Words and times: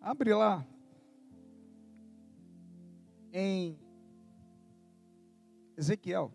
Abre 0.00 0.32
lá. 0.34 0.66
Em 3.32 3.78
Ezequiel. 5.76 6.32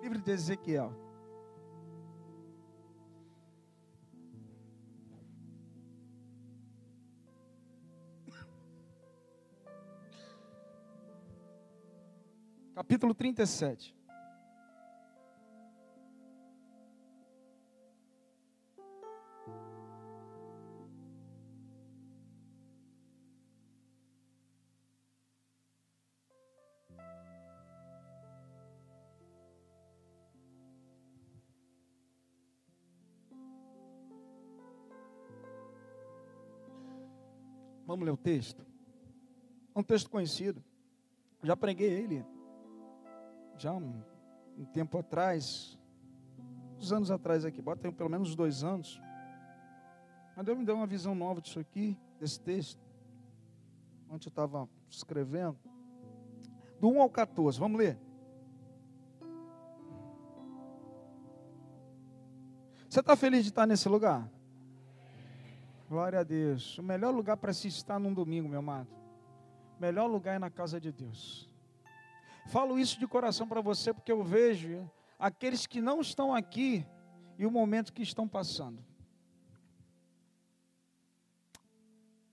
Livro 0.00 0.20
de 0.20 0.30
Ezequiel. 0.30 0.92
Capítulo 12.74 13.14
37. 13.14 13.95
Vamos 37.96 38.04
ler 38.04 38.12
o 38.12 38.16
texto? 38.18 38.62
É 39.74 39.78
um 39.78 39.82
texto 39.82 40.10
conhecido. 40.10 40.62
Já 41.42 41.56
preguei 41.56 41.88
ele. 41.88 42.26
Já 43.56 43.72
um, 43.72 44.02
um 44.58 44.66
tempo 44.66 44.98
atrás. 44.98 45.78
Uns 46.76 46.92
anos 46.92 47.10
atrás 47.10 47.46
aqui. 47.46 47.62
Bota 47.62 47.90
pelo 47.90 48.10
menos 48.10 48.34
dois 48.34 48.62
anos. 48.62 49.00
Mas 50.36 50.44
Deus 50.44 50.58
me 50.58 50.66
deu 50.66 50.76
uma 50.76 50.86
visão 50.86 51.14
nova 51.14 51.40
disso 51.40 51.58
aqui, 51.58 51.96
desse 52.20 52.38
texto. 52.38 52.78
Onde 54.10 54.28
eu 54.28 54.30
estava 54.30 54.68
escrevendo. 54.90 55.56
Do 56.78 56.90
1 56.90 57.00
ao 57.00 57.08
14. 57.08 57.58
Vamos 57.58 57.78
ler. 57.78 57.98
Você 62.90 63.00
está 63.00 63.16
feliz 63.16 63.42
de 63.42 63.48
estar 63.48 63.66
nesse 63.66 63.88
lugar? 63.88 64.30
Glória 65.88 66.20
a 66.20 66.22
Deus. 66.24 66.76
O 66.78 66.82
melhor 66.82 67.14
lugar 67.14 67.36
para 67.36 67.52
se 67.52 67.68
estar 67.68 67.98
num 67.98 68.12
domingo, 68.12 68.48
meu 68.48 68.58
amado. 68.58 68.88
O 69.78 69.80
melhor 69.80 70.06
lugar 70.06 70.34
é 70.34 70.38
na 70.38 70.50
casa 70.50 70.80
de 70.80 70.90
Deus. 70.90 71.48
Falo 72.48 72.78
isso 72.78 72.98
de 72.98 73.06
coração 73.06 73.46
para 73.46 73.60
você 73.60 73.94
porque 73.94 74.10
eu 74.10 74.24
vejo 74.24 74.90
aqueles 75.18 75.66
que 75.66 75.80
não 75.80 76.00
estão 76.00 76.34
aqui 76.34 76.84
e 77.38 77.46
o 77.46 77.50
momento 77.50 77.92
que 77.92 78.02
estão 78.02 78.26
passando. 78.26 78.84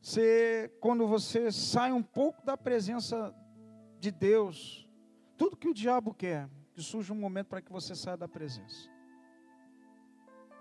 Você, 0.02 0.72
quando 0.81 1.08
você 1.08 1.52
sai 1.52 1.92
um 1.92 2.04
pouco 2.04 2.44
da 2.44 2.58
presença 2.58 3.34
de 4.00 4.12
Deus, 4.12 4.90
tudo 5.38 5.56
que 5.56 5.68
o 5.68 5.74
diabo 5.74 6.14
quer, 6.14 6.50
que 6.74 6.81
surja 6.81 7.14
um 7.14 7.18
momento 7.18 7.48
para 7.48 7.62
que 7.62 7.72
você 7.72 7.96
saia 7.96 8.18
da 8.18 8.28
presença. 8.28 8.90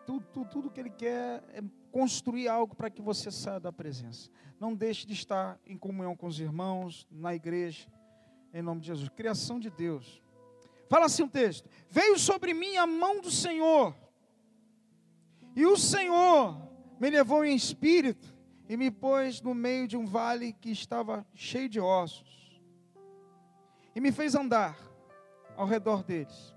Tudo, 0.07 0.27
tudo, 0.33 0.51
tudo 0.51 0.71
que 0.71 0.79
ele 0.79 0.91
quer 0.91 1.43
é 1.49 1.63
construir 1.93 2.49
algo 2.49 2.75
para 2.75 2.91
que 2.91 3.03
você 3.03 3.31
saia 3.31 3.61
da 3.61 3.71
presença. 3.71 4.31
Não 4.59 4.75
deixe 4.75 5.07
de 5.07 5.13
estar 5.13 5.61
em 5.67 5.77
comunhão 5.77 6.17
com 6.17 6.27
os 6.27 6.41
irmãos, 6.41 7.07
na 7.11 7.35
igreja, 7.35 7.87
em 8.53 8.63
nome 8.63 8.81
de 8.81 8.87
Jesus. 8.89 9.09
Criação 9.11 9.61
de 9.61 9.69
Deus. 9.71 10.23
Fala 10.89 11.07
assim 11.07 11.23
o 11.23 11.27
um 11.27 11.29
texto: 11.29 11.69
Veio 11.91 12.19
sobre 12.19 12.55
mim 12.55 12.77
a 12.77 12.87
mão 12.87 13.21
do 13.21 13.31
Senhor, 13.31 13.95
e 15.55 15.67
o 15.67 15.77
Senhor 15.77 16.57
me 16.99 17.11
levou 17.11 17.45
em 17.45 17.55
espírito 17.55 18.35
e 18.69 18.77
me 18.77 18.91
pôs 18.91 19.43
no 19.43 19.55
meio 19.55 19.87
de 19.87 19.97
um 19.97 20.07
vale 20.07 20.55
que 20.55 20.71
estava 20.71 21.27
cheio 21.35 21.69
de 21.69 21.79
ossos, 21.79 22.61
e 23.95 24.01
me 24.01 24.11
fez 24.11 24.35
andar 24.35 24.79
ao 25.57 25.67
redor 25.67 26.03
deles. 26.03 26.57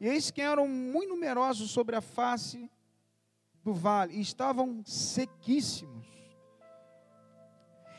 E 0.00 0.06
eis 0.06 0.30
que 0.30 0.42
eram 0.42 0.68
muito 0.68 1.08
numerosos 1.08 1.70
sobre 1.70 1.96
a 1.96 2.00
face 2.00 2.70
do 3.68 3.74
vale 3.74 4.14
e 4.14 4.20
estavam 4.22 4.82
sequíssimos. 4.82 6.06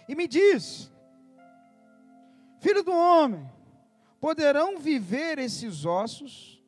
E 0.08 0.16
me 0.16 0.28
diz: 0.28 0.92
Filho 2.60 2.84
do 2.84 2.92
homem, 2.92 3.48
poderão 4.20 4.80
viver 4.80 5.38
esses 5.38 5.86
ossos? 5.86 6.60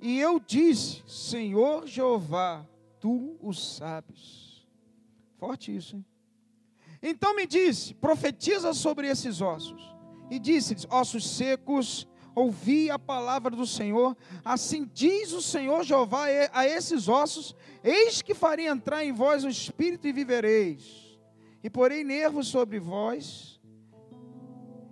E 0.00 0.20
eu 0.20 0.38
disse: 0.38 1.02
Senhor 1.08 1.84
Jeová, 1.88 2.64
tu 3.00 3.36
o 3.40 3.52
sabes. 3.52 4.64
Forte 5.36 5.74
isso, 5.74 5.96
hein? 5.96 6.04
Então 7.02 7.34
me 7.34 7.44
disse: 7.44 7.92
Profetiza 7.94 8.72
sobre 8.72 9.08
esses 9.08 9.40
ossos. 9.40 9.82
E 10.30 10.38
disse-lhes: 10.38 10.86
Ossos 10.88 11.28
secos, 11.28 12.06
ouvi 12.34 12.90
a 12.90 12.98
palavra 12.98 13.50
do 13.50 13.66
Senhor, 13.66 14.16
assim 14.44 14.88
diz 14.92 15.32
o 15.32 15.42
Senhor 15.42 15.84
Jeová 15.84 16.26
a 16.52 16.66
esses 16.66 17.08
ossos: 17.08 17.54
Eis 17.82 18.22
que 18.22 18.34
farei 18.34 18.66
entrar 18.66 19.04
em 19.04 19.12
vós 19.12 19.44
o 19.44 19.48
espírito 19.48 20.06
e 20.06 20.12
vivereis, 20.12 21.18
e 21.62 21.70
porei 21.70 22.04
nervos 22.04 22.48
sobre 22.48 22.78
vós, 22.78 23.60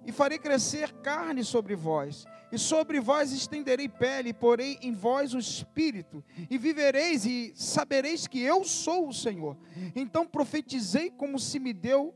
e 0.06 0.12
farei 0.12 0.38
crescer 0.38 0.92
carne 0.94 1.44
sobre 1.44 1.74
vós, 1.74 2.26
e 2.52 2.58
sobre 2.58 3.00
vós 3.00 3.32
estenderei 3.32 3.88
pele, 3.88 4.30
e 4.30 4.34
porei 4.34 4.78
em 4.82 4.92
vós 4.92 5.34
o 5.34 5.38
espírito, 5.38 6.24
e 6.50 6.58
vivereis, 6.58 7.24
e 7.24 7.52
sabereis 7.54 8.26
que 8.26 8.40
eu 8.40 8.64
sou 8.64 9.08
o 9.08 9.14
Senhor. 9.14 9.56
Então 9.94 10.26
profetizei 10.26 11.10
como 11.10 11.38
se 11.38 11.58
me 11.58 11.72
deu 11.72 12.14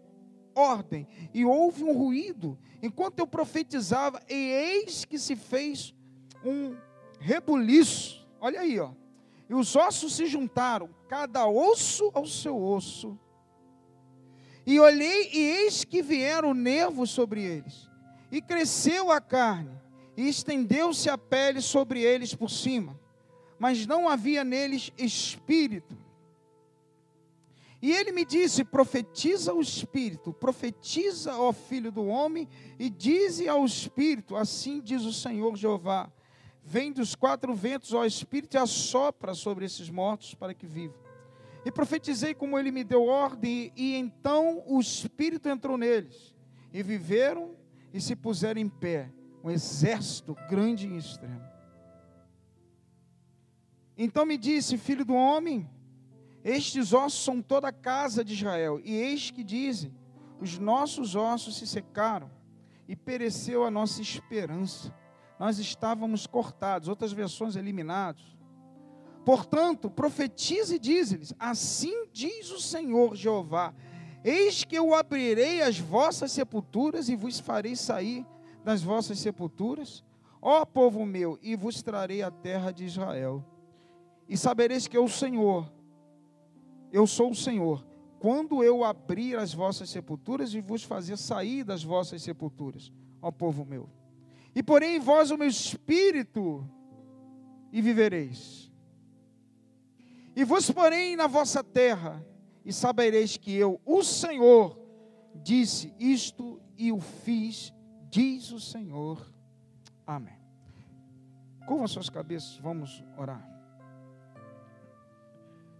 ordem, 0.55 1.07
e 1.33 1.45
houve 1.45 1.85
um 1.85 1.93
ruído, 1.93 2.59
enquanto 2.83 3.19
eu 3.19 3.27
profetizava, 3.27 4.23
e 4.29 4.35
eis 4.35 5.05
que 5.05 5.19
se 5.19 5.37
fez 5.37 5.95
um 6.45 6.77
rebuliço. 7.19 8.27
Olha 8.41 8.61
aí, 8.61 8.79
ó. 8.79 8.91
E 9.49 9.55
os 9.55 9.75
ossos 9.77 10.15
se 10.15 10.27
juntaram, 10.27 10.89
cada 11.09 11.47
osso 11.47 12.11
ao 12.15 12.27
seu 12.27 12.63
osso. 12.63 13.19
E 14.67 14.81
olhei, 14.81 15.31
e 15.33 15.39
eis 15.39 15.85
que 15.85 16.03
vieram 16.03 16.55
nervos 16.55 17.11
sobre 17.11 17.43
eles. 17.43 17.89
E 18.31 18.41
cresceu 18.41 19.11
a 19.11 19.21
carne, 19.21 19.79
e 20.17 20.29
estendeu-se 20.29 21.09
a 21.11 21.19
pele 21.19 21.61
sobre 21.61 22.01
eles 22.01 22.35
por 22.35 22.51
cima. 22.51 22.99
Mas 23.59 23.87
não 23.87 24.09
havia 24.09 24.43
neles 24.43 24.91
espírito. 24.99 26.04
E 27.85 27.93
ele 27.93 28.13
me 28.13 28.25
disse: 28.25 28.65
profetiza 28.65 29.53
o 29.53 29.61
Espírito, 29.61 30.33
profetiza 30.33 31.33
ao 31.35 31.53
Filho 31.53 31.93
do 31.93 32.07
Homem, 32.07 32.49
e 32.79 32.89
dize 32.89 33.47
ao 33.47 33.63
Espírito: 33.63 34.37
assim 34.37 34.81
diz 34.81 35.03
o 35.03 35.13
Senhor 35.13 35.55
Jeová: 35.55 36.11
vem 36.65 36.91
dos 36.91 37.15
quatro 37.15 37.55
ventos 37.55 37.93
ao 37.93 38.07
Espírito 38.07 38.55
e 38.55 38.57
assopra 38.57 39.35
sobre 39.35 39.67
esses 39.67 39.91
mortos 39.91 40.35
para 40.35 40.55
que 40.55 40.67
vivam. 40.67 40.97
E 41.63 41.71
profetizei 41.71 42.33
como 42.33 42.59
ele 42.59 42.71
me 42.71 42.85
deu 42.85 43.05
ordem, 43.05 43.71
e 43.77 43.95
então 43.97 44.63
o 44.67 44.81
Espírito 44.81 45.47
entrou 45.51 45.77
neles, 45.77 46.35
e 46.73 46.83
viveram 46.83 47.55
e 47.93 48.01
se 48.01 48.17
puseram 48.17 48.63
em 48.63 48.69
pé, 48.69 49.13
um 49.43 49.51
exército 49.51 50.35
grande 50.49 50.89
e 50.89 50.97
extremo. 50.97 51.45
Então 53.95 54.25
me 54.25 54.39
disse: 54.39 54.79
Filho 54.79 55.05
do 55.05 55.13
homem, 55.13 55.69
estes 56.45 56.93
ossos 56.93 57.25
são 57.25 57.41
toda 57.41 57.69
a 57.69 57.73
casa 57.73 58.23
de 58.23 58.35
Israel. 58.35 58.79
E 58.85 58.95
eis 58.95 59.31
que 59.31 59.43
dizem: 59.43 59.95
os 60.39 60.59
nossos 60.59 61.17
ossos 61.17 61.57
se 61.57 61.67
secaram 61.67 62.31
e 62.87 62.95
pereceu 62.95 63.65
a 63.65 63.71
nossa 63.71 64.03
esperança. 64.03 64.95
Nós 65.41 65.59
estávamos 65.59 66.27
cortados, 66.27 66.89
outras 66.89 67.13
versões 67.13 67.57
eliminados. 67.57 68.37
Portanto, 69.25 69.91
profetize 69.91 70.75
e 70.75 70.79
diz-lhes: 70.79 71.33
Assim 71.39 72.09
diz 72.13 72.51
o 72.51 72.61
Senhor 72.61 73.17
Jeová: 73.17 73.73
Eis 74.23 74.65
que 74.65 74.77
eu 74.77 74.95
abrirei 74.95 75.63
as 75.63 75.79
vossas 75.79 76.31
sepulturas 76.31 77.09
e 77.09 77.17
vos 77.17 77.41
farei 77.41 77.75
sair 77.75 78.27
das 78.63 78.83
vossas 78.83 79.19
sepulturas, 79.19 80.05
ó 80.43 80.65
povo 80.65 81.07
meu, 81.07 81.39
e 81.43 81.57
vos 81.57 81.83
trarei 81.83 82.23
a 82.23 82.31
terra 82.31 82.71
de 82.71 82.85
Israel. 82.85 83.43
E 84.29 84.37
sabereis 84.37 84.87
que 84.87 84.97
eu, 84.97 85.05
o 85.05 85.09
Senhor, 85.09 85.71
eu 86.95 87.09
sou 87.09 87.33
o 87.33 87.35
Senhor, 87.35 87.85
quando 88.21 88.63
eu 88.63 88.85
abrir 88.85 89.37
as 89.37 89.53
vossas 89.53 89.91
sepulturas 89.91 90.55
e 90.55 90.61
vos 90.61 90.85
fazer 90.85 91.19
sair 91.19 91.65
das 91.65 91.83
vossas 91.83 92.23
sepulturas, 92.23 92.93
ó 93.21 93.33
povo 93.33 93.65
meu. 93.65 93.91
E 94.55 94.63
porém 94.63 94.97
em 94.97 95.01
vós 95.01 95.33
o 95.33 95.37
meu 95.37 95.49
espírito, 95.49 96.65
e 97.73 97.83
vivereis. 97.83 98.71
E 100.37 100.45
vos 100.45 100.71
porém 100.71 101.17
na 101.17 101.27
vossa 101.27 101.65
terra, 101.65 102.25
e 102.65 102.73
sabereis 102.73 103.37
que 103.37 103.53
eu, 103.53 103.81
o 103.85 104.05
Senhor, 104.05 104.79
disse 105.43 105.93
isto 105.99 106.63
e 106.79 106.93
o 106.93 107.01
fiz, 107.01 107.75
diz 108.09 108.53
o 108.53 108.61
Senhor. 108.61 109.35
Amém. 110.07 110.39
Curva 111.67 111.89
suas 111.89 112.09
cabeças, 112.09 112.57
vamos 112.59 113.03
orar. 113.19 113.54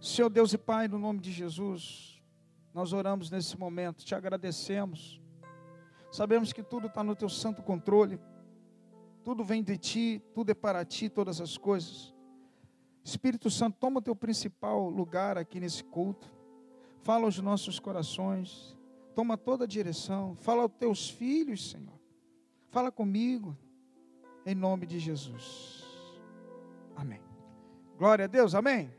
Senhor 0.05 0.29
Deus 0.29 0.53
e 0.53 0.57
Pai, 0.57 0.87
no 0.87 0.99
nome 0.99 1.19
de 1.19 1.31
Jesus, 1.31 2.21
nós 2.71 2.93
oramos 2.93 3.31
nesse 3.31 3.57
momento, 3.57 4.05
te 4.05 4.13
agradecemos. 4.13 5.19
Sabemos 6.11 6.53
que 6.53 6.61
tudo 6.61 6.85
está 6.85 7.03
no 7.03 7.15
teu 7.15 7.27
santo 7.27 7.63
controle, 7.63 8.19
tudo 9.23 9.43
vem 9.43 9.63
de 9.63 9.79
ti, 9.79 10.21
tudo 10.31 10.51
é 10.51 10.53
para 10.53 10.85
ti, 10.85 11.09
todas 11.09 11.41
as 11.41 11.57
coisas. 11.57 12.13
Espírito 13.03 13.49
Santo, 13.49 13.77
toma 13.79 13.97
o 13.97 14.01
teu 14.01 14.15
principal 14.15 14.87
lugar 14.89 15.39
aqui 15.39 15.59
nesse 15.59 15.83
culto, 15.83 16.31
fala 17.01 17.25
aos 17.25 17.39
nossos 17.39 17.79
corações, 17.79 18.77
toma 19.15 19.35
toda 19.35 19.63
a 19.63 19.67
direção, 19.67 20.35
fala 20.35 20.61
aos 20.61 20.71
teus 20.73 21.09
filhos, 21.09 21.71
Senhor, 21.71 21.99
fala 22.69 22.91
comigo, 22.91 23.57
em 24.45 24.53
nome 24.53 24.85
de 24.85 24.99
Jesus. 24.99 25.83
Amém. 26.95 27.23
Glória 27.97 28.25
a 28.25 28.27
Deus, 28.27 28.53
amém. 28.53 28.93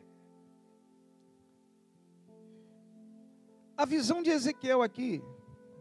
A 3.76 3.84
visão 3.84 4.22
de 4.22 4.30
Ezequiel 4.30 4.80
aqui, 4.80 5.22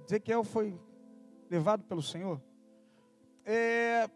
Ezequiel 0.06 0.44
foi 0.44 0.78
levado 1.50 1.86
pelo 1.86 2.02
Senhor. 2.02 2.42
É, 3.46 4.10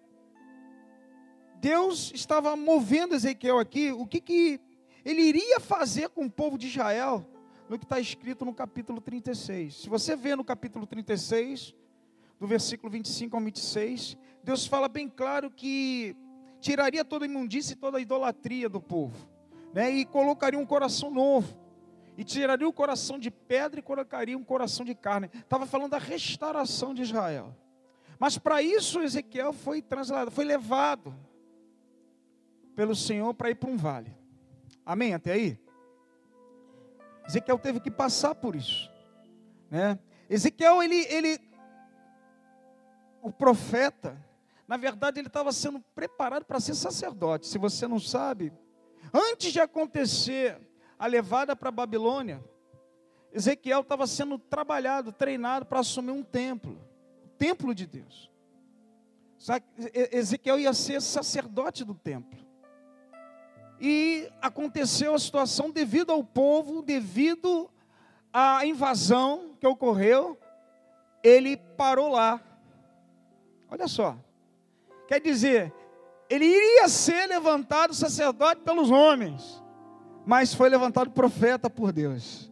Deus 1.62 2.12
estava 2.14 2.58
movendo 2.58 3.16
Ezequiel 3.16 3.58
aqui, 3.58 3.90
o 3.94 4.06
que, 4.06 4.20
que 4.20 4.60
ele 5.06 5.22
iria 5.22 5.62
fazer 5.62 6.10
com 6.10 6.26
o 6.26 6.30
povo 6.30 6.58
de 6.58 6.68
Israel, 6.68 7.26
no 7.70 7.80
que 7.80 7.86
está 7.86 8.02
escrito 8.02 8.44
no 8.44 8.54
capítulo 8.54 9.00
36. 9.00 9.84
Se 9.84 9.90
você 9.90 10.14
vê 10.14 10.36
no 10.36 10.44
capítulo 10.44 10.86
36, 10.86 11.74
do 12.38 12.48
versículo 12.48 12.92
25 12.92 13.38
ao 13.38 13.42
26, 13.42 14.18
Deus 14.44 14.66
fala 14.66 14.90
bem 14.90 15.08
claro 15.08 15.50
que 15.50 16.18
tiraria 16.60 17.06
toda 17.06 17.24
a 17.24 17.28
imundícia 17.28 17.72
e 17.74 17.78
toda 17.78 17.98
a 17.98 18.02
idolatria 18.02 18.68
do 18.68 18.82
povo, 18.82 19.16
né? 19.74 19.90
e 19.90 20.04
colocaria 20.04 20.60
um 20.60 20.66
coração 20.66 21.10
novo 21.10 21.59
e 22.20 22.24
tiraria 22.26 22.68
o 22.68 22.74
coração 22.74 23.18
de 23.18 23.32
pedra 23.32 23.80
e 23.80 23.82
colocaria 23.82 24.38
um 24.38 24.44
coração 24.44 24.86
de 24.86 24.94
carne. 24.94 25.30
Estava 25.34 25.66
falando 25.66 25.92
da 25.92 25.98
restauração 25.98 26.94
de 26.94 27.02
Israel. 27.02 27.56
Mas 28.20 28.38
para 28.38 28.62
isso 28.62 29.00
Ezequiel 29.00 29.54
foi 29.54 29.82
trasladado, 29.82 30.30
foi 30.30 30.44
levado 30.44 31.16
pelo 32.76 32.94
Senhor 32.94 33.34
para 33.34 33.52
ir 33.52 33.56
para 33.56 33.70
um 33.70 33.78
vale. 33.78 34.14
Amém? 34.86 35.14
Até 35.14 35.32
aí? 35.32 35.58
Ezequiel 37.26 37.58
teve 37.58 37.80
que 37.80 37.90
passar 37.90 38.36
por 38.36 38.54
isso. 38.54 38.92
Né? 39.72 39.98
Ezequiel, 40.30 40.84
ele, 40.84 41.06
ele, 41.06 41.40
o 43.22 43.32
profeta, 43.32 44.22
na 44.68 44.76
verdade, 44.76 45.22
ele 45.22 45.28
estava 45.28 45.54
sendo 45.54 45.80
preparado 45.96 46.44
para 46.44 46.60
ser 46.60 46.76
sacerdote. 46.76 47.48
Se 47.48 47.58
você 47.58 47.88
não 47.88 47.98
sabe, 47.98 48.52
antes 49.14 49.54
de 49.54 49.62
acontecer 49.62 50.60
a 51.00 51.08
levada 51.08 51.56
para 51.56 51.70
a 51.70 51.72
Babilônia, 51.72 52.44
Ezequiel 53.32 53.80
estava 53.80 54.06
sendo 54.06 54.38
trabalhado, 54.38 55.14
treinado 55.14 55.66
para 55.66 55.80
assumir 55.80 56.12
um 56.12 56.22
templo, 56.22 56.78
o 57.24 57.30
templo 57.30 57.74
de 57.74 57.88
Deus. 57.88 58.30
Ezequiel 60.12 60.60
ia 60.60 60.74
ser 60.74 61.02
sacerdote 61.02 61.86
do 61.86 61.96
templo. 61.96 62.38
E 63.80 64.30
aconteceu 64.42 65.16
a 65.16 65.20
situação 65.20 65.72
devido 65.72 66.12
ao 66.12 66.22
povo, 66.22 66.82
devido 66.82 67.70
à 68.34 68.66
invasão 68.66 69.56
que 69.58 69.66
ocorreu, 69.66 70.38
ele 71.24 71.56
parou 71.56 72.10
lá. 72.10 72.42
Olha 73.70 73.88
só. 73.88 74.18
Quer 75.08 75.22
dizer, 75.22 75.74
ele 76.30 76.46
iria 76.46 76.90
ser 76.90 77.28
levantado 77.28 77.94
sacerdote 77.94 78.62
pelos 78.62 78.92
homens 78.92 79.64
mas 80.26 80.54
foi 80.54 80.70
levantado 80.70 81.12
profeta 81.12 81.70
por 81.70 81.92
Deus. 81.92 82.50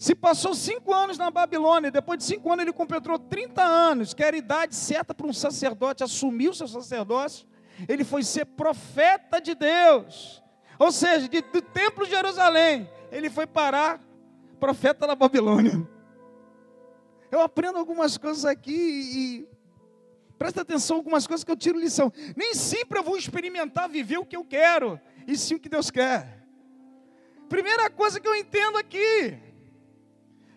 Se 0.00 0.14
passou 0.14 0.54
cinco 0.54 0.94
anos 0.94 1.18
na 1.18 1.30
Babilônia, 1.30 1.90
depois 1.90 2.18
de 2.18 2.24
cinco 2.24 2.50
anos 2.50 2.62
ele 2.62 2.72
completou 2.72 3.18
30 3.18 3.62
anos, 3.62 4.14
que 4.14 4.22
era 4.22 4.34
a 4.34 4.38
idade 4.38 4.74
certa 4.74 5.12
para 5.12 5.26
um 5.26 5.32
sacerdote 5.32 6.02
assumir 6.02 6.48
o 6.48 6.54
seu 6.54 6.66
sacerdócio, 6.66 7.46
ele 7.86 8.02
foi 8.02 8.22
ser 8.22 8.46
profeta 8.46 9.40
de 9.40 9.54
Deus. 9.54 10.42
Ou 10.78 10.90
seja, 10.90 11.28
de, 11.28 11.42
do 11.42 11.60
templo 11.60 12.06
de 12.06 12.12
Jerusalém, 12.12 12.88
ele 13.12 13.28
foi 13.28 13.46
parar 13.46 14.00
profeta 14.58 15.06
na 15.06 15.14
Babilônia. 15.14 15.86
Eu 17.30 17.42
aprendo 17.42 17.78
algumas 17.78 18.16
coisas 18.16 18.46
aqui 18.46 18.72
e 18.72 19.48
presta 20.38 20.62
atenção 20.62 20.96
algumas 20.96 21.26
coisas 21.26 21.44
que 21.44 21.50
eu 21.50 21.56
tiro 21.56 21.78
lição. 21.78 22.10
Nem 22.34 22.54
sempre 22.54 22.98
eu 22.98 23.02
vou 23.02 23.18
experimentar 23.18 23.86
viver 23.86 24.16
o 24.16 24.24
que 24.24 24.36
eu 24.36 24.44
quero 24.46 24.98
e 25.30 25.36
sim 25.36 25.54
o 25.54 25.60
que 25.60 25.68
Deus 25.68 25.90
quer. 25.90 26.44
Primeira 27.48 27.88
coisa 27.88 28.20
que 28.20 28.26
eu 28.26 28.34
entendo 28.34 28.76
aqui, 28.76 29.38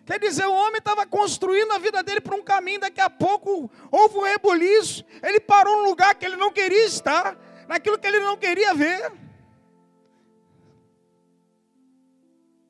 quer 0.04 0.18
dizer, 0.18 0.46
o 0.46 0.52
homem 0.52 0.78
estava 0.78 1.06
construindo 1.06 1.72
a 1.72 1.78
vida 1.78 2.02
dele 2.02 2.20
para 2.20 2.34
um 2.34 2.42
caminho, 2.42 2.80
daqui 2.80 3.00
a 3.00 3.08
pouco 3.08 3.70
houve 3.90 4.18
um 4.18 4.22
rebuliço, 4.22 5.04
ele 5.22 5.40
parou 5.40 5.76
num 5.76 5.88
lugar 5.90 6.14
que 6.16 6.24
ele 6.24 6.36
não 6.36 6.52
queria 6.52 6.86
estar, 6.86 7.38
naquilo 7.68 7.98
que 7.98 8.06
ele 8.06 8.20
não 8.20 8.36
queria 8.36 8.74
ver. 8.74 9.12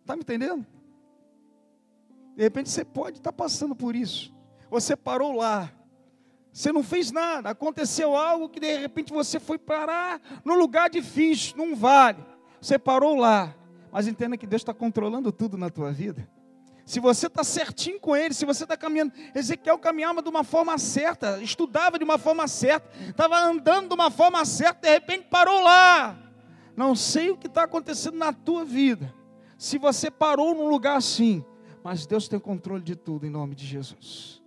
Está 0.01 0.15
me 0.15 0.21
entendendo? 0.21 0.67
De 2.37 2.43
repente 2.43 2.69
você 2.69 2.85
pode 2.85 3.19
estar 3.19 3.33
tá 3.33 3.37
passando 3.37 3.75
por 3.75 3.97
isso. 3.97 4.35
Você 4.69 4.95
parou 4.95 5.33
lá, 5.33 5.73
você 6.55 6.71
não 6.71 6.85
fez 6.85 7.11
nada, 7.11 7.51
aconteceu 7.51 8.15
algo 8.15 8.49
que 8.49 8.61
de 8.61 8.79
repente 8.79 9.13
você 9.13 9.41
foi 9.41 9.59
parar 9.59 10.21
num 10.45 10.55
lugar 10.55 10.89
difícil, 10.89 11.57
num 11.57 11.75
vale. 11.75 12.25
Você 12.61 12.79
parou 12.79 13.17
lá, 13.17 13.53
mas 13.91 14.07
entenda 14.07 14.37
que 14.37 14.47
Deus 14.47 14.63
está 14.63 14.73
controlando 14.73 15.33
tudo 15.33 15.59
na 15.59 15.69
tua 15.69 15.91
vida. 15.91 16.31
Se 16.87 17.01
você 17.01 17.27
está 17.27 17.43
certinho 17.43 17.99
com 17.99 18.15
Ele, 18.15 18.33
se 18.33 18.45
você 18.45 18.63
está 18.63 18.77
caminhando, 18.77 19.13
Ezequiel 19.35 19.77
caminhava 19.81 20.23
de 20.23 20.29
uma 20.29 20.45
forma 20.45 20.79
certa, 20.79 21.43
estudava 21.43 21.99
de 21.99 22.05
uma 22.05 22.19
forma 22.19 22.47
certa, 22.47 22.89
estava 23.09 23.37
andando 23.37 23.89
de 23.89 23.95
uma 23.95 24.09
forma 24.09 24.45
certa, 24.45 24.83
de 24.83 24.91
repente 24.91 25.27
parou 25.29 25.61
lá. 25.61 26.17
Não 26.77 26.95
sei 26.95 27.31
o 27.31 27.37
que 27.37 27.49
está 27.49 27.65
acontecendo 27.65 28.17
na 28.17 28.33
tua 28.33 28.65
vida. 28.65 29.13
Se 29.59 29.77
você 29.77 30.09
parou 30.09 30.55
num 30.55 30.69
lugar 30.69 30.99
assim, 30.99 31.45
mas 31.83 32.07
Deus 32.07 32.29
tem 32.29 32.39
controle 32.39 32.85
de 32.85 32.95
tudo 32.95 33.27
em 33.27 33.31
nome 33.31 33.57
de 33.57 33.67
Jesus. 33.67 34.41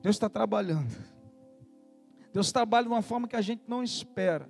Deus 0.00 0.14
está 0.14 0.28
trabalhando. 0.28 1.09
Deus 2.32 2.52
trabalha 2.52 2.84
de 2.84 2.90
uma 2.90 3.02
forma 3.02 3.26
que 3.26 3.36
a 3.36 3.40
gente 3.40 3.62
não 3.66 3.82
espera. 3.82 4.48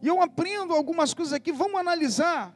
E 0.00 0.06
eu 0.06 0.22
aprendo 0.22 0.72
algumas 0.72 1.12
coisas 1.12 1.32
aqui, 1.32 1.50
vamos 1.52 1.80
analisar. 1.80 2.54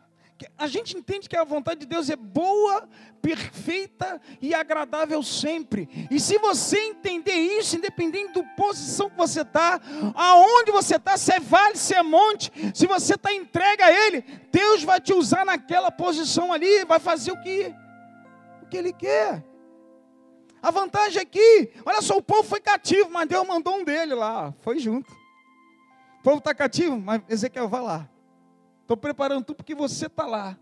A 0.59 0.67
gente 0.67 0.97
entende 0.97 1.29
que 1.29 1.37
a 1.37 1.45
vontade 1.45 1.81
de 1.81 1.87
Deus 1.87 2.11
é 2.11 2.17
boa, 2.17 2.89
perfeita 3.21 4.21
e 4.41 4.55
agradável 4.55 5.23
sempre. 5.23 5.89
E 6.11 6.19
se 6.19 6.39
você 6.39 6.79
entender 6.79 7.35
isso, 7.35 7.77
independente 7.77 8.35
da 8.35 8.43
posição 8.55 9.09
que 9.09 9.17
você 9.17 9.43
está, 9.43 9.81
aonde 10.15 10.73
você 10.73 10.97
está, 10.97 11.17
se 11.17 11.33
é 11.33 11.39
vale, 11.39 11.77
se 11.77 11.95
é 11.95 12.03
monte, 12.03 12.51
se 12.75 12.87
você 12.87 13.15
está 13.15 13.33
entregue 13.33 13.83
a 13.83 14.07
Ele, 14.07 14.23
Deus 14.51 14.83
vai 14.83 15.01
te 15.01 15.13
usar 15.13 15.45
naquela 15.45 15.91
posição 15.91 16.53
ali, 16.53 16.85
vai 16.85 16.99
fazer 16.99 17.31
o 17.33 17.41
que, 17.41 17.73
o 18.63 18.67
que 18.67 18.77
Ele 18.77 18.93
quer. 18.93 19.45
A 20.63 20.71
vantagem 20.71 21.21
aqui, 21.21 21.73
é 21.75 21.83
olha 21.85 22.01
só, 22.01 22.17
o 22.17 22.23
povo 22.23 22.45
foi 22.45 22.61
cativo, 22.61 23.11
mas 23.11 23.29
Deus 23.29 23.45
mandou 23.45 23.75
um 23.79 23.85
dele 23.85 24.15
lá, 24.15 24.55
foi 24.61 24.79
junto. 24.79 25.11
O 26.21 26.23
povo 26.23 26.39
está 26.39 26.55
cativo, 26.55 26.97
mas 27.01 27.21
Ezequiel, 27.29 27.69
vai 27.69 27.83
lá. 27.83 28.09
Estou 28.83 28.97
preparando 28.97 29.45
tudo 29.45 29.57
porque 29.57 29.75
você 29.75 30.07
está 30.07 30.25
lá. 30.25 30.57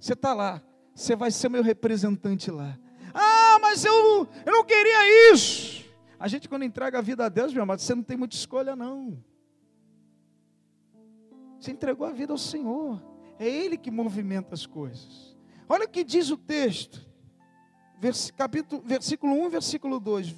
Você 0.00 0.14
está 0.14 0.34
lá. 0.34 0.60
Você 0.92 1.14
vai 1.14 1.30
ser 1.30 1.48
meu 1.48 1.62
representante 1.62 2.50
lá. 2.50 2.76
Ah, 3.14 3.58
mas 3.60 3.84
eu, 3.84 4.26
eu 4.44 4.52
não 4.52 4.64
queria 4.64 5.32
isso. 5.32 5.84
A 6.18 6.26
gente, 6.26 6.48
quando 6.48 6.64
entrega 6.64 6.98
a 6.98 7.02
vida 7.02 7.24
a 7.24 7.28
Deus, 7.28 7.52
meu 7.54 7.62
amado, 7.62 7.80
você 7.80 7.94
não 7.94 8.02
tem 8.02 8.16
muita 8.16 8.34
escolha, 8.34 8.74
não. 8.74 9.22
Você 11.60 11.70
entregou 11.70 12.04
a 12.04 12.10
vida 12.10 12.32
ao 12.32 12.38
Senhor. 12.38 13.00
É 13.38 13.48
Ele 13.48 13.76
que 13.76 13.92
movimenta 13.92 14.54
as 14.54 14.66
coisas. 14.66 15.36
Olha 15.68 15.84
o 15.84 15.88
que 15.88 16.02
diz 16.02 16.30
o 16.30 16.36
texto 16.36 17.07
capítulo, 18.36 18.82
versículo 18.84 19.34
1, 19.46 19.50
versículo 19.50 20.00
2. 20.00 20.34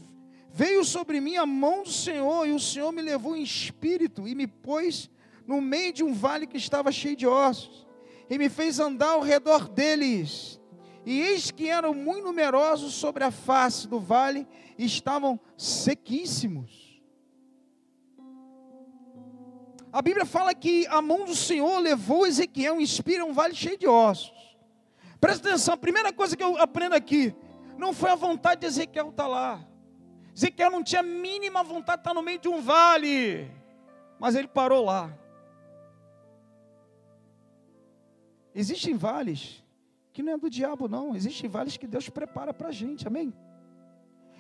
Veio 0.52 0.85
sobre 0.85 1.21
mim 1.21 1.37
a 1.37 1.47
mão 1.47 1.83
do 1.83 1.90
Senhor, 1.90 2.47
e 2.47 2.52
o 2.52 2.59
Senhor 2.59 2.90
me 2.93 3.02
levou 3.02 3.37
em 3.37 3.43
espírito 3.43 4.26
e 4.26 4.35
me 4.35 4.47
pôs 4.47 5.09
no 5.47 5.61
meio 5.61 5.93
de 5.93 6.02
um 6.02 6.12
vale 6.12 6.47
que 6.47 6.57
estava 6.57 6.90
cheio 6.90 7.17
de 7.17 7.26
ossos, 7.26 7.87
e 8.29 8.38
me 8.38 8.49
fez 8.49 8.79
andar 8.79 9.11
ao 9.11 9.21
redor 9.21 9.69
deles. 9.69 10.61
E 11.05 11.21
eis 11.21 11.50
que 11.50 11.69
eram 11.69 11.95
muito 11.95 12.25
numerosos 12.25 12.95
sobre 12.95 13.25
a 13.25 13.31
face 13.31 13.88
do 13.88 14.00
vale, 14.00 14.47
e 14.76 14.85
estavam 14.85 15.38
sequíssimos. 15.57 17.00
A 19.93 20.00
Bíblia 20.00 20.25
fala 20.25 20.55
que 20.55 20.87
a 20.87 21.02
mão 21.02 21.25
do 21.25 21.35
Senhor 21.35 21.79
levou 21.81 22.26
Ezequiel 22.26 22.81
em 22.81 22.85
espírito 22.85 23.23
a 23.23 23.26
um 23.26 23.33
vale 23.33 23.55
cheio 23.55 23.76
de 23.76 23.88
ossos. 23.88 24.33
Presta 25.21 25.49
atenção, 25.49 25.75
a 25.75 25.76
primeira 25.76 26.12
coisa 26.12 26.37
que 26.37 26.43
eu 26.43 26.57
aprendo 26.57 26.95
aqui, 26.95 27.35
não 27.80 27.92
foi 27.92 28.10
a 28.10 28.14
vontade 28.14 28.60
de 28.60 28.66
Ezequiel 28.66 29.08
estar 29.08 29.26
lá. 29.26 29.66
Ezequiel 30.37 30.70
não 30.70 30.84
tinha 30.84 31.00
a 31.00 31.04
mínima 31.04 31.62
vontade 31.62 31.99
de 31.99 32.02
estar 32.02 32.14
no 32.14 32.22
meio 32.22 32.38
de 32.38 32.49
um 32.49 32.60
vale. 32.60 33.50
Mas 34.18 34.34
ele 34.34 34.46
parou 34.46 34.84
lá. 34.84 35.16
existem 38.54 38.94
vales 38.94 39.62
que 40.12 40.22
não 40.22 40.34
é 40.34 40.38
do 40.38 40.50
diabo, 40.50 40.88
não. 40.88 41.16
Existem 41.16 41.49
vales 41.49 41.76
que 41.76 41.87
Deus 41.87 42.08
prepara 42.08 42.52
para 42.52 42.68
a 42.68 42.72
gente, 42.72 43.06
amém? 43.06 43.32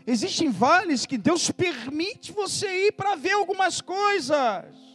Existem 0.06 0.50
vales 0.50 1.06
que 1.06 1.16
Deus 1.16 1.50
permite 1.50 2.32
você 2.32 2.86
ir 2.86 2.92
para 2.92 3.14
ver 3.14 3.32
algumas 3.32 3.80
coisas. 3.80 4.89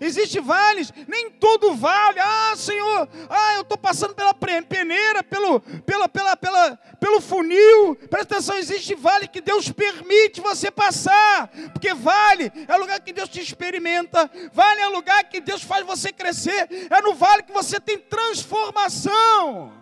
Existem 0.00 0.40
vales, 0.40 0.90
nem 1.06 1.30
todo 1.30 1.74
vale. 1.74 2.18
Ah, 2.18 2.54
Senhor, 2.56 3.06
ah, 3.28 3.54
eu 3.56 3.60
estou 3.60 3.76
passando 3.76 4.14
pela 4.14 4.32
peneira, 4.32 5.22
pelo, 5.22 5.60
pela, 5.60 6.08
pela, 6.08 6.36
pela, 6.36 6.76
pelo 6.98 7.20
funil. 7.20 7.94
Presta 8.08 8.36
atenção, 8.36 8.56
existe 8.56 8.94
vale 8.94 9.28
que 9.28 9.42
Deus 9.42 9.70
permite 9.70 10.40
você 10.40 10.70
passar. 10.70 11.48
Porque 11.72 11.92
vale 11.92 12.50
é 12.66 12.76
lugar 12.76 12.98
que 13.00 13.12
Deus 13.12 13.28
te 13.28 13.40
experimenta. 13.40 14.30
Vale 14.54 14.80
é 14.80 14.88
lugar 14.88 15.22
que 15.24 15.40
Deus 15.40 15.62
faz 15.62 15.84
você 15.84 16.10
crescer. 16.10 16.66
É 16.90 17.02
no 17.02 17.14
vale 17.14 17.42
que 17.42 17.52
você 17.52 17.78
tem 17.78 17.98
transformação. 17.98 19.72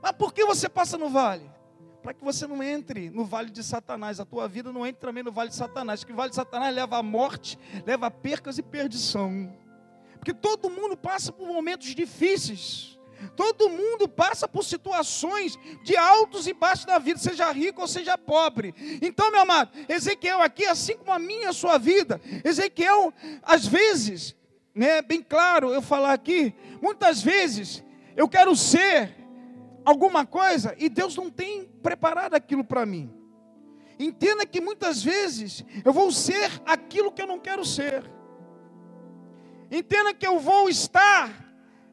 Mas 0.00 0.12
por 0.12 0.32
que 0.32 0.44
você 0.44 0.68
passa 0.68 0.96
no 0.96 1.08
vale? 1.08 1.50
Para 2.02 2.14
que 2.14 2.24
você 2.24 2.46
não 2.46 2.62
entre 2.62 3.10
no 3.10 3.24
vale 3.24 3.50
de 3.50 3.62
Satanás, 3.62 4.20
a 4.20 4.24
tua 4.24 4.48
vida 4.48 4.72
não 4.72 4.86
entre 4.86 5.00
também 5.00 5.22
no 5.22 5.32
vale 5.32 5.50
de 5.50 5.56
Satanás, 5.56 6.02
que 6.02 6.12
o 6.12 6.16
vale 6.16 6.30
de 6.30 6.36
Satanás 6.36 6.74
leva 6.74 6.98
à 6.98 7.02
morte, 7.02 7.58
leva 7.86 8.06
a 8.06 8.10
percas 8.10 8.58
e 8.58 8.62
perdição. 8.62 9.52
Porque 10.18 10.34
todo 10.34 10.70
mundo 10.70 10.96
passa 10.96 11.32
por 11.32 11.46
momentos 11.46 11.94
difíceis. 11.94 12.98
Todo 13.36 13.68
mundo 13.68 14.08
passa 14.08 14.48
por 14.48 14.64
situações 14.64 15.58
de 15.84 15.94
altos 15.94 16.46
e 16.46 16.54
baixos 16.54 16.86
da 16.86 16.98
vida, 16.98 17.18
seja 17.18 17.52
rico 17.52 17.82
ou 17.82 17.86
seja 17.86 18.16
pobre. 18.16 18.74
Então, 19.02 19.30
meu 19.30 19.42
amado, 19.42 19.70
Ezequiel 19.88 20.40
aqui, 20.40 20.64
assim 20.64 20.96
como 20.96 21.12
a 21.12 21.18
minha 21.18 21.50
a 21.50 21.52
sua 21.52 21.76
vida, 21.76 22.20
Ezequiel, 22.42 23.12
às 23.42 23.66
vezes, 23.66 24.34
né, 24.74 25.02
bem 25.02 25.22
claro 25.22 25.72
eu 25.72 25.82
falar 25.82 26.14
aqui, 26.14 26.54
muitas 26.80 27.22
vezes 27.22 27.84
eu 28.16 28.26
quero 28.26 28.56
ser 28.56 29.19
alguma 29.84 30.26
coisa 30.26 30.74
e 30.78 30.88
Deus 30.88 31.16
não 31.16 31.30
tem 31.30 31.64
preparado 31.82 32.34
aquilo 32.34 32.64
para 32.64 32.84
mim. 32.86 33.12
Entenda 33.98 34.46
que 34.46 34.60
muitas 34.60 35.02
vezes 35.02 35.64
eu 35.84 35.92
vou 35.92 36.10
ser 36.10 36.50
aquilo 36.64 37.12
que 37.12 37.20
eu 37.20 37.26
não 37.26 37.38
quero 37.38 37.64
ser. 37.64 38.10
Entenda 39.70 40.14
que 40.14 40.26
eu 40.26 40.38
vou 40.38 40.68
estar, 40.68 41.30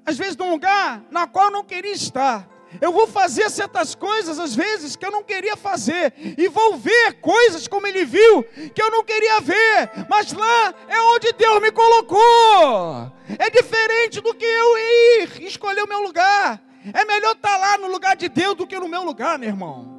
às 0.06 0.17
vezes, 0.17 0.38
num 0.38 0.50
lugar 0.50 1.03
na 1.12 1.27
qual 1.27 1.48
eu 1.48 1.51
não 1.51 1.63
queria 1.63 1.91
estar. 1.91 2.50
Eu 2.82 2.91
vou 2.91 3.08
fazer 3.08 3.50
certas 3.50 3.96
coisas, 3.96 4.39
às 4.39 4.56
vezes, 4.56 4.96
que 4.96 5.06
eu 5.06 5.12
não 5.12 5.24
queria 5.24 5.56
fazer. 5.56 6.13
E 6.38 6.48
vou 6.48 6.77
ver 6.77 7.20
coisas 7.22 7.67
como 7.67 7.88
ele 7.88 8.06
viu, 8.06 8.44
que 8.74 8.82
eu 8.82 8.91
não 8.91 9.03
queria 9.03 9.39
ver. 9.41 9.91
Mas 10.10 10.34
lá 10.34 10.74
é 10.88 11.01
onde 11.01 11.32
Deus 11.34 11.62
me 11.62 11.72
colocou. 11.72 13.12
É 13.38 13.50
diferente 13.50 14.22
do 14.22 14.34
que 14.34 14.46
eu 14.46 14.77
ir 14.77 15.44
escolher 15.44 15.84
o 15.84 15.88
meu 15.88 16.01
lugar. 16.01 16.62
É 16.94 17.06
melhor 17.06 17.34
estar 17.36 17.50
tá 17.50 17.58
lá 17.58 17.77
no 17.77 17.88
lugar 17.88 18.15
de 18.15 18.29
Deus 18.29 18.56
do 18.56 18.67
que 18.67 18.79
no 18.79 18.88
meu 18.88 19.03
lugar, 19.03 19.38
meu 19.38 19.50
irmão. 19.50 19.98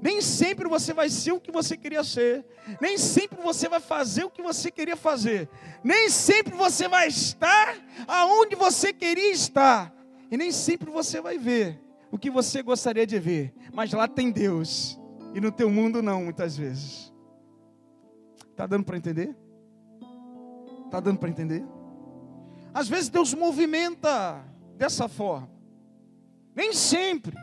Nem 0.00 0.20
sempre 0.20 0.68
você 0.68 0.92
vai 0.92 1.08
ser 1.08 1.32
o 1.32 1.40
que 1.40 1.50
você 1.50 1.76
queria 1.76 2.04
ser. 2.04 2.44
Nem 2.80 2.96
sempre 2.96 3.40
você 3.42 3.68
vai 3.68 3.80
fazer 3.80 4.24
o 4.24 4.30
que 4.30 4.42
você 4.42 4.70
queria 4.70 4.96
fazer. 4.96 5.48
Nem 5.82 6.08
sempre 6.08 6.54
você 6.54 6.86
vai 6.86 7.08
estar 7.08 7.76
aonde 8.06 8.54
você 8.54 8.92
queria 8.92 9.32
estar. 9.32 9.92
E 10.30 10.36
nem 10.36 10.52
sempre 10.52 10.90
você 10.90 11.20
vai 11.20 11.38
ver 11.38 11.80
o 12.10 12.18
que 12.18 12.30
você 12.30 12.62
gostaria 12.62 13.06
de 13.06 13.18
ver. 13.18 13.54
Mas 13.72 13.92
lá 13.92 14.06
tem 14.06 14.30
Deus. 14.30 14.98
E 15.34 15.40
no 15.40 15.50
teu 15.50 15.68
mundo 15.68 16.02
não, 16.02 16.24
muitas 16.24 16.56
vezes. 16.56 17.12
Está 18.50 18.66
dando 18.66 18.84
para 18.84 18.96
entender? 18.96 19.36
Está 20.84 21.00
dando 21.00 21.18
para 21.18 21.28
entender? 21.28 21.64
Às 22.72 22.88
vezes 22.88 23.08
Deus 23.08 23.34
movimenta 23.34 24.44
dessa 24.76 25.08
forma. 25.08 25.50
Nem 26.54 26.72
sempre. 26.72 27.36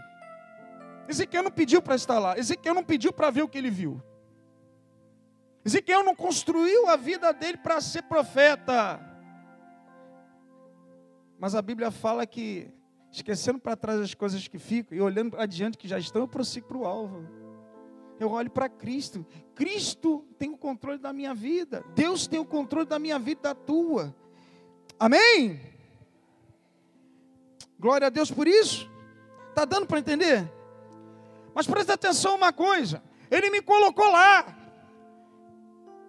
Ezequiel 1.08 1.44
não 1.44 1.52
pediu 1.52 1.82
para 1.82 1.96
estar 1.96 2.20
lá. 2.20 2.38
Ezequiel 2.38 2.74
não 2.74 2.84
pediu 2.84 3.12
para 3.12 3.30
ver 3.30 3.44
o 3.44 3.48
que 3.48 3.58
ele 3.58 3.70
viu. 3.70 4.02
Ezequiel 5.66 6.04
não 6.04 6.16
construiu 6.16 6.88
a 6.88 6.96
vida 6.96 7.32
dele 7.34 7.58
para 7.58 7.80
ser 7.80 8.04
profeta. 8.04 9.00
Mas 11.40 11.56
a 11.56 11.62
Bíblia 11.62 11.92
fala 11.92 12.26
que, 12.26 12.72
esquecendo 13.12 13.60
para 13.60 13.76
trás 13.76 14.00
as 14.00 14.14
coisas 14.14 14.48
que 14.48 14.58
ficam 14.58 14.98
e 14.98 15.02
olhando 15.02 15.38
adiante 15.38 15.78
que 15.78 15.88
já 15.88 16.00
estão, 16.00 16.22
eu 16.22 16.28
prossigo 16.28 16.68
para 16.68 16.78
o 16.78 16.86
alvo. 16.86 17.28
Eu 18.20 18.32
olho 18.32 18.50
para 18.50 18.70
Cristo. 18.70 19.26
Cristo 19.56 20.26
tem 20.38 20.50
o 20.50 20.58
controle 20.58 20.98
da 20.98 21.12
minha 21.12 21.34
vida. 21.34 21.84
Deus 21.96 22.28
tem 22.28 22.40
o 22.40 22.46
controle 22.46 22.86
da 22.86 23.00
minha 23.00 23.20
vida 23.20 23.40
e 23.40 23.44
da 23.44 23.56
tua. 23.56 24.16
Amém? 25.00 25.73
Glória 27.84 28.08
a 28.08 28.10
Deus 28.10 28.32
por 28.32 28.48
isso. 28.48 28.90
Está 29.50 29.66
dando 29.66 29.86
para 29.86 30.00
entender? 30.00 30.50
Mas 31.54 31.68
presta 31.68 31.96
atenção 31.96 32.36
uma 32.36 32.54
coisa: 32.54 33.04
Ele 33.30 33.50
me 33.50 33.62
colocou 33.62 34.10
lá, 34.10 34.46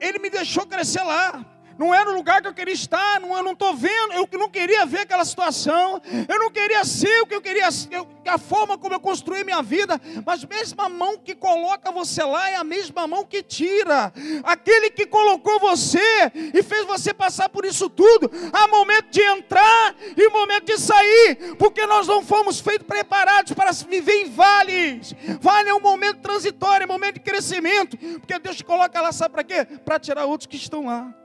Ele 0.00 0.20
me 0.20 0.30
deixou 0.30 0.64
crescer 0.66 1.02
lá 1.02 1.44
não 1.78 1.94
era 1.94 2.10
o 2.10 2.14
lugar 2.14 2.40
que 2.40 2.48
eu 2.48 2.54
queria 2.54 2.74
estar, 2.74 3.20
não, 3.20 3.36
eu 3.36 3.42
não 3.42 3.52
estou 3.52 3.74
vendo, 3.74 4.12
eu 4.12 4.28
não 4.38 4.48
queria 4.48 4.86
ver 4.86 5.00
aquela 5.00 5.24
situação, 5.24 6.00
eu 6.28 6.38
não 6.38 6.50
queria 6.50 6.84
ser 6.84 7.22
o 7.22 7.26
que 7.26 7.34
eu 7.34 7.42
queria 7.42 7.70
ser, 7.70 8.04
a 8.26 8.38
forma 8.38 8.78
como 8.78 8.94
eu 8.94 9.00
construí 9.00 9.44
minha 9.44 9.62
vida, 9.62 10.00
mas 10.24 10.44
a 10.44 10.46
mesma 10.46 10.88
mão 10.88 11.18
que 11.18 11.34
coloca 11.34 11.90
você 11.90 12.22
lá 12.22 12.50
é 12.50 12.56
a 12.56 12.64
mesma 12.64 13.06
mão 13.06 13.24
que 13.24 13.42
tira, 13.42 14.12
aquele 14.44 14.90
que 14.90 15.06
colocou 15.06 15.58
você 15.58 16.32
e 16.52 16.62
fez 16.62 16.84
você 16.86 17.12
passar 17.12 17.48
por 17.48 17.64
isso 17.64 17.88
tudo, 17.88 18.30
há 18.52 18.68
momento 18.68 19.10
de 19.10 19.22
entrar 19.22 19.94
e 20.16 20.28
momento 20.30 20.66
de 20.66 20.78
sair, 20.78 21.54
porque 21.58 21.86
nós 21.86 22.06
não 22.06 22.22
fomos 22.22 22.60
feitos 22.60 22.86
preparados 22.86 23.52
para 23.52 23.72
viver 23.72 24.22
em 24.22 24.30
vales, 24.30 25.14
vale 25.40 25.68
é 25.68 25.74
um 25.74 25.80
momento 25.80 26.20
transitório, 26.20 26.84
é 26.84 26.86
um 26.86 26.92
momento 26.92 27.14
de 27.14 27.20
crescimento, 27.20 27.96
porque 27.96 28.38
Deus 28.38 28.56
te 28.56 28.64
coloca 28.64 29.00
lá, 29.00 29.12
sabe 29.12 29.32
para 29.32 29.44
quê? 29.44 29.64
Para 29.84 29.98
tirar 29.98 30.24
outros 30.24 30.46
que 30.46 30.56
estão 30.56 30.86
lá 30.86 31.23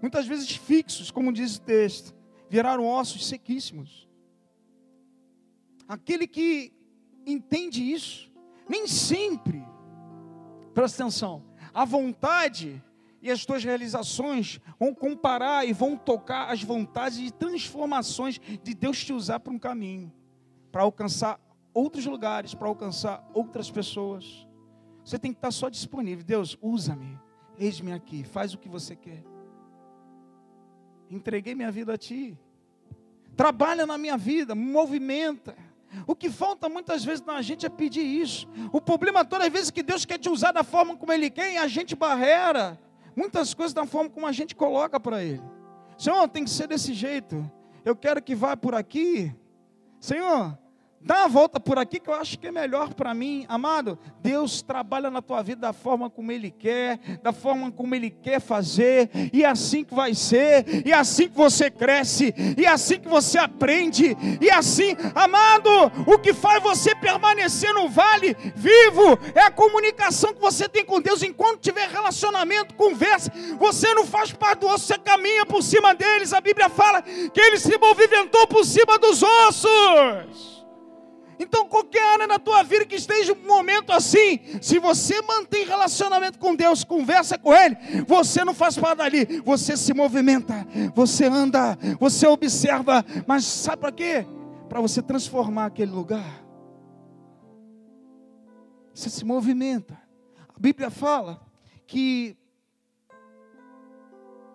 muitas 0.00 0.26
vezes 0.26 0.50
fixos, 0.50 1.10
como 1.10 1.32
diz 1.32 1.56
o 1.56 1.60
texto, 1.60 2.14
viraram 2.48 2.86
ossos 2.86 3.26
sequíssimos. 3.26 4.08
Aquele 5.86 6.26
que 6.26 6.72
entende 7.26 7.82
isso, 7.82 8.32
nem 8.68 8.86
sempre, 8.86 9.64
presta 10.72 11.02
atenção, 11.02 11.44
a 11.74 11.84
vontade 11.84 12.82
e 13.22 13.30
as 13.30 13.44
tuas 13.44 13.62
realizações 13.62 14.60
vão 14.78 14.94
comparar 14.94 15.66
e 15.66 15.72
vão 15.72 15.96
tocar 15.96 16.50
as 16.50 16.62
vontades 16.62 17.18
e 17.18 17.30
transformações 17.30 18.40
de 18.62 18.74
Deus 18.74 19.04
te 19.04 19.12
usar 19.12 19.40
para 19.40 19.52
um 19.52 19.58
caminho, 19.58 20.12
para 20.72 20.82
alcançar 20.82 21.38
outros 21.74 22.06
lugares, 22.06 22.54
para 22.54 22.68
alcançar 22.68 23.28
outras 23.34 23.70
pessoas. 23.70 24.46
Você 25.04 25.18
tem 25.18 25.32
que 25.32 25.38
estar 25.38 25.50
só 25.50 25.68
disponível. 25.68 26.24
Deus, 26.24 26.56
usa-me, 26.60 27.18
eis-me 27.58 27.92
aqui, 27.92 28.24
faz 28.24 28.54
o 28.54 28.58
que 28.58 28.68
você 28.68 28.96
quer. 28.96 29.22
Entreguei 31.10 31.54
minha 31.54 31.70
vida 31.70 31.94
a 31.94 31.98
Ti. 31.98 32.38
Trabalha 33.36 33.86
na 33.86 33.98
minha 33.98 34.16
vida, 34.16 34.54
movimenta. 34.54 35.56
O 36.06 36.14
que 36.14 36.30
falta 36.30 36.68
muitas 36.68 37.04
vezes 37.04 37.24
na 37.24 37.42
gente 37.42 37.66
é 37.66 37.68
pedir 37.68 38.04
isso. 38.04 38.46
O 38.72 38.80
problema 38.80 39.24
todas 39.24 39.46
as 39.46 39.52
vezes 39.52 39.70
que 39.70 39.82
Deus 39.82 40.04
quer 40.04 40.18
te 40.18 40.28
usar 40.28 40.52
da 40.52 40.62
forma 40.62 40.96
como 40.96 41.12
Ele 41.12 41.28
quer 41.30 41.52
e 41.52 41.56
a 41.56 41.66
gente 41.66 41.96
barreira 41.96 42.78
muitas 43.16 43.52
coisas 43.52 43.74
da 43.74 43.84
forma 43.84 44.08
como 44.08 44.26
a 44.26 44.32
gente 44.32 44.54
coloca 44.54 45.00
para 45.00 45.22
Ele. 45.22 45.42
Senhor, 45.98 46.26
tem 46.28 46.44
que 46.44 46.50
ser 46.50 46.66
desse 46.66 46.94
jeito. 46.94 47.50
Eu 47.84 47.96
quero 47.96 48.22
que 48.22 48.34
vá 48.34 48.56
por 48.56 48.74
aqui. 48.74 49.34
Senhor, 49.98 50.56
Dá 51.02 51.24
a 51.24 51.28
volta 51.28 51.58
por 51.58 51.78
aqui 51.78 51.98
que 51.98 52.10
eu 52.10 52.14
acho 52.14 52.38
que 52.38 52.46
é 52.46 52.52
melhor 52.52 52.92
para 52.92 53.14
mim, 53.14 53.46
amado. 53.48 53.98
Deus 54.20 54.60
trabalha 54.60 55.10
na 55.10 55.22
tua 55.22 55.42
vida 55.42 55.62
da 55.62 55.72
forma 55.72 56.10
como 56.10 56.30
Ele 56.30 56.50
quer, 56.50 56.98
da 57.22 57.32
forma 57.32 57.72
como 57.72 57.94
Ele 57.94 58.10
quer 58.10 58.38
fazer, 58.38 59.08
e 59.32 59.42
é 59.42 59.46
assim 59.46 59.82
que 59.82 59.94
vai 59.94 60.14
ser, 60.14 60.84
e 60.86 60.92
é 60.92 60.94
assim 60.94 61.26
que 61.26 61.36
você 61.36 61.70
cresce, 61.70 62.34
e 62.54 62.66
é 62.66 62.68
assim 62.68 63.00
que 63.00 63.08
você 63.08 63.38
aprende, 63.38 64.14
e 64.42 64.50
é 64.50 64.54
assim, 64.54 64.94
amado, 65.14 65.70
o 66.06 66.18
que 66.18 66.34
faz 66.34 66.62
você 66.62 66.94
permanecer 66.94 67.72
no 67.72 67.88
vale 67.88 68.36
vivo 68.54 69.18
é 69.34 69.40
a 69.40 69.50
comunicação 69.50 70.34
que 70.34 70.40
você 70.40 70.68
tem 70.68 70.84
com 70.84 71.00
Deus. 71.00 71.22
Enquanto 71.22 71.60
tiver 71.60 71.88
relacionamento, 71.88 72.74
conversa, 72.74 73.32
você 73.58 73.94
não 73.94 74.06
faz 74.06 74.32
parte 74.32 74.60
do 74.60 74.66
osso, 74.66 74.86
você 74.86 74.98
caminha 74.98 75.46
por 75.46 75.62
cima 75.62 75.94
deles. 75.94 76.34
A 76.34 76.42
Bíblia 76.42 76.68
fala 76.68 77.00
que 77.00 77.40
Ele 77.40 77.58
se 77.58 77.78
movimentou 77.78 78.46
por 78.46 78.66
cima 78.66 78.98
dos 78.98 79.22
ossos. 79.22 80.59
Então, 81.42 81.66
qualquer 81.66 82.02
área 82.12 82.26
na 82.26 82.38
tua 82.38 82.62
vida 82.62 82.84
que 82.84 82.96
esteja 82.96 83.32
um 83.32 83.46
momento 83.46 83.92
assim, 83.92 84.38
se 84.60 84.78
você 84.78 85.22
mantém 85.22 85.64
relacionamento 85.64 86.38
com 86.38 86.54
Deus, 86.54 86.84
conversa 86.84 87.38
com 87.38 87.54
Ele, 87.54 87.76
você 88.06 88.44
não 88.44 88.52
faz 88.52 88.76
parte 88.76 88.98
dali, 88.98 89.40
você 89.42 89.74
se 89.74 89.94
movimenta, 89.94 90.66
você 90.94 91.24
anda, 91.24 91.78
você 91.98 92.26
observa, 92.26 93.02
mas 93.26 93.46
sabe 93.46 93.78
para 93.78 93.90
quê? 93.90 94.26
Para 94.68 94.82
você 94.82 95.00
transformar 95.00 95.64
aquele 95.66 95.90
lugar. 95.90 96.44
Você 98.92 99.08
se 99.08 99.24
movimenta. 99.24 99.98
A 100.54 100.60
Bíblia 100.60 100.90
fala 100.90 101.40
que 101.86 102.36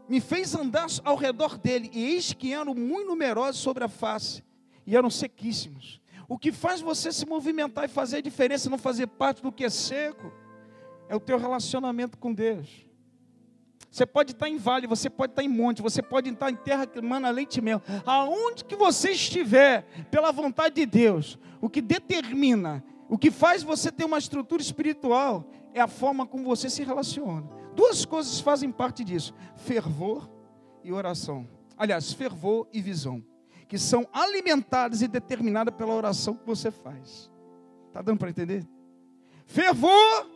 me 0.07 0.21
fez 0.21 0.53
andar 0.53 0.85
ao 1.03 1.15
redor 1.15 1.57
dele, 1.57 1.89
e 1.91 2.13
eis 2.13 2.31
que 2.31 2.53
eram 2.53 2.75
muito 2.75 3.07
numerosos 3.07 3.59
sobre 3.59 3.83
a 3.83 3.89
face, 3.89 4.43
e 4.85 4.95
eram 4.95 5.09
sequíssimos. 5.09 5.99
O 6.27 6.37
que 6.37 6.51
faz 6.51 6.81
você 6.81 7.11
se 7.11 7.25
movimentar 7.25 7.85
e 7.85 7.87
fazer 7.87 8.17
a 8.17 8.21
diferença, 8.21 8.69
não 8.69 8.77
fazer 8.77 9.07
parte 9.07 9.41
do 9.41 9.51
que 9.51 9.65
é 9.65 9.69
seco, 9.69 10.31
é 11.07 11.15
o 11.15 11.19
teu 11.19 11.37
relacionamento 11.37 12.17
com 12.17 12.33
Deus. 12.33 12.85
Você 13.91 14.05
pode 14.05 14.33
estar 14.33 14.49
em 14.49 14.57
vale, 14.57 14.87
você 14.87 15.09
pode 15.09 15.31
estar 15.31 15.43
em 15.43 15.47
monte, 15.47 15.81
você 15.81 16.01
pode 16.01 16.29
estar 16.29 16.51
em 16.51 16.55
terra 16.55 16.85
que 16.85 16.99
emana 16.99 17.29
leite 17.29 17.57
e 17.57 17.61
mel. 17.61 17.81
Aonde 18.05 18.65
que 18.65 18.75
você 18.75 19.11
estiver, 19.11 19.83
pela 20.11 20.31
vontade 20.31 20.75
de 20.75 20.85
Deus, 20.85 21.39
o 21.61 21.69
que 21.69 21.81
determina, 21.81 22.83
o 23.07 23.17
que 23.17 23.31
faz 23.31 23.63
você 23.63 23.91
ter 23.91 24.03
uma 24.03 24.17
estrutura 24.17 24.61
espiritual, 24.61 25.49
é 25.73 25.79
a 25.79 25.87
forma 25.87 26.25
como 26.25 26.43
você 26.43 26.69
se 26.69 26.83
relaciona. 26.83 27.47
Duas 27.73 28.03
coisas 28.03 28.39
fazem 28.39 28.71
parte 28.71 29.03
disso: 29.03 29.33
fervor 29.55 30.29
e 30.83 30.91
oração. 30.91 31.47
Aliás, 31.77 32.11
fervor 32.11 32.67
e 32.73 32.81
visão, 32.81 33.23
que 33.67 33.77
são 33.77 34.07
alimentadas 34.13 35.01
e 35.01 35.07
determinadas 35.07 35.73
pela 35.73 35.93
oração 35.93 36.35
que 36.35 36.45
você 36.45 36.71
faz. 36.71 37.31
Está 37.87 38.01
dando 38.01 38.19
para 38.19 38.29
entender? 38.29 38.65
Fervor 39.45 40.29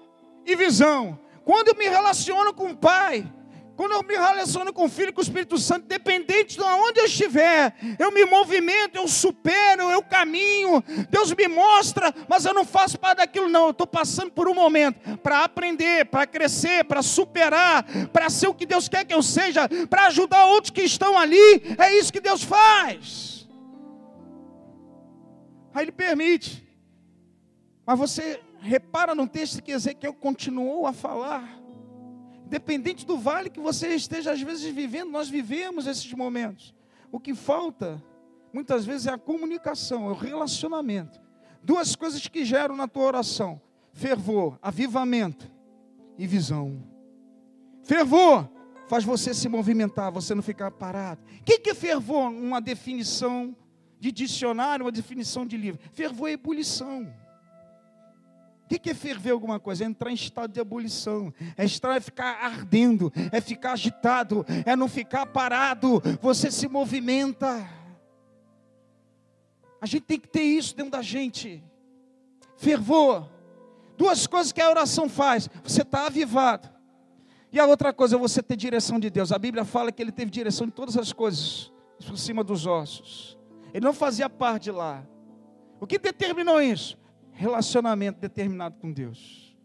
e 0.45 0.55
visão. 0.55 1.19
Quando 1.43 1.69
eu 1.69 1.75
me 1.75 1.87
relaciono 1.87 2.53
com 2.53 2.71
o 2.71 2.77
Pai, 2.77 3.31
quando 3.79 3.93
eu 3.93 4.03
me 4.03 4.13
relaciono 4.13 4.73
com 4.73 4.83
o 4.83 4.89
Filho 4.89 5.13
com 5.13 5.21
o 5.21 5.23
Espírito 5.23 5.57
Santo, 5.57 5.87
dependente 5.87 6.57
de 6.57 6.61
onde 6.61 6.99
eu 6.99 7.05
estiver, 7.05 7.73
eu 7.97 8.11
me 8.11 8.25
movimento, 8.25 8.97
eu 8.97 9.07
supero, 9.07 9.89
eu 9.89 10.03
caminho, 10.03 10.83
Deus 11.09 11.33
me 11.33 11.47
mostra, 11.47 12.13
mas 12.27 12.43
eu 12.43 12.53
não 12.53 12.65
faço 12.65 12.99
parte 12.99 13.19
daquilo, 13.19 13.47
não. 13.47 13.67
Eu 13.67 13.71
estou 13.71 13.87
passando 13.87 14.31
por 14.31 14.49
um 14.49 14.53
momento 14.53 15.17
para 15.19 15.45
aprender, 15.45 16.03
para 16.07 16.27
crescer, 16.27 16.83
para 16.83 17.01
superar, 17.01 17.85
para 18.11 18.29
ser 18.29 18.49
o 18.49 18.53
que 18.53 18.65
Deus 18.65 18.89
quer 18.89 19.05
que 19.05 19.13
eu 19.13 19.23
seja, 19.23 19.69
para 19.89 20.07
ajudar 20.07 20.45
outros 20.47 20.71
que 20.71 20.81
estão 20.81 21.17
ali. 21.17 21.63
É 21.77 21.97
isso 21.97 22.11
que 22.11 22.19
Deus 22.19 22.43
faz. 22.43 23.47
Aí 25.73 25.85
Ele 25.85 25.93
permite. 25.93 26.67
Mas 27.85 27.97
você 27.97 28.41
repara 28.59 29.15
no 29.15 29.25
texto 29.25 29.63
que 29.63 29.71
Ezequiel 29.71 30.13
continuou 30.15 30.85
a 30.85 30.91
falar 30.91 31.58
Dependente 32.49 33.05
do 33.05 33.17
vale 33.17 33.49
que 33.49 33.59
você 33.59 33.89
esteja 33.89 34.31
às 34.31 34.41
vezes 34.41 34.73
vivendo, 34.73 35.11
nós 35.11 35.29
vivemos 35.29 35.85
esses 35.85 36.11
momentos. 36.13 36.73
O 37.11 37.19
que 37.19 37.35
falta, 37.35 38.03
muitas 38.51 38.85
vezes, 38.85 39.05
é 39.05 39.11
a 39.11 39.17
comunicação, 39.17 40.07
é 40.07 40.11
o 40.11 40.15
relacionamento. 40.15 41.21
Duas 41.63 41.95
coisas 41.95 42.27
que 42.27 42.43
geram 42.43 42.75
na 42.75 42.87
tua 42.87 43.03
oração: 43.03 43.61
fervor, 43.93 44.57
avivamento 44.61 45.49
e 46.17 46.25
visão. 46.25 46.83
Fervor 47.83 48.49
faz 48.87 49.03
você 49.03 49.33
se 49.33 49.47
movimentar, 49.47 50.11
você 50.11 50.33
não 50.33 50.41
ficar 50.41 50.71
parado. 50.71 51.21
O 51.39 51.43
que 51.43 51.69
é 51.69 51.75
fervor? 51.75 52.29
Uma 52.29 52.59
definição 52.59 53.55
de 53.99 54.11
dicionário, 54.11 54.85
uma 54.85 54.91
definição 54.91 55.45
de 55.45 55.55
livro. 55.55 55.79
Fervor 55.93 56.29
é 56.29 56.33
ebulição. 56.33 57.13
O 58.69 58.79
que 58.79 58.91
é 58.91 58.93
ferver 58.93 59.31
alguma 59.31 59.59
coisa? 59.59 59.83
É 59.83 59.87
entrar 59.87 60.11
em 60.11 60.13
estado 60.13 60.53
de 60.53 60.59
ebulição, 60.59 61.33
é 61.57 61.65
estar, 61.65 61.95
é 61.95 61.99
ficar 61.99 62.37
ardendo, 62.43 63.11
é 63.31 63.41
ficar 63.41 63.71
agitado, 63.71 64.45
é 64.63 64.75
não 64.75 64.87
ficar 64.87 65.25
parado, 65.25 65.99
você 66.21 66.51
se 66.51 66.67
movimenta. 66.67 67.67
A 69.81 69.87
gente 69.87 70.03
tem 70.03 70.19
que 70.19 70.27
ter 70.27 70.43
isso 70.43 70.75
dentro 70.75 70.91
da 70.91 71.01
gente. 71.01 71.63
Fervor. 72.57 73.27
Duas 73.97 74.27
coisas 74.27 74.51
que 74.51 74.61
a 74.61 74.69
oração 74.69 75.09
faz: 75.09 75.49
você 75.63 75.81
está 75.81 76.05
avivado. 76.05 76.69
E 77.51 77.59
a 77.59 77.65
outra 77.65 77.91
coisa 77.91 78.15
é 78.15 78.19
você 78.19 78.43
ter 78.43 78.55
direção 78.55 78.99
de 78.99 79.09
Deus. 79.09 79.31
A 79.31 79.39
Bíblia 79.39 79.65
fala 79.65 79.91
que 79.91 80.01
ele 80.01 80.11
teve 80.11 80.29
direção 80.29 80.67
de 80.67 80.73
todas 80.73 80.95
as 80.95 81.11
coisas, 81.11 81.71
por 82.05 82.17
cima 82.17 82.43
dos 82.43 82.67
ossos. 82.67 83.35
Ele 83.73 83.83
não 83.83 83.93
fazia 83.93 84.29
parte 84.29 84.69
lá. 84.69 85.03
O 85.79 85.87
que 85.87 85.97
determinou 85.97 86.61
isso? 86.61 86.99
Relacionamento 87.39 88.19
determinado 88.19 88.75
com 88.79 88.91
Deus. 88.91 89.57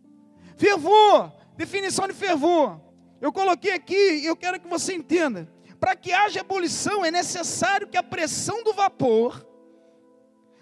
Fervor, 0.56 1.32
definição 1.56 2.06
de 2.06 2.14
fervor. 2.14 2.80
Eu 3.20 3.32
coloquei 3.32 3.72
aqui 3.72 4.20
e 4.20 4.26
eu 4.26 4.36
quero 4.36 4.60
que 4.60 4.68
você 4.68 4.94
entenda. 4.94 5.52
Para 5.80 5.96
que 5.96 6.12
haja 6.12 6.40
ebulição 6.40 7.04
é 7.04 7.10
necessário 7.10 7.88
que 7.88 7.96
a 7.96 8.02
pressão 8.02 8.62
do 8.62 8.72
vapor 8.72 9.44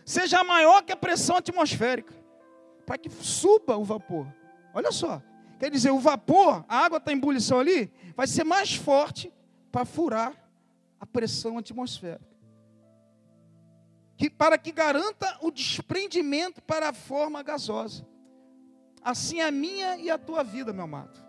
seja 0.06 0.42
maior 0.42 0.82
que 0.82 0.92
a 0.92 0.96
pressão 0.96 1.36
atmosférica. 1.36 2.14
Para 2.86 2.96
que 2.96 3.10
suba 3.10 3.76
o 3.76 3.84
vapor. 3.84 4.26
Olha 4.72 4.90
só. 4.90 5.22
Quer 5.58 5.70
dizer, 5.70 5.90
o 5.90 5.98
vapor, 5.98 6.64
a 6.66 6.78
água 6.78 6.96
está 6.96 7.12
em 7.12 7.16
ebulição 7.16 7.60
ali, 7.60 7.92
vai 8.16 8.26
ser 8.26 8.42
mais 8.42 8.74
forte 8.74 9.32
para 9.70 9.84
furar 9.84 10.32
a 10.98 11.06
pressão 11.06 11.58
atmosférica 11.58 12.31
que, 14.16 14.30
para 14.30 14.56
que 14.58 14.72
garanta 14.72 15.38
o 15.40 15.50
desprendimento 15.50 16.62
para 16.62 16.90
a 16.90 16.92
forma 16.92 17.42
gasosa. 17.42 18.06
Assim 19.02 19.40
é 19.40 19.46
a 19.46 19.50
minha 19.50 19.96
e 19.96 20.10
a 20.10 20.18
tua 20.18 20.44
vida, 20.44 20.72
meu 20.72 20.84
amado. 20.84 21.20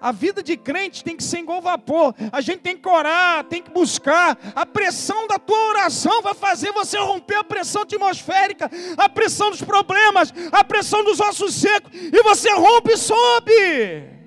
A 0.00 0.12
vida 0.12 0.42
de 0.42 0.56
crente 0.56 1.04
tem 1.04 1.14
que 1.14 1.22
ser 1.22 1.40
igual 1.40 1.60
vapor. 1.60 2.14
A 2.32 2.40
gente 2.40 2.60
tem 2.60 2.76
que 2.76 2.88
orar, 2.88 3.44
tem 3.44 3.62
que 3.62 3.70
buscar. 3.70 4.38
A 4.54 4.64
pressão 4.64 5.26
da 5.26 5.38
tua 5.38 5.68
oração 5.68 6.22
vai 6.22 6.32
fazer 6.32 6.72
você 6.72 6.98
romper 6.98 7.36
a 7.36 7.44
pressão 7.44 7.82
atmosférica, 7.82 8.70
a 8.96 9.08
pressão 9.10 9.50
dos 9.50 9.60
problemas, 9.60 10.32
a 10.50 10.64
pressão 10.64 11.04
dos 11.04 11.20
ossos 11.20 11.54
secos, 11.54 11.90
e 11.92 12.22
você 12.22 12.50
rompe 12.54 12.92
e 12.92 12.96
sobe. 12.96 14.19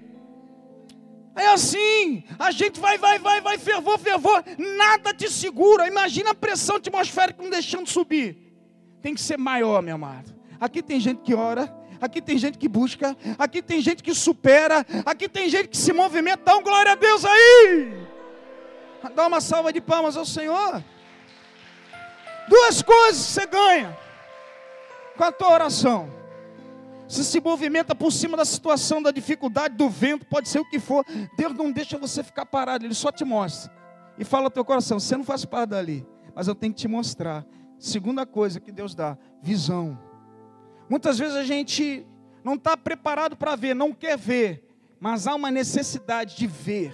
É 1.35 1.47
assim, 1.47 2.23
a 2.37 2.51
gente 2.51 2.79
vai, 2.79 2.97
vai, 2.97 3.17
vai, 3.17 3.41
vai, 3.41 3.57
fervor, 3.57 3.97
fervor, 3.97 4.43
nada 4.77 5.13
te 5.13 5.29
segura. 5.31 5.87
Imagina 5.87 6.31
a 6.31 6.35
pressão 6.35 6.75
atmosférica 6.75 7.41
não 7.41 7.49
deixando 7.49 7.89
subir. 7.89 8.37
Tem 9.01 9.15
que 9.15 9.21
ser 9.21 9.37
maior, 9.37 9.81
meu 9.81 9.95
amado. 9.95 10.33
Aqui 10.59 10.83
tem 10.83 10.99
gente 10.99 11.21
que 11.21 11.33
ora, 11.33 11.73
aqui 11.99 12.21
tem 12.21 12.37
gente 12.37 12.57
que 12.57 12.69
busca, 12.69 13.17
aqui 13.37 13.61
tem 13.61 13.81
gente 13.81 14.03
que 14.03 14.13
supera, 14.13 14.85
aqui 15.05 15.27
tem 15.27 15.49
gente 15.49 15.69
que 15.69 15.77
se 15.77 15.91
movimenta. 15.91 16.43
Dá 16.45 16.55
um 16.55 16.61
glória 16.61 16.91
a 16.91 16.95
Deus 16.95 17.25
aí. 17.25 18.07
Dá 19.15 19.27
uma 19.27 19.41
salva 19.41 19.73
de 19.73 19.81
palmas 19.81 20.15
ao 20.15 20.25
Senhor. 20.25 20.83
Duas 22.47 22.81
coisas 22.81 23.21
você 23.21 23.45
ganha 23.47 23.97
com 25.17 25.23
a 25.23 25.31
tua 25.31 25.51
oração. 25.51 26.22
Você 27.07 27.23
se 27.23 27.39
movimenta 27.39 27.93
por 27.93 28.11
cima 28.11 28.37
da 28.37 28.45
situação, 28.45 29.01
da 29.01 29.11
dificuldade, 29.11 29.75
do 29.75 29.89
vento, 29.89 30.25
pode 30.25 30.49
ser 30.49 30.59
o 30.59 30.69
que 30.69 30.79
for. 30.79 31.05
Deus 31.37 31.53
não 31.53 31.71
deixa 31.71 31.97
você 31.97 32.23
ficar 32.23 32.45
parado, 32.45 32.85
Ele 32.85 32.93
só 32.93 33.11
te 33.11 33.25
mostra. 33.25 33.71
E 34.17 34.23
fala 34.23 34.45
ao 34.45 34.51
teu 34.51 34.63
coração: 34.63 34.99
você 34.99 35.15
não 35.17 35.23
faz 35.23 35.45
parte 35.45 35.69
dali, 35.69 36.05
mas 36.33 36.47
eu 36.47 36.55
tenho 36.55 36.73
que 36.73 36.79
te 36.79 36.87
mostrar. 36.87 37.45
Segunda 37.77 38.25
coisa 38.25 38.59
que 38.59 38.71
Deus 38.71 38.95
dá: 38.95 39.17
visão. 39.41 39.99
Muitas 40.89 41.17
vezes 41.17 41.35
a 41.35 41.43
gente 41.43 42.05
não 42.43 42.55
está 42.55 42.77
preparado 42.77 43.35
para 43.35 43.55
ver, 43.55 43.73
não 43.73 43.93
quer 43.93 44.17
ver, 44.17 44.63
mas 44.99 45.27
há 45.27 45.35
uma 45.35 45.51
necessidade 45.51 46.37
de 46.37 46.47
ver. 46.47 46.93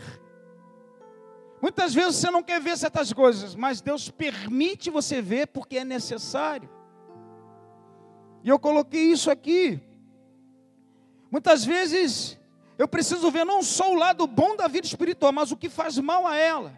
Muitas 1.62 1.93
vezes 1.93 2.15
você 2.15 2.32
não 2.32 2.41
quer 2.41 2.62
ver 2.62 2.78
certas 2.78 3.12
coisas, 3.12 3.54
mas 3.54 3.82
Deus 3.82 4.10
permite 4.10 4.89
você 4.89 5.22
ver 5.22 5.48
porque 5.48 5.78
é 5.78 5.84
necessário. 5.84 6.69
E 8.43 8.50
eu 8.50 8.58
coloquei 8.58 9.12
isso 9.12 9.30
aqui 9.30 9.82
Muitas 11.32 11.63
vezes 11.63 12.38
eu 12.78 12.88
preciso 12.88 13.30
ver 13.30 13.46
não 13.46 13.62
só 13.62 13.92
o 13.92 13.96
lado 13.96 14.26
bom 14.26 14.56
da 14.56 14.68
vida 14.68 14.88
espiritual, 14.88 15.32
mas 15.32 15.52
o 15.52 15.58
que 15.58 15.70
faz 15.70 15.98
mal 15.98 16.26
a 16.26 16.36
ela. 16.36 16.74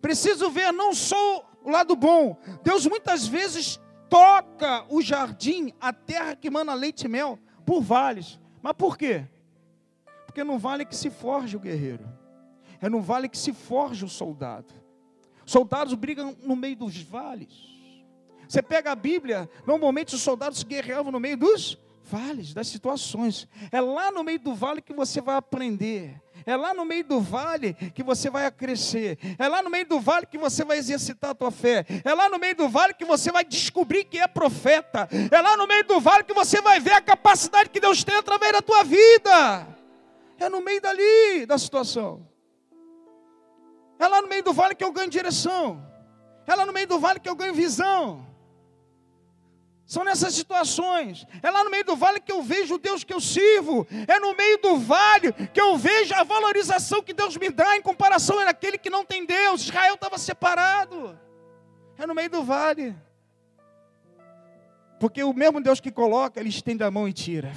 Preciso 0.00 0.50
ver 0.50 0.72
não 0.72 0.94
só 0.94 1.46
o 1.62 1.70
lado 1.70 1.94
bom. 1.94 2.38
Deus 2.62 2.86
muitas 2.86 3.26
vezes 3.26 3.78
toca 4.08 4.86
o 4.88 5.02
jardim, 5.02 5.72
a 5.80 5.92
terra 5.92 6.34
que 6.34 6.50
mana 6.50 6.72
leite 6.74 7.04
e 7.04 7.08
mel, 7.08 7.38
por 7.66 7.82
vales. 7.82 8.40
Mas 8.62 8.72
por 8.72 8.96
quê? 8.96 9.26
Porque 10.26 10.42
não 10.42 10.58
vale 10.58 10.84
que 10.84 10.96
se 10.96 11.10
forge 11.10 11.56
o 11.56 11.60
guerreiro. 11.60 12.08
É 12.80 12.88
no 12.88 13.00
vale 13.00 13.28
que 13.28 13.36
se 13.36 13.52
forge 13.52 14.04
o 14.04 14.08
soldado. 14.08 14.72
Soldados 15.44 15.92
brigam 15.94 16.36
no 16.42 16.56
meio 16.56 16.76
dos 16.76 16.96
vales. 17.02 17.68
Você 18.48 18.62
pega 18.62 18.90
a 18.90 18.96
Bíblia, 18.96 19.48
normalmente 19.66 20.14
os 20.14 20.22
soldados 20.22 20.62
guerreavam 20.62 21.12
no 21.12 21.20
meio 21.20 21.36
dos 21.36 21.78
vales, 22.10 22.52
das 22.52 22.66
situações. 22.66 23.46
É 23.70 23.80
lá 23.80 24.10
no 24.10 24.24
meio 24.24 24.40
do 24.40 24.54
vale 24.54 24.82
que 24.82 24.92
você 24.92 25.20
vai 25.20 25.36
aprender. 25.36 26.20
É 26.44 26.56
lá 26.56 26.74
no 26.74 26.84
meio 26.84 27.04
do 27.04 27.20
vale 27.20 27.74
que 27.74 28.02
você 28.02 28.28
vai 28.28 28.50
crescer. 28.50 29.18
É 29.38 29.46
lá 29.46 29.62
no 29.62 29.70
meio 29.70 29.86
do 29.86 30.00
vale 30.00 30.26
que 30.26 30.38
você 30.38 30.64
vai 30.64 30.78
exercitar 30.78 31.30
a 31.30 31.34
tua 31.34 31.50
fé. 31.50 31.84
É 32.04 32.12
lá 32.14 32.28
no 32.28 32.38
meio 32.38 32.56
do 32.56 32.68
vale 32.68 32.94
que 32.94 33.04
você 33.04 33.30
vai 33.30 33.44
descobrir 33.44 34.04
que 34.04 34.18
é 34.18 34.26
profeta. 34.26 35.08
É 35.30 35.40
lá 35.40 35.56
no 35.56 35.66
meio 35.66 35.84
do 35.84 36.00
vale 36.00 36.24
que 36.24 36.34
você 36.34 36.60
vai 36.60 36.80
ver 36.80 36.92
a 36.92 37.00
capacidade 37.00 37.70
que 37.70 37.80
Deus 37.80 38.02
tem 38.02 38.16
através 38.16 38.52
da 38.52 38.62
tua 38.62 38.82
vida. 38.82 39.66
É 40.38 40.48
no 40.48 40.60
meio 40.60 40.80
dali 40.80 41.46
da 41.46 41.58
situação. 41.58 42.26
É 43.98 44.08
lá 44.08 44.22
no 44.22 44.28
meio 44.28 44.42
do 44.42 44.52
vale 44.52 44.74
que 44.74 44.82
eu 44.82 44.92
ganho 44.92 45.10
direção. 45.10 45.86
É 46.46 46.54
lá 46.54 46.66
no 46.66 46.72
meio 46.72 46.86
do 46.86 46.98
vale 46.98 47.20
que 47.20 47.28
eu 47.28 47.36
ganho 47.36 47.54
visão. 47.54 48.29
São 49.90 50.04
nessas 50.04 50.34
situações. 50.34 51.26
É 51.42 51.50
lá 51.50 51.64
no 51.64 51.70
meio 51.70 51.84
do 51.84 51.96
vale 51.96 52.20
que 52.20 52.30
eu 52.30 52.44
vejo 52.44 52.76
o 52.76 52.78
Deus 52.78 53.02
que 53.02 53.12
eu 53.12 53.20
sirvo. 53.20 53.84
É 54.06 54.20
no 54.20 54.36
meio 54.36 54.56
do 54.58 54.76
vale 54.76 55.32
que 55.32 55.60
eu 55.60 55.76
vejo 55.76 56.14
a 56.14 56.22
valorização 56.22 57.02
que 57.02 57.12
Deus 57.12 57.36
me 57.36 57.50
dá 57.50 57.76
em 57.76 57.82
comparação 57.82 58.38
àquele 58.38 58.78
que 58.78 58.88
não 58.88 59.04
tem 59.04 59.26
Deus. 59.26 59.62
Israel 59.62 59.94
estava 59.94 60.16
separado. 60.16 61.18
É 61.98 62.06
no 62.06 62.14
meio 62.14 62.30
do 62.30 62.44
vale. 62.44 62.94
Porque 65.00 65.24
o 65.24 65.32
mesmo 65.32 65.60
Deus 65.60 65.80
que 65.80 65.90
coloca, 65.90 66.38
ele 66.38 66.50
estende 66.50 66.84
a 66.84 66.90
mão 66.92 67.08
e 67.08 67.12
tira. 67.12 67.50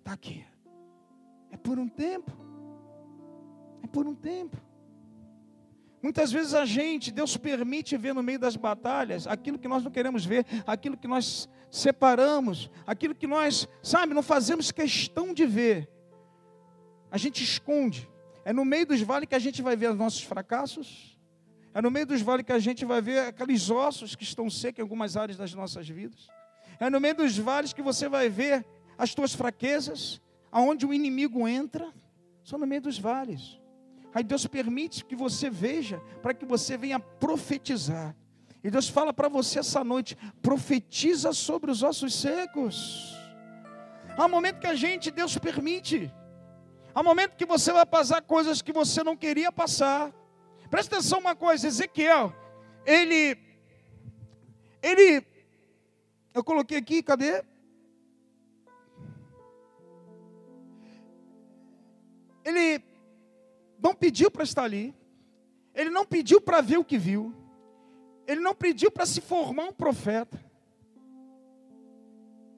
Está 0.00 0.14
aqui. 0.14 0.44
É 1.52 1.56
por 1.56 1.78
um 1.78 1.88
tempo. 1.88 2.32
É 3.84 3.86
por 3.86 4.04
um 4.04 4.16
tempo. 4.16 4.56
Muitas 6.02 6.32
vezes 6.32 6.52
a 6.52 6.66
gente, 6.66 7.12
Deus 7.12 7.36
permite 7.36 7.96
ver 7.96 8.12
no 8.12 8.24
meio 8.24 8.38
das 8.38 8.56
batalhas 8.56 9.26
aquilo 9.28 9.56
que 9.56 9.68
nós 9.68 9.84
não 9.84 9.90
queremos 9.90 10.24
ver, 10.26 10.44
aquilo 10.66 10.96
que 10.96 11.06
nós 11.06 11.48
separamos, 11.70 12.68
aquilo 12.84 13.14
que 13.14 13.26
nós, 13.26 13.68
sabe, 13.80 14.12
não 14.12 14.22
fazemos 14.22 14.72
questão 14.72 15.32
de 15.32 15.46
ver. 15.46 15.88
A 17.08 17.16
gente 17.16 17.44
esconde. 17.44 18.10
É 18.44 18.52
no 18.52 18.64
meio 18.64 18.84
dos 18.84 19.00
vales 19.00 19.28
que 19.28 19.34
a 19.36 19.38
gente 19.38 19.62
vai 19.62 19.76
ver 19.76 19.92
os 19.92 19.96
nossos 19.96 20.22
fracassos. 20.22 21.16
É 21.72 21.80
no 21.80 21.90
meio 21.90 22.04
dos 22.04 22.20
vales 22.20 22.44
que 22.44 22.52
a 22.52 22.58
gente 22.58 22.84
vai 22.84 23.00
ver 23.00 23.20
aqueles 23.20 23.70
ossos 23.70 24.16
que 24.16 24.24
estão 24.24 24.50
secos 24.50 24.80
em 24.80 24.82
algumas 24.82 25.16
áreas 25.16 25.38
das 25.38 25.54
nossas 25.54 25.88
vidas. 25.88 26.28
É 26.80 26.90
no 26.90 26.98
meio 26.98 27.14
dos 27.14 27.38
vales 27.38 27.72
que 27.72 27.80
você 27.80 28.08
vai 28.08 28.28
ver 28.28 28.66
as 28.98 29.14
tuas 29.14 29.34
fraquezas, 29.34 30.20
aonde 30.50 30.84
o 30.84 30.92
inimigo 30.92 31.46
entra. 31.46 31.92
São 32.42 32.58
no 32.58 32.66
meio 32.66 32.82
dos 32.82 32.98
vales. 32.98 33.61
Aí 34.14 34.22
Deus 34.22 34.46
permite 34.46 35.04
que 35.04 35.16
você 35.16 35.48
veja, 35.48 36.00
para 36.22 36.34
que 36.34 36.44
você 36.44 36.76
venha 36.76 37.00
profetizar. 37.00 38.14
E 38.62 38.70
Deus 38.70 38.88
fala 38.88 39.12
para 39.12 39.28
você 39.28 39.58
essa 39.58 39.82
noite: 39.82 40.16
profetiza 40.40 41.32
sobre 41.32 41.70
os 41.70 41.82
ossos 41.82 42.14
secos. 42.14 43.16
Há 44.16 44.26
um 44.26 44.28
momento 44.28 44.60
que 44.60 44.66
a 44.66 44.74
gente, 44.74 45.10
Deus 45.10 45.36
permite. 45.38 46.12
Há 46.94 47.00
um 47.00 47.04
momento 47.04 47.36
que 47.36 47.46
você 47.46 47.72
vai 47.72 47.86
passar 47.86 48.20
coisas 48.20 48.60
que 48.60 48.72
você 48.72 49.02
não 49.02 49.16
queria 49.16 49.50
passar. 49.50 50.12
Presta 50.68 50.96
atenção 50.96 51.18
uma 51.18 51.34
coisa, 51.34 51.66
Ezequiel, 51.66 52.34
ele, 52.86 53.38
ele, 54.82 55.22
eu 56.34 56.42
coloquei 56.42 56.78
aqui, 56.78 57.02
cadê? 57.02 57.42
Ele 62.44 62.91
não 63.82 63.94
pediu 63.94 64.30
para 64.30 64.44
estar 64.44 64.62
ali, 64.62 64.94
ele 65.74 65.90
não 65.90 66.06
pediu 66.06 66.40
para 66.40 66.60
ver 66.60 66.78
o 66.78 66.84
que 66.84 66.96
viu, 66.96 67.34
ele 68.26 68.40
não 68.40 68.54
pediu 68.54 68.90
para 68.90 69.04
se 69.04 69.20
formar 69.20 69.64
um 69.64 69.72
profeta, 69.72 70.42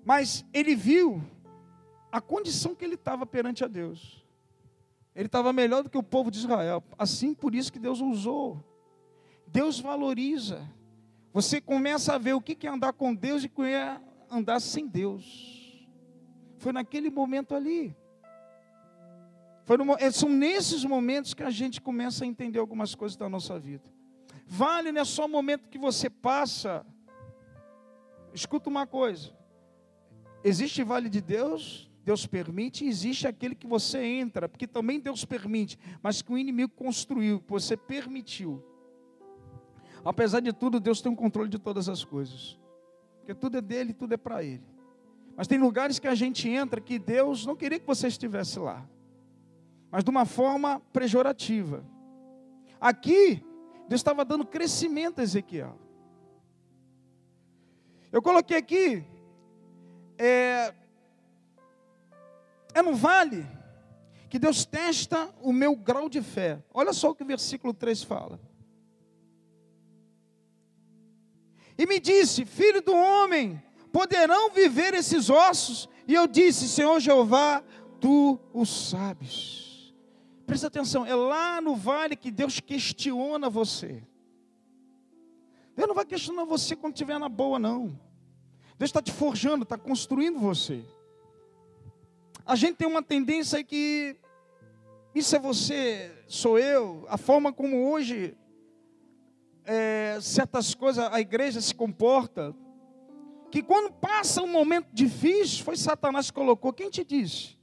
mas 0.04 0.44
ele 0.52 0.74
viu 0.74 1.22
a 2.12 2.20
condição 2.20 2.74
que 2.74 2.84
ele 2.84 2.94
estava 2.94 3.24
perante 3.24 3.64
a 3.64 3.66
Deus. 3.66 4.22
Ele 5.16 5.26
estava 5.26 5.52
melhor 5.52 5.82
do 5.82 5.88
que 5.88 5.96
o 5.96 6.02
povo 6.02 6.30
de 6.30 6.38
Israel. 6.38 6.82
Assim, 6.98 7.32
por 7.32 7.54
isso 7.54 7.72
que 7.72 7.78
Deus 7.78 8.00
usou. 8.00 8.62
Deus 9.46 9.80
valoriza. 9.80 10.68
Você 11.32 11.60
começa 11.60 12.14
a 12.14 12.18
ver 12.18 12.34
o 12.34 12.40
que 12.40 12.66
é 12.66 12.70
andar 12.70 12.92
com 12.92 13.14
Deus 13.14 13.42
e 13.44 13.46
o 13.46 13.50
que 13.50 13.62
é 13.62 14.00
andar 14.30 14.60
sem 14.60 14.86
Deus. 14.86 15.88
Foi 16.58 16.72
naquele 16.72 17.10
momento 17.10 17.54
ali. 17.54 17.96
É, 19.98 20.10
são 20.10 20.28
nesses 20.28 20.84
momentos 20.84 21.32
que 21.32 21.42
a 21.42 21.50
gente 21.50 21.80
começa 21.80 22.24
a 22.24 22.26
entender 22.26 22.58
algumas 22.58 22.94
coisas 22.94 23.16
da 23.16 23.28
nossa 23.28 23.58
vida. 23.58 23.84
Vale 24.46 24.92
não 24.92 25.00
é 25.00 25.04
só 25.04 25.24
o 25.24 25.28
momento 25.28 25.70
que 25.70 25.78
você 25.78 26.10
passa. 26.10 26.84
Escuta 28.34 28.68
uma 28.68 28.86
coisa. 28.86 29.32
Existe 30.42 30.82
vale 30.82 31.08
de 31.08 31.22
Deus, 31.22 31.90
Deus 32.04 32.26
permite, 32.26 32.84
e 32.84 32.88
existe 32.88 33.26
aquele 33.26 33.54
que 33.54 33.66
você 33.66 34.04
entra, 34.04 34.46
porque 34.46 34.66
também 34.66 35.00
Deus 35.00 35.24
permite, 35.24 35.78
mas 36.02 36.20
que 36.20 36.30
o 36.30 36.36
inimigo 36.36 36.70
construiu, 36.76 37.40
que 37.40 37.50
você 37.50 37.74
permitiu. 37.74 38.62
Apesar 40.04 40.40
de 40.40 40.52
tudo, 40.52 40.78
Deus 40.78 41.00
tem 41.00 41.08
o 41.08 41.14
um 41.14 41.16
controle 41.16 41.48
de 41.48 41.58
todas 41.58 41.88
as 41.88 42.04
coisas. 42.04 42.58
Porque 43.20 43.34
tudo 43.34 43.56
é 43.56 43.62
dele, 43.62 43.94
tudo 43.94 44.12
é 44.12 44.18
para 44.18 44.44
ele. 44.44 44.62
Mas 45.34 45.48
tem 45.48 45.58
lugares 45.58 45.98
que 45.98 46.06
a 46.06 46.14
gente 46.14 46.46
entra 46.46 46.78
que 46.82 46.98
Deus 46.98 47.46
não 47.46 47.56
queria 47.56 47.80
que 47.80 47.86
você 47.86 48.08
estivesse 48.08 48.58
lá 48.58 48.86
mas 49.94 50.02
de 50.02 50.10
uma 50.10 50.26
forma 50.26 50.80
pejorativa. 50.92 51.84
Aqui, 52.80 53.40
Deus 53.88 54.00
estava 54.00 54.24
dando 54.24 54.44
crescimento 54.44 55.20
a 55.20 55.22
Ezequiel. 55.22 55.78
Eu 58.10 58.20
coloquei 58.20 58.56
aqui, 58.56 59.04
é, 60.18 60.74
é 62.74 62.82
no 62.82 62.96
vale 62.96 63.46
que 64.28 64.36
Deus 64.36 64.64
testa 64.64 65.32
o 65.40 65.52
meu 65.52 65.76
grau 65.76 66.08
de 66.08 66.20
fé. 66.20 66.60
Olha 66.74 66.92
só 66.92 67.10
o 67.10 67.14
que 67.14 67.22
o 67.22 67.26
versículo 67.26 67.72
3 67.72 68.02
fala. 68.02 68.40
E 71.78 71.86
me 71.86 72.00
disse, 72.00 72.44
filho 72.44 72.82
do 72.82 72.92
homem, 72.92 73.62
poderão 73.92 74.50
viver 74.50 74.92
esses 74.92 75.30
ossos? 75.30 75.88
E 76.08 76.14
eu 76.14 76.26
disse, 76.26 76.68
Senhor 76.68 76.98
Jeová, 76.98 77.62
tu 78.00 78.40
o 78.52 78.66
sabes. 78.66 79.63
Presta 80.54 80.68
atenção, 80.68 81.04
é 81.04 81.12
lá 81.12 81.60
no 81.60 81.74
vale 81.74 82.14
que 82.14 82.30
Deus 82.30 82.60
questiona 82.60 83.50
você. 83.50 84.04
Deus 85.74 85.88
não 85.88 85.96
vai 85.96 86.04
questionar 86.04 86.44
você 86.44 86.76
quando 86.76 86.94
estiver 86.94 87.18
na 87.18 87.28
boa, 87.28 87.58
não. 87.58 87.98
Deus 88.78 88.88
está 88.88 89.02
te 89.02 89.10
forjando, 89.10 89.64
está 89.64 89.76
construindo 89.76 90.38
você. 90.38 90.84
A 92.46 92.54
gente 92.54 92.76
tem 92.76 92.86
uma 92.86 93.02
tendência 93.02 93.64
que 93.64 94.16
isso 95.12 95.34
é 95.34 95.40
você, 95.40 96.24
sou 96.28 96.56
eu, 96.56 97.04
a 97.08 97.18
forma 97.18 97.52
como 97.52 97.90
hoje 97.90 98.36
é, 99.64 100.20
certas 100.20 100.72
coisas 100.72 101.12
a 101.12 101.20
igreja 101.20 101.60
se 101.60 101.74
comporta, 101.74 102.54
que 103.50 103.60
quando 103.60 103.92
passa 103.92 104.40
um 104.40 104.52
momento 104.52 104.86
difícil, 104.92 105.64
foi 105.64 105.76
Satanás 105.76 106.30
que 106.30 106.34
colocou, 106.36 106.72
quem 106.72 106.90
te 106.90 107.02
disse? 107.02 107.58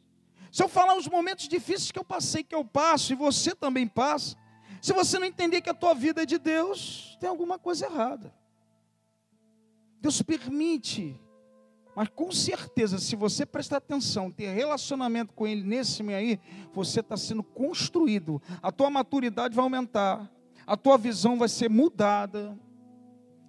Se 0.51 0.61
eu 0.61 0.67
falar 0.67 0.97
os 0.97 1.07
momentos 1.07 1.47
difíceis 1.47 1.91
que 1.91 1.99
eu 1.99 2.03
passei, 2.03 2.43
que 2.43 2.53
eu 2.53 2.65
passo, 2.65 3.13
e 3.13 3.15
você 3.15 3.55
também 3.55 3.87
passa, 3.87 4.35
se 4.81 4.91
você 4.91 5.17
não 5.17 5.25
entender 5.25 5.61
que 5.61 5.69
a 5.69 5.73
tua 5.73 5.93
vida 5.93 6.23
é 6.23 6.25
de 6.25 6.37
Deus, 6.37 7.17
tem 7.19 7.29
alguma 7.29 7.57
coisa 7.57 7.85
errada. 7.85 8.33
Deus 10.01 10.21
permite, 10.21 11.17
mas 11.95 12.09
com 12.09 12.31
certeza, 12.31 12.97
se 12.97 13.15
você 13.15 13.45
prestar 13.45 13.77
atenção, 13.77 14.31
ter 14.31 14.51
relacionamento 14.53 15.33
com 15.33 15.47
Ele 15.47 15.63
nesse 15.63 16.01
meio 16.03 16.17
aí, 16.17 16.39
você 16.73 16.99
está 16.99 17.15
sendo 17.15 17.43
construído, 17.43 18.41
a 18.61 18.71
tua 18.71 18.89
maturidade 18.89 19.55
vai 19.55 19.63
aumentar, 19.63 20.29
a 20.65 20.75
tua 20.75 20.97
visão 20.97 21.37
vai 21.37 21.47
ser 21.47 21.69
mudada, 21.69 22.57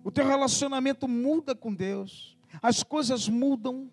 o 0.04 0.10
teu 0.10 0.26
relacionamento 0.26 1.08
muda 1.08 1.54
com 1.54 1.74
Deus, 1.74 2.36
as 2.60 2.82
coisas 2.82 3.28
mudam. 3.28 3.90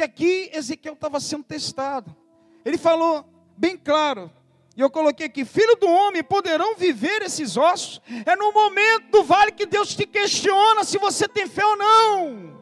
E 0.00 0.02
aqui 0.02 0.50
Ezequiel 0.54 0.94
estava 0.94 1.20
sendo 1.20 1.44
testado. 1.44 2.16
Ele 2.64 2.78
falou 2.78 3.22
bem 3.54 3.76
claro, 3.76 4.32
e 4.74 4.80
eu 4.80 4.88
coloquei 4.88 5.26
aqui: 5.26 5.44
Filho 5.44 5.76
do 5.76 5.86
homem, 5.86 6.24
poderão 6.24 6.74
viver 6.74 7.20
esses 7.20 7.58
ossos? 7.58 8.00
É 8.24 8.34
no 8.34 8.50
momento 8.50 9.10
do 9.10 9.22
vale 9.22 9.52
que 9.52 9.66
Deus 9.66 9.94
te 9.94 10.06
questiona 10.06 10.84
se 10.84 10.96
você 10.96 11.28
tem 11.28 11.46
fé 11.46 11.66
ou 11.66 11.76
não. 11.76 12.58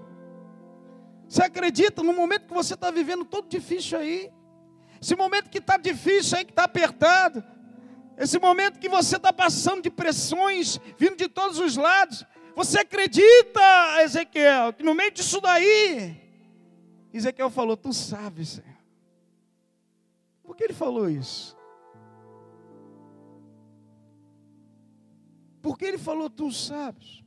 Você 1.28 1.40
acredita 1.40 2.02
no 2.02 2.12
momento 2.12 2.48
que 2.48 2.52
você 2.52 2.74
está 2.74 2.90
vivendo 2.90 3.24
todo 3.24 3.46
difícil 3.46 3.98
aí? 3.98 4.32
Esse 5.00 5.14
momento 5.14 5.48
que 5.48 5.58
está 5.58 5.76
difícil 5.76 6.38
aí, 6.38 6.44
que 6.44 6.50
está 6.50 6.64
apertado. 6.64 7.44
Esse 8.16 8.40
momento 8.40 8.80
que 8.80 8.88
você 8.88 9.14
está 9.14 9.32
passando 9.32 9.82
de 9.82 9.90
pressões 9.90 10.80
vindo 10.98 11.14
de 11.14 11.28
todos 11.28 11.60
os 11.60 11.76
lados. 11.76 12.24
Você 12.56 12.80
acredita, 12.80 14.02
Ezequiel, 14.02 14.72
que 14.72 14.82
no 14.82 14.92
meio 14.92 15.12
disso 15.12 15.40
daí, 15.40 16.27
Ezequiel 17.12 17.50
falou: 17.50 17.76
Tu 17.76 17.92
sabes, 17.92 18.48
Senhor. 18.50 18.78
Por 20.42 20.56
que 20.56 20.64
ele 20.64 20.74
falou 20.74 21.08
isso? 21.08 21.56
Por 25.62 25.76
que 25.76 25.84
ele 25.84 25.98
falou: 25.98 26.28
Tu 26.30 26.50
sabes? 26.52 27.22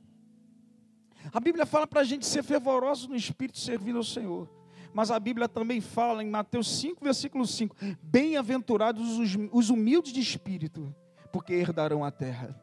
A 1.33 1.39
Bíblia 1.39 1.65
fala 1.65 1.85
para 1.85 2.01
a 2.01 2.03
gente 2.03 2.25
ser 2.25 2.43
fervoroso 2.43 3.07
no 3.07 3.15
espírito, 3.15 3.59
servindo 3.59 3.97
ao 3.97 4.03
Senhor. 4.03 4.49
Mas 4.93 5.11
a 5.11 5.19
Bíblia 5.19 5.47
também 5.47 5.79
fala 5.79 6.23
em 6.23 6.29
Mateus 6.29 6.79
5, 6.79 7.03
versículo 7.03 7.45
5: 7.45 7.75
Bem-aventurados 8.01 9.19
os 9.51 9.69
humildes 9.69 10.11
de 10.11 10.19
espírito, 10.19 10.93
porque 11.31 11.53
herdarão 11.53 12.03
a 12.03 12.11
terra. 12.11 12.59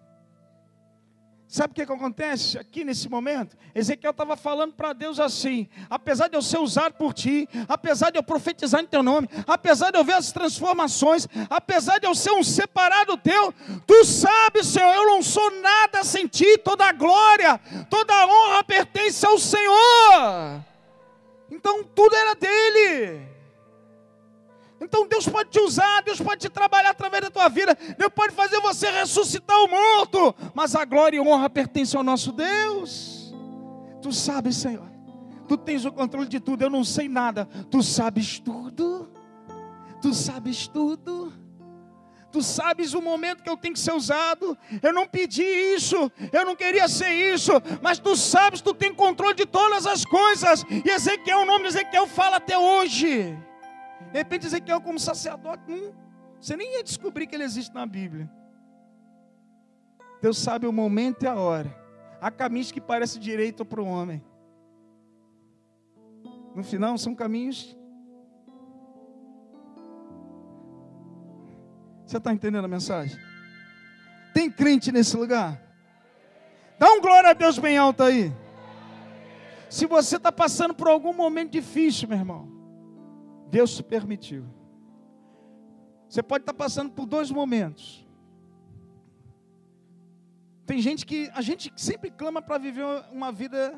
Sabe 1.49 1.73
o 1.73 1.75
que, 1.75 1.87
que 1.87 1.93
acontece 1.93 2.59
aqui 2.59 2.85
nesse 2.85 3.09
momento? 3.09 3.57
Ezequiel 3.75 4.11
estava 4.11 4.37
falando 4.37 4.75
para 4.75 4.93
Deus 4.93 5.19
assim: 5.19 5.67
apesar 5.89 6.29
de 6.29 6.37
eu 6.37 6.43
ser 6.43 6.59
usado 6.59 6.93
por 6.93 7.15
ti, 7.15 7.49
apesar 7.67 8.11
de 8.11 8.19
eu 8.19 8.23
profetizar 8.23 8.83
em 8.83 8.87
teu 8.87 9.03
nome, 9.03 9.31
apesar 9.47 9.91
de 9.91 9.97
eu 9.97 10.05
ver 10.05 10.13
as 10.13 10.31
transformações, 10.31 11.27
apesar 11.49 11.99
de 11.99 12.07
eu 12.07 12.15
ser 12.15 12.33
um 12.33 12.45
separado 12.45 13.17
teu, 13.17 13.55
tu 13.87 14.05
sabes, 14.05 14.67
Senhor, 14.67 14.93
eu 14.93 15.07
não 15.07 15.23
sou 15.23 15.51
nada 15.63 16.05
sem 16.05 16.27
ti, 16.27 16.59
toda 16.59 16.85
a 16.85 16.93
glória, 16.93 17.59
toda 17.89 18.13
a 18.13 18.27
honra 18.27 18.63
pertence 18.63 19.25
ao 19.25 19.39
Senhor. 19.39 20.63
Então 21.51 21.83
tudo 21.83 22.15
era 22.15 22.35
dele. 22.35 23.38
Então 24.81 25.07
Deus 25.09 25.29
pode 25.29 25.51
te 25.51 25.61
usar, 25.61 26.03
Deus 26.03 26.21
pode 26.21 26.41
te 26.41 26.49
trabalhar 26.49 26.91
através 26.91 27.25
da 27.25 27.31
tua 27.31 27.49
vida, 27.49 27.77
Deus 27.97 28.13
pode 28.15 28.33
fazer 28.33 28.61
você 28.61 28.91
ressuscitar 28.91 29.57
o 29.65 29.69
morto, 29.69 30.35
mas 30.55 30.75
a 30.75 30.85
glória 30.85 31.17
e 31.17 31.21
honra 31.21 31.51
pertencem 31.51 31.99
ao 31.99 32.05
nosso 32.05 32.33
Deus. 32.33 33.35
Tu 34.01 34.13
sabes, 34.13 34.57
Senhor, 34.57 34.89
tu 35.49 35.57
tens 35.57 35.85
o 35.85 35.93
controle 35.93 36.29
de 36.29 36.39
tudo, 36.39 36.63
eu 36.63 36.71
não 36.71 36.85
sei 36.85 37.09
nada, 37.09 37.47
tu 37.71 37.83
sabes 37.83 38.39
tudo, 38.39 39.11
tu 40.01 40.15
sabes 40.15 40.69
tudo. 40.69 41.33
Tu 42.31 42.43
sabes 42.43 42.93
o 42.93 43.01
momento 43.01 43.43
que 43.43 43.49
eu 43.49 43.57
tenho 43.57 43.73
que 43.73 43.81
ser 43.81 43.95
usado. 43.95 44.57
Eu 44.83 44.93
não 44.93 45.07
pedi 45.07 45.43
isso, 45.43 46.13
eu 46.31 46.45
não 46.45 46.55
queria 46.55 46.87
ser 46.87 47.11
isso, 47.11 47.53
mas 47.81 47.99
tu 47.99 48.15
sabes, 48.15 48.61
tu 48.61 48.75
tem 48.75 48.93
controle 48.93 49.35
de 49.35 49.47
todas 49.47 49.87
as 49.87 50.05
coisas. 50.05 50.63
E 50.85 50.91
Ezequiel, 50.91 51.41
o 51.41 51.47
nome 51.47 51.63
de 51.63 51.69
Ezequiel 51.69 52.07
fala 52.07 52.37
até 52.37 52.57
hoje. 52.59 53.35
De 54.13 54.19
repente, 54.19 54.47
Ezequiel, 54.47 54.81
como 54.81 54.99
sacerdote, 54.99 55.63
hum, 55.69 55.93
você 56.41 56.57
nem 56.57 56.77
ia 56.77 56.85
descobrir 56.85 57.27
que 57.27 57.35
ele 57.35 57.45
existe 57.45 57.75
na 57.75 57.85
Bíblia. 57.85 58.31
Deus 60.21 60.39
sabe 60.39 60.67
o 60.67 60.73
momento 60.73 61.25
e 61.25 61.27
a 61.27 61.35
hora. 61.35 61.75
Há 62.21 62.31
caminhos 62.31 62.73
que 62.73 62.81
parecem 62.81 63.21
direito 63.21 63.65
para 63.65 63.81
o 63.81 63.87
homem. 63.87 64.23
No 66.55 66.65
final, 66.65 66.97
são 66.99 67.15
caminhos. 67.15 67.77
Você 72.05 72.17
está 72.17 72.33
entendendo 72.33 72.65
a 72.65 72.69
mensagem? 72.69 73.19
Tem 74.35 74.51
crente 74.51 74.91
nesse 74.91 75.17
lugar? 75.17 75.61
Dá 76.79 76.91
um 76.91 77.01
glória 77.01 77.31
a 77.31 77.35
Deus 77.35 77.59
bem 77.59 77.77
alto 77.77 78.03
aí. 78.03 78.33
Se 79.69 79.87
você 79.87 80.17
está 80.17 80.33
passando 80.33 80.75
por 80.75 80.89
algum 80.89 81.13
momento 81.13 81.53
difícil, 81.53 82.09
meu 82.09 82.19
irmão, 82.19 82.58
Deus 83.51 83.81
permitiu. 83.81 84.45
Você 86.09 86.23
pode 86.23 86.43
estar 86.43 86.55
passando 86.55 86.93
por 86.93 87.07
dois 87.07 87.31
momentos. 87.31 88.07
Tem 90.65 90.81
gente 90.81 91.07
que 91.07 91.31
a 91.35 91.41
gente 91.41 91.73
sempre 91.77 92.11
clama 92.11 92.43
para 92.43 92.59
viver 92.59 92.85
uma 93.11 93.33
vida 93.33 93.75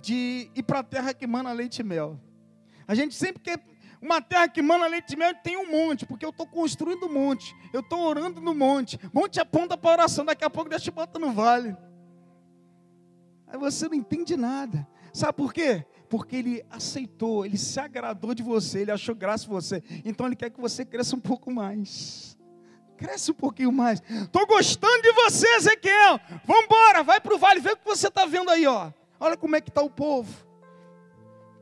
de 0.00 0.50
ir 0.54 0.62
para 0.62 0.78
a 0.78 0.82
terra 0.82 1.12
que 1.12 1.26
mana 1.26 1.52
leite 1.52 1.80
e 1.80 1.84
mel. 1.84 2.20
A 2.86 2.94
gente 2.94 3.14
sempre 3.14 3.42
quer 3.42 3.60
uma 4.00 4.20
terra 4.20 4.48
que 4.48 4.62
mana 4.62 4.86
leite 4.86 5.14
e 5.14 5.16
mel 5.16 5.34
tem 5.42 5.56
um 5.56 5.70
monte, 5.70 6.06
porque 6.06 6.24
eu 6.24 6.30
estou 6.30 6.46
construindo 6.46 7.06
um 7.06 7.12
monte, 7.12 7.54
eu 7.72 7.80
estou 7.80 8.00
orando 8.00 8.40
no 8.40 8.54
monte. 8.54 8.98
Monte 9.12 9.40
aponta 9.40 9.76
para 9.76 9.90
oração, 9.90 10.24
daqui 10.24 10.44
a 10.44 10.50
pouco 10.50 10.70
Deus 10.70 10.82
te 10.82 10.90
bota 10.90 11.18
no 11.18 11.32
vale. 11.32 11.76
Aí 13.48 13.58
você 13.58 13.88
não 13.88 13.94
entende 13.94 14.36
nada. 14.36 14.86
Sabe 15.12 15.32
por 15.32 15.52
quê? 15.52 15.84
Porque 16.08 16.36
ele 16.36 16.64
aceitou, 16.70 17.44
ele 17.44 17.58
se 17.58 17.78
agradou 17.78 18.34
de 18.34 18.42
você, 18.42 18.80
ele 18.80 18.90
achou 18.90 19.14
graça 19.14 19.46
em 19.46 19.48
você. 19.48 19.82
Então 20.04 20.26
ele 20.26 20.36
quer 20.36 20.50
que 20.50 20.60
você 20.60 20.84
cresça 20.84 21.14
um 21.14 21.20
pouco 21.20 21.50
mais. 21.50 22.38
Cresce 22.96 23.30
um 23.30 23.34
pouquinho 23.34 23.70
mais. 23.70 24.02
Estou 24.10 24.46
gostando 24.46 25.02
de 25.02 25.12
você, 25.12 25.46
Ezequiel. 25.54 26.18
Vamos 26.44 26.64
embora, 26.64 27.02
vai 27.04 27.20
para 27.20 27.34
o 27.34 27.38
vale, 27.38 27.60
vê 27.60 27.70
o 27.70 27.76
que 27.76 27.84
você 27.84 28.08
está 28.08 28.26
vendo 28.26 28.50
aí, 28.50 28.66
ó. 28.66 28.90
Olha 29.20 29.36
como 29.36 29.54
é 29.54 29.60
que 29.60 29.70
está 29.70 29.82
o 29.82 29.90
povo. 29.90 30.46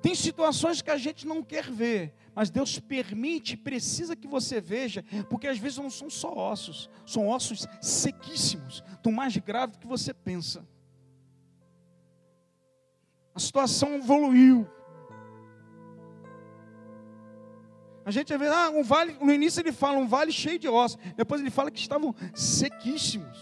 Tem 0.00 0.14
situações 0.14 0.80
que 0.80 0.90
a 0.90 0.96
gente 0.96 1.26
não 1.26 1.42
quer 1.42 1.70
ver, 1.70 2.14
mas 2.34 2.48
Deus 2.48 2.78
permite, 2.78 3.56
precisa 3.56 4.14
que 4.14 4.28
você 4.28 4.60
veja, 4.60 5.04
porque 5.28 5.48
às 5.48 5.58
vezes 5.58 5.78
não 5.78 5.90
são 5.90 6.08
só 6.08 6.32
ossos, 6.32 6.88
são 7.04 7.28
ossos 7.28 7.66
sequíssimos, 7.80 8.84
estão 8.92 9.10
mais 9.10 9.36
graves 9.36 9.76
do 9.76 9.80
que 9.80 9.86
você 9.86 10.14
pensa. 10.14 10.64
A 13.36 13.38
situação 13.38 13.96
evoluiu. 13.96 14.66
A 18.02 18.10
gente 18.10 18.34
vê, 18.34 18.48
ah, 18.48 18.70
um 18.70 18.82
vale, 18.82 19.16
no 19.20 19.32
início 19.32 19.60
ele 19.60 19.72
fala 19.72 19.98
um 19.98 20.06
vale 20.06 20.32
cheio 20.32 20.58
de 20.58 20.68
ossos, 20.68 20.98
depois 21.16 21.40
ele 21.40 21.50
fala 21.50 21.70
que 21.70 21.78
estavam 21.78 22.14
sequíssimos. 22.34 23.36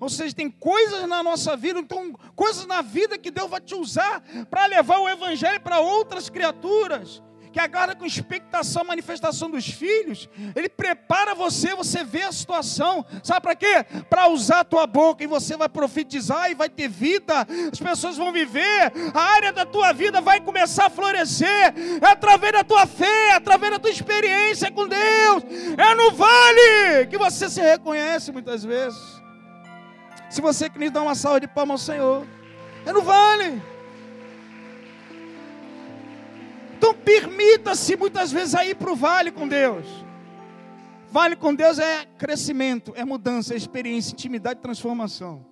Ou 0.00 0.08
seja, 0.08 0.34
tem 0.34 0.50
coisas 0.50 1.06
na 1.06 1.22
nossa 1.22 1.56
vida, 1.56 1.78
então, 1.78 2.12
coisas 2.34 2.66
na 2.66 2.80
vida 2.82 3.18
que 3.18 3.30
Deus 3.30 3.50
vai 3.50 3.60
te 3.60 3.74
usar 3.74 4.22
para 4.48 4.66
levar 4.66 4.98
o 4.98 5.08
evangelho 5.08 5.60
para 5.60 5.78
outras 5.78 6.28
criaturas 6.28 7.22
que 7.52 7.60
aguarda 7.60 7.94
com 7.94 8.06
expectação 8.06 8.84
manifestação 8.84 9.50
dos 9.50 9.68
filhos, 9.68 10.28
ele 10.54 10.68
prepara 10.68 11.34
você, 11.34 11.74
você 11.74 12.04
vê 12.04 12.22
a 12.22 12.32
situação, 12.32 13.04
sabe 13.22 13.40
para 13.40 13.54
quê? 13.54 13.84
Para 14.08 14.28
usar 14.28 14.60
a 14.60 14.64
tua 14.64 14.86
boca 14.86 15.22
e 15.24 15.26
você 15.26 15.56
vai 15.56 15.68
profetizar 15.68 16.50
e 16.50 16.54
vai 16.54 16.68
ter 16.68 16.88
vida, 16.88 17.46
as 17.72 17.78
pessoas 17.78 18.16
vão 18.16 18.32
viver, 18.32 18.92
a 19.14 19.20
área 19.20 19.52
da 19.52 19.64
tua 19.64 19.92
vida 19.92 20.20
vai 20.20 20.40
começar 20.40 20.86
a 20.86 20.90
florescer, 20.90 21.74
é 22.00 22.06
através 22.06 22.52
da 22.52 22.64
tua 22.64 22.86
fé, 22.86 23.28
é 23.30 23.34
através 23.34 23.72
da 23.72 23.78
tua 23.78 23.90
experiência 23.90 24.70
com 24.70 24.86
Deus, 24.86 25.44
é 25.76 25.94
no 25.94 26.12
vale 26.12 27.06
que 27.08 27.18
você 27.18 27.48
se 27.48 27.60
reconhece 27.60 28.32
muitas 28.32 28.64
vezes. 28.64 29.20
Se 30.28 30.40
você 30.40 30.70
quer 30.70 30.90
dar 30.90 31.02
uma 31.02 31.14
salva 31.14 31.40
de 31.40 31.48
palmas 31.48 31.80
ao 31.80 31.94
Senhor, 31.94 32.26
é 32.86 32.92
no 32.92 33.02
vale. 33.02 33.60
Então 36.80 36.94
permita-se 36.94 37.94
muitas 37.94 38.32
vezes 38.32 38.54
a 38.54 38.64
ir 38.64 38.74
para 38.74 38.90
o 38.90 38.96
vale 38.96 39.30
com 39.30 39.46
Deus. 39.46 39.86
Vale 41.10 41.36
com 41.36 41.54
Deus 41.54 41.78
é 41.78 42.06
crescimento, 42.16 42.94
é 42.96 43.04
mudança, 43.04 43.52
é 43.52 43.56
experiência, 43.58 44.14
intimidade, 44.14 44.60
transformação. 44.60 45.44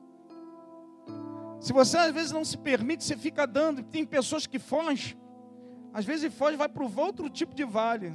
Se 1.60 1.70
você 1.70 1.98
às 1.98 2.12
vezes 2.12 2.32
não 2.32 2.46
se 2.46 2.56
permite, 2.56 3.04
você 3.04 3.14
fica 3.14 3.46
dando. 3.46 3.82
Tem 3.82 4.06
pessoas 4.06 4.46
que 4.46 4.58
fogem, 4.58 5.18
às 5.92 6.06
vezes 6.06 6.32
foge 6.32 6.56
vai 6.56 6.66
para 6.66 6.82
outro 6.82 7.28
tipo 7.28 7.54
de 7.54 7.64
vale, 7.64 8.14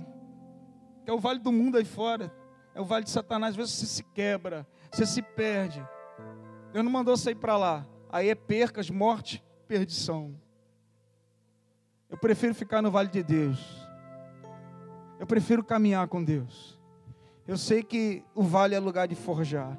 que 1.05 1.11
é 1.11 1.13
o 1.13 1.19
vale 1.19 1.37
do 1.37 1.51
mundo 1.51 1.77
aí 1.77 1.85
fora, 1.85 2.33
é 2.73 2.81
o 2.81 2.85
vale 2.85 3.03
de 3.03 3.11
Satanás. 3.11 3.51
Às 3.51 3.57
vezes 3.57 3.73
você 3.73 3.85
se 3.85 4.03
quebra, 4.05 4.65
você 4.91 5.05
se 5.05 5.21
perde. 5.21 5.87
Deus 6.71 6.83
não 6.83 6.91
mandou 6.91 7.15
você 7.15 7.29
ir 7.29 7.35
para 7.35 7.57
lá. 7.57 7.85
Aí 8.11 8.29
é 8.29 8.33
percas, 8.33 8.89
morte, 8.89 9.43
perdição. 9.67 10.33
Eu 12.13 12.17
prefiro 12.19 12.53
ficar 12.53 12.79
no 12.79 12.91
vale 12.91 13.09
de 13.09 13.23
Deus. 13.23 13.87
Eu 15.19 15.25
prefiro 15.25 15.63
caminhar 15.63 16.07
com 16.07 16.23
Deus. 16.23 16.79
Eu 17.47 17.57
sei 17.57 17.81
que 17.81 18.23
o 18.35 18.43
vale 18.43 18.75
é 18.75 18.79
lugar 18.79 19.07
de 19.07 19.15
forjar. 19.15 19.75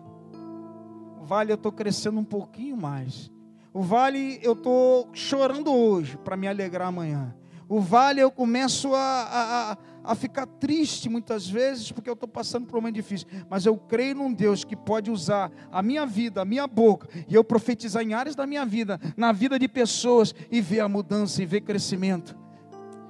O 1.22 1.24
vale 1.24 1.52
eu 1.52 1.54
estou 1.54 1.70
crescendo 1.70 2.18
um 2.18 2.24
pouquinho 2.24 2.76
mais. 2.76 3.30
O 3.72 3.82
vale 3.82 4.40
eu 4.42 4.54
estou 4.54 5.08
chorando 5.12 5.72
hoje 5.72 6.16
para 6.16 6.36
me 6.36 6.48
alegrar 6.48 6.88
amanhã. 6.88 7.32
O 7.68 7.80
vale 7.80 8.20
eu 8.20 8.32
começo 8.32 8.92
a, 8.92 8.98
a, 8.98 9.72
a 9.72 9.78
ficar 10.14 10.46
triste 10.46 11.08
muitas 11.08 11.48
vezes 11.48 11.90
porque 11.90 12.10
eu 12.10 12.12
estou 12.12 12.28
passando 12.28 12.66
por 12.66 12.76
um 12.76 12.80
momento 12.82 12.96
difícil. 12.96 13.26
Mas 13.48 13.64
eu 13.64 13.74
creio 13.74 14.16
num 14.16 14.30
Deus 14.30 14.62
que 14.62 14.76
pode 14.76 15.10
usar 15.10 15.50
a 15.72 15.82
minha 15.82 16.04
vida, 16.04 16.42
a 16.42 16.44
minha 16.44 16.66
boca, 16.66 17.08
e 17.26 17.34
eu 17.34 17.42
profetizar 17.42 18.02
em 18.02 18.12
áreas 18.12 18.36
da 18.36 18.46
minha 18.46 18.66
vida, 18.66 19.00
na 19.16 19.32
vida 19.32 19.58
de 19.58 19.66
pessoas, 19.66 20.34
e 20.50 20.60
ver 20.60 20.80
a 20.80 20.88
mudança, 20.88 21.42
e 21.42 21.46
ver 21.46 21.62
crescimento, 21.62 22.36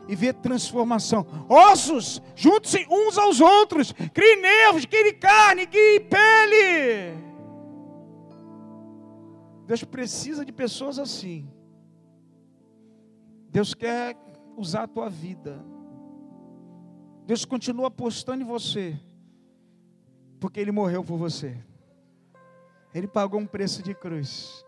e 0.07 0.15
ver 0.15 0.35
transformação. 0.35 1.27
Ossos, 1.49 2.23
juntem-se 2.37 2.87
uns 2.89 3.19
aos 3.19 3.41
outros, 3.41 3.93
criem 4.13 4.41
nervos, 4.41 4.87
criem 4.87 5.19
carne, 5.19 5.67
criem 5.67 6.01
pele. 6.01 7.25
Deus 9.67 9.83
precisa 9.83 10.45
de 10.45 10.53
pessoas 10.53 11.01
assim. 11.01 11.49
Deus 13.51 13.75
quer 13.75 14.17
usar 14.57 14.85
a 14.85 14.89
tua 14.89 15.09
vida 15.09 15.74
Deus 17.27 17.45
continua 17.47 17.89
apostando 17.89 18.43
em 18.43 18.47
você, 18.47 18.99
porque 20.39 20.61
Ele 20.61 20.71
morreu 20.71 21.03
por 21.03 21.17
você. 21.17 21.59
Ele 22.95 23.09
pagou 23.09 23.41
um 23.41 23.47
preço 23.47 23.83
de 23.83 23.95
cruz. 23.95 24.65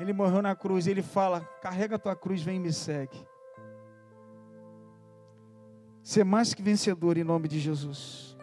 Ele 0.00 0.12
morreu 0.12 0.42
na 0.42 0.54
cruz. 0.54 0.86
Ele 0.86 1.02
fala: 1.02 1.40
carrega 1.62 1.94
a 1.94 1.98
tua 1.98 2.16
cruz, 2.16 2.42
vem 2.42 2.56
e 2.56 2.60
me 2.60 2.72
segue. 2.72 3.16
Ser 6.02 6.24
mais 6.24 6.52
que 6.52 6.60
vencedor 6.60 7.16
em 7.16 7.24
nome 7.24 7.48
de 7.48 7.58
Jesus. 7.58 8.36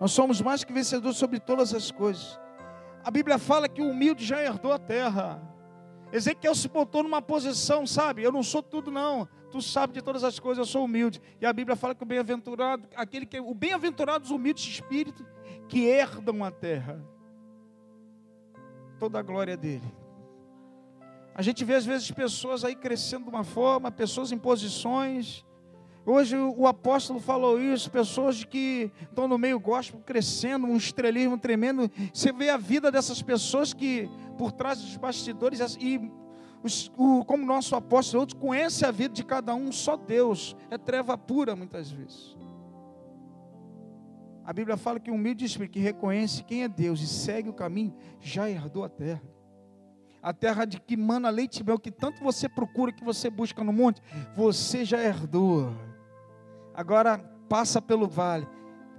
Nós 0.00 0.10
somos 0.10 0.40
mais 0.40 0.64
que 0.64 0.72
vencedores 0.72 1.16
sobre 1.16 1.38
todas 1.38 1.72
as 1.72 1.90
coisas. 1.90 2.38
A 3.04 3.10
Bíblia 3.10 3.38
fala 3.38 3.68
que 3.68 3.80
o 3.80 3.90
humilde 3.90 4.24
já 4.24 4.42
herdou 4.42 4.72
a 4.72 4.78
terra. 4.78 5.40
Ezequiel 6.12 6.54
se 6.54 6.68
botou 6.68 7.02
numa 7.02 7.22
posição, 7.22 7.86
sabe? 7.86 8.22
Eu 8.22 8.32
não 8.32 8.42
sou 8.42 8.62
tudo, 8.62 8.90
não 8.90 9.28
tu 9.54 9.62
sabes 9.62 9.94
de 9.94 10.02
todas 10.02 10.24
as 10.24 10.40
coisas, 10.40 10.58
eu 10.58 10.64
sou 10.66 10.84
humilde. 10.84 11.22
E 11.40 11.46
a 11.46 11.52
Bíblia 11.52 11.76
fala 11.76 11.94
que 11.94 12.02
o 12.02 12.06
bem-aventurado, 12.06 12.88
aquele 12.96 13.24
que 13.24 13.38
o 13.38 13.54
bem-aventurado 13.54 14.24
os 14.24 14.32
humildes 14.32 14.64
de 14.64 14.70
espírito, 14.72 15.24
que 15.68 15.84
herdam 15.84 16.42
a 16.42 16.50
terra. 16.50 17.00
toda 18.98 19.20
a 19.20 19.22
glória 19.22 19.56
dele. 19.56 19.94
A 21.36 21.40
gente 21.40 21.64
vê 21.64 21.74
às 21.74 21.86
vezes 21.86 22.10
pessoas 22.10 22.64
aí 22.64 22.74
crescendo 22.74 23.24
de 23.24 23.30
uma 23.30 23.44
forma, 23.44 23.92
pessoas 23.92 24.32
em 24.32 24.38
posições. 24.38 25.44
Hoje 26.04 26.36
o 26.36 26.66
apóstolo 26.66 27.20
falou 27.20 27.60
isso, 27.60 27.88
pessoas 27.92 28.42
que 28.42 28.90
estão 29.02 29.28
no 29.28 29.38
meio 29.38 29.60
gospel 29.60 30.00
crescendo, 30.00 30.66
um 30.66 30.76
estrelismo 30.76 31.38
tremendo. 31.38 31.88
Você 32.12 32.32
vê 32.32 32.50
a 32.50 32.56
vida 32.56 32.90
dessas 32.90 33.22
pessoas 33.22 33.72
que 33.72 34.10
por 34.36 34.50
trás 34.50 34.80
dos 34.80 34.96
bastidores 34.96 35.76
e 35.78 36.00
o, 36.96 37.24
como 37.24 37.44
nosso 37.44 37.76
apóstolo 37.76 38.20
outros 38.20 38.38
conhece 38.40 38.86
a 38.86 38.90
vida 38.90 39.14
de 39.14 39.24
cada 39.24 39.54
um, 39.54 39.70
só 39.70 39.96
Deus. 39.96 40.56
É 40.70 40.78
treva 40.78 41.16
pura 41.16 41.54
muitas 41.54 41.90
vezes. 41.90 42.36
A 44.44 44.52
Bíblia 44.52 44.76
fala 44.76 45.00
que 45.00 45.10
um 45.10 45.14
humilde 45.14 45.44
espírito 45.44 45.72
que 45.72 45.78
reconhece 45.78 46.44
quem 46.44 46.64
é 46.64 46.68
Deus 46.68 47.00
e 47.00 47.06
segue 47.06 47.48
o 47.48 47.54
caminho, 47.54 47.94
já 48.20 48.48
herdou 48.48 48.84
a 48.84 48.88
terra. 48.88 49.22
A 50.22 50.32
terra 50.32 50.64
de 50.64 50.80
que 50.80 50.96
mana 50.96 51.28
leite 51.30 51.60
e 51.60 51.64
mel, 51.64 51.78
que 51.78 51.90
tanto 51.90 52.22
você 52.22 52.48
procura, 52.48 52.92
que 52.92 53.04
você 53.04 53.28
busca 53.28 53.62
no 53.62 53.72
monte, 53.72 54.02
você 54.34 54.84
já 54.84 55.00
herdou. 55.00 55.70
Agora 56.74 57.18
passa 57.48 57.80
pelo 57.80 58.08
vale. 58.08 58.46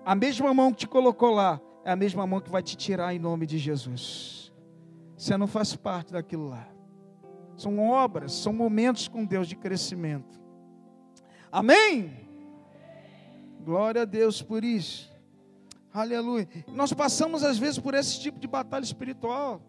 A 0.05 0.13
mesma 0.13 0.53
mão 0.53 0.71
que 0.71 0.79
te 0.79 0.87
colocou 0.87 1.31
lá, 1.31 1.59
é 1.83 1.91
a 1.91 1.95
mesma 1.95 2.25
mão 2.25 2.39
que 2.39 2.49
vai 2.49 2.61
te 2.61 2.75
tirar 2.75 3.13
em 3.13 3.19
nome 3.19 3.45
de 3.45 3.57
Jesus. 3.57 4.53
Você 5.17 5.35
não 5.37 5.47
faz 5.47 5.75
parte 5.75 6.13
daquilo 6.13 6.49
lá. 6.49 6.74
São 7.57 7.79
obras, 7.79 8.33
são 8.33 8.51
momentos 8.51 9.07
com 9.07 9.25
Deus 9.25 9.47
de 9.47 9.55
crescimento. 9.55 10.41
Amém? 11.51 12.11
Glória 13.63 14.01
a 14.01 14.05
Deus 14.05 14.41
por 14.41 14.63
isso. 14.63 15.11
Aleluia. 15.93 16.47
Nós 16.67 16.91
passamos 16.91 17.43
às 17.43 17.57
vezes 17.57 17.79
por 17.79 17.93
esse 17.93 18.19
tipo 18.19 18.37
de 18.37 18.47
batalha 18.47 18.83
espiritual. 18.83 19.61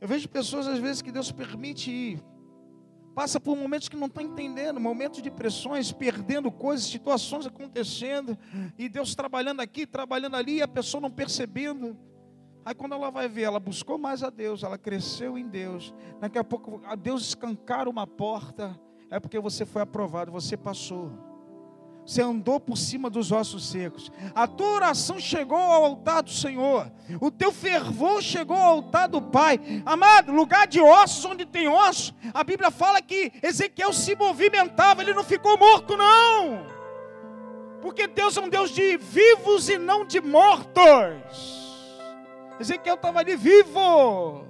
Eu 0.00 0.06
vejo 0.06 0.28
pessoas 0.28 0.66
às 0.66 0.78
vezes 0.78 1.02
que 1.02 1.10
Deus 1.10 1.32
permite 1.32 1.90
ir. 1.90 2.22
Passa 3.14 3.38
por 3.38 3.56
momentos 3.56 3.88
que 3.88 3.96
não 3.96 4.06
estão 4.06 4.22
entendendo, 4.22 4.80
momentos 4.80 5.20
de 5.20 5.30
pressões, 5.30 5.92
perdendo 5.92 6.50
coisas, 6.50 6.86
situações 6.86 7.46
acontecendo, 7.46 8.38
e 8.78 8.88
Deus 8.88 9.14
trabalhando 9.14 9.60
aqui, 9.60 9.86
trabalhando 9.86 10.36
ali, 10.36 10.56
e 10.56 10.62
a 10.62 10.68
pessoa 10.68 11.00
não 11.00 11.10
percebendo. 11.10 11.98
Aí 12.64 12.74
quando 12.74 12.94
ela 12.94 13.10
vai 13.10 13.28
ver, 13.28 13.42
ela 13.42 13.58
buscou 13.58 13.98
mais 13.98 14.22
a 14.22 14.30
Deus, 14.30 14.62
ela 14.62 14.78
cresceu 14.78 15.36
em 15.36 15.48
Deus. 15.48 15.92
Daqui 16.20 16.38
a 16.38 16.44
pouco 16.44 16.80
a 16.86 16.94
Deus 16.94 17.22
escancar 17.22 17.88
uma 17.88 18.06
porta, 18.06 18.78
é 19.10 19.18
porque 19.18 19.38
você 19.38 19.66
foi 19.66 19.82
aprovado, 19.82 20.30
você 20.30 20.56
passou. 20.56 21.10
Você 22.04 22.20
andou 22.20 22.58
por 22.58 22.76
cima 22.76 23.08
dos 23.08 23.30
ossos 23.30 23.68
secos. 23.68 24.10
A 24.34 24.46
tua 24.46 24.74
oração 24.74 25.20
chegou 25.20 25.56
ao 25.56 25.84
altar 25.84 26.22
do 26.22 26.30
Senhor. 26.30 26.90
O 27.20 27.30
teu 27.30 27.52
fervor 27.52 28.20
chegou 28.20 28.56
ao 28.56 28.70
altar 28.70 29.08
do 29.08 29.22
Pai. 29.22 29.60
Amado, 29.86 30.32
lugar 30.32 30.66
de 30.66 30.80
ossos 30.80 31.24
onde 31.24 31.46
tem 31.46 31.68
ossos. 31.68 32.12
A 32.34 32.42
Bíblia 32.42 32.72
fala 32.72 33.00
que 33.00 33.32
Ezequiel 33.40 33.92
se 33.92 34.16
movimentava, 34.16 35.02
ele 35.02 35.14
não 35.14 35.22
ficou 35.22 35.56
morto, 35.56 35.96
não. 35.96 36.66
Porque 37.80 38.08
Deus 38.08 38.36
é 38.36 38.40
um 38.40 38.48
Deus 38.48 38.70
de 38.70 38.96
vivos 38.96 39.68
e 39.68 39.78
não 39.78 40.04
de 40.04 40.20
mortos. 40.20 41.61
Ezequiel 42.60 42.94
estava 42.94 43.20
ali 43.20 43.36
vivo. 43.36 44.44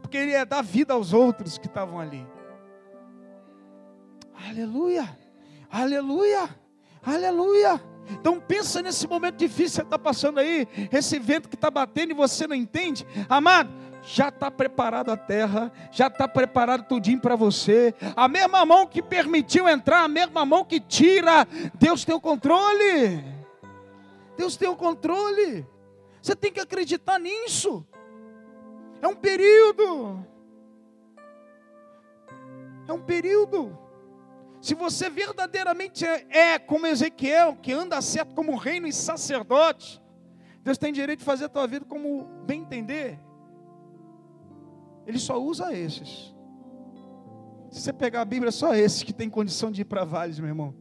Porque 0.00 0.16
ele 0.16 0.32
ia 0.32 0.44
dar 0.44 0.62
vida 0.62 0.94
aos 0.94 1.12
outros 1.12 1.58
que 1.58 1.66
estavam 1.66 1.98
ali. 1.98 2.26
Aleluia. 4.48 5.16
Aleluia. 5.70 6.48
Aleluia. 7.04 7.80
Então 8.10 8.38
pensa 8.40 8.82
nesse 8.82 9.06
momento 9.06 9.36
difícil 9.36 9.80
que 9.80 9.86
está 9.86 9.98
passando 9.98 10.38
aí, 10.38 10.68
esse 10.90 11.18
vento 11.18 11.48
que 11.48 11.54
está 11.54 11.70
batendo 11.70 12.10
e 12.10 12.14
você 12.14 12.46
não 12.46 12.54
entende. 12.54 13.06
Amado, 13.28 13.70
já 14.02 14.28
está 14.28 14.50
preparado 14.50 15.10
a 15.10 15.16
terra, 15.16 15.72
já 15.90 16.08
está 16.08 16.26
preparado 16.26 16.86
tudinho 16.86 17.20
para 17.20 17.36
você. 17.36 17.94
A 18.16 18.28
mesma 18.28 18.66
mão 18.66 18.86
que 18.86 19.00
permitiu 19.00 19.68
entrar, 19.68 20.02
a 20.02 20.08
mesma 20.08 20.44
mão 20.44 20.64
que 20.64 20.80
tira. 20.80 21.46
Deus 21.74 22.04
tem 22.04 22.14
o 22.14 22.20
controle. 22.20 23.24
Deus 24.36 24.56
tem 24.56 24.68
o 24.68 24.76
controle. 24.76 25.66
Você 26.22 26.36
tem 26.36 26.52
que 26.52 26.60
acreditar 26.60 27.18
nisso. 27.18 27.84
É 29.02 29.08
um 29.08 29.16
período. 29.16 30.24
É 32.86 32.92
um 32.92 33.02
período. 33.02 33.76
Se 34.60 34.74
você 34.76 35.10
verdadeiramente 35.10 36.06
é, 36.06 36.26
é 36.30 36.58
como 36.60 36.86
Ezequiel, 36.86 37.56
que 37.56 37.72
anda 37.72 38.00
certo 38.00 38.32
como 38.36 38.54
reino 38.54 38.86
e 38.86 38.92
sacerdote, 38.92 40.00
Deus 40.62 40.78
tem 40.78 40.92
direito 40.92 41.18
de 41.18 41.24
fazer 41.24 41.46
a 41.46 41.48
tua 41.48 41.66
vida 41.66 41.84
como 41.84 42.24
bem 42.46 42.60
entender. 42.60 43.18
Ele 45.04 45.18
só 45.18 45.42
usa 45.42 45.72
esses. 45.76 46.32
Se 47.72 47.80
você 47.80 47.92
pegar 47.92 48.20
a 48.20 48.24
Bíblia, 48.24 48.50
é 48.50 48.52
só 48.52 48.72
esses 48.72 49.02
que 49.02 49.12
tem 49.12 49.28
condição 49.28 49.72
de 49.72 49.80
ir 49.80 49.86
para 49.86 50.04
vales, 50.04 50.38
meu 50.38 50.48
irmão. 50.48 50.72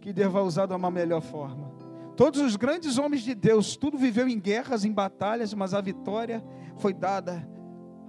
Que 0.00 0.12
Deus 0.12 0.32
vai 0.32 0.42
usar 0.42 0.66
de 0.66 0.74
uma 0.74 0.90
melhor 0.90 1.20
forma. 1.20 1.83
Todos 2.16 2.40
os 2.40 2.56
grandes 2.56 2.98
homens 2.98 3.22
de 3.22 3.34
Deus, 3.34 3.76
tudo 3.76 3.98
viveu 3.98 4.28
em 4.28 4.38
guerras, 4.38 4.84
em 4.84 4.92
batalhas, 4.92 5.52
mas 5.52 5.74
a 5.74 5.80
vitória 5.80 6.44
foi 6.78 6.94
dada. 6.94 7.48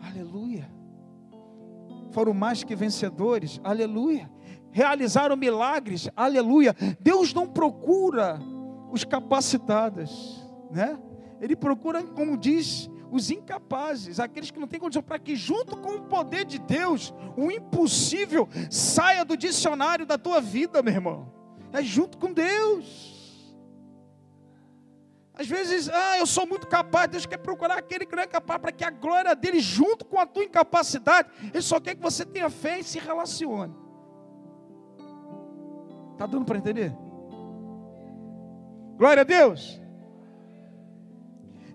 Aleluia. 0.02 0.70
Foram 2.12 2.34
mais 2.34 2.64
que 2.64 2.76
vencedores. 2.76 3.60
Aleluia 3.64 4.30
realizaram 4.76 5.38
milagres, 5.38 6.10
aleluia. 6.18 6.76
Deus 7.00 7.34
não 7.34 7.48
procura 7.48 8.42
os 8.92 9.06
capacitados, 9.06 10.46
né? 10.70 11.00
Ele 11.40 11.56
procura, 11.56 12.04
como 12.04 12.38
diz, 12.38 12.90
os 13.10 13.32
incapazes, 13.32 14.20
aqueles 14.20 14.52
que 14.52 14.60
não 14.60 14.68
têm 14.68 14.78
condição, 14.78 15.02
para 15.02 15.18
que 15.18 15.34
junto 15.34 15.78
com 15.78 15.96
o 15.96 16.02
poder 16.02 16.44
de 16.44 16.60
Deus, 16.60 17.14
o 17.38 17.50
impossível 17.50 18.50
saia 18.70 19.24
do 19.24 19.38
dicionário 19.38 20.06
da 20.06 20.18
tua 20.18 20.42
vida, 20.42 20.84
meu 20.84 20.94
irmão. 20.94 21.32
É 21.72 21.82
junto 21.82 22.18
com 22.18 22.34
Deus. 22.34 23.15
Às 25.38 25.48
vezes, 25.48 25.90
ah, 25.90 26.18
eu 26.18 26.26
sou 26.26 26.48
muito 26.48 26.66
capaz, 26.66 27.10
Deus 27.10 27.26
quer 27.26 27.38
procurar 27.38 27.78
aquele 27.78 28.06
que 28.06 28.16
não 28.16 28.24
é 28.24 28.28
capaz, 28.28 28.60
para 28.62 28.72
que 28.72 28.86
a 28.86 28.90
glória 28.90 29.36
dele, 29.36 29.60
junto 29.60 30.06
com 30.06 30.18
a 30.18 30.26
tua 30.26 30.46
incapacidade, 30.46 31.30
Ele 31.54 31.62
só 31.62 31.80
quer 31.80 31.96
que 31.96 32.02
você 32.02 32.26
tenha 32.26 32.50
fé 32.50 32.80
e 32.80 32.84
se 32.84 33.00
relacione. 33.00 33.76
Está 36.14 36.26
dando 36.26 36.46
para 36.46 36.58
entender? 36.58 36.96
Glória 38.98 39.22
a 39.22 39.26
Deus. 39.26 39.82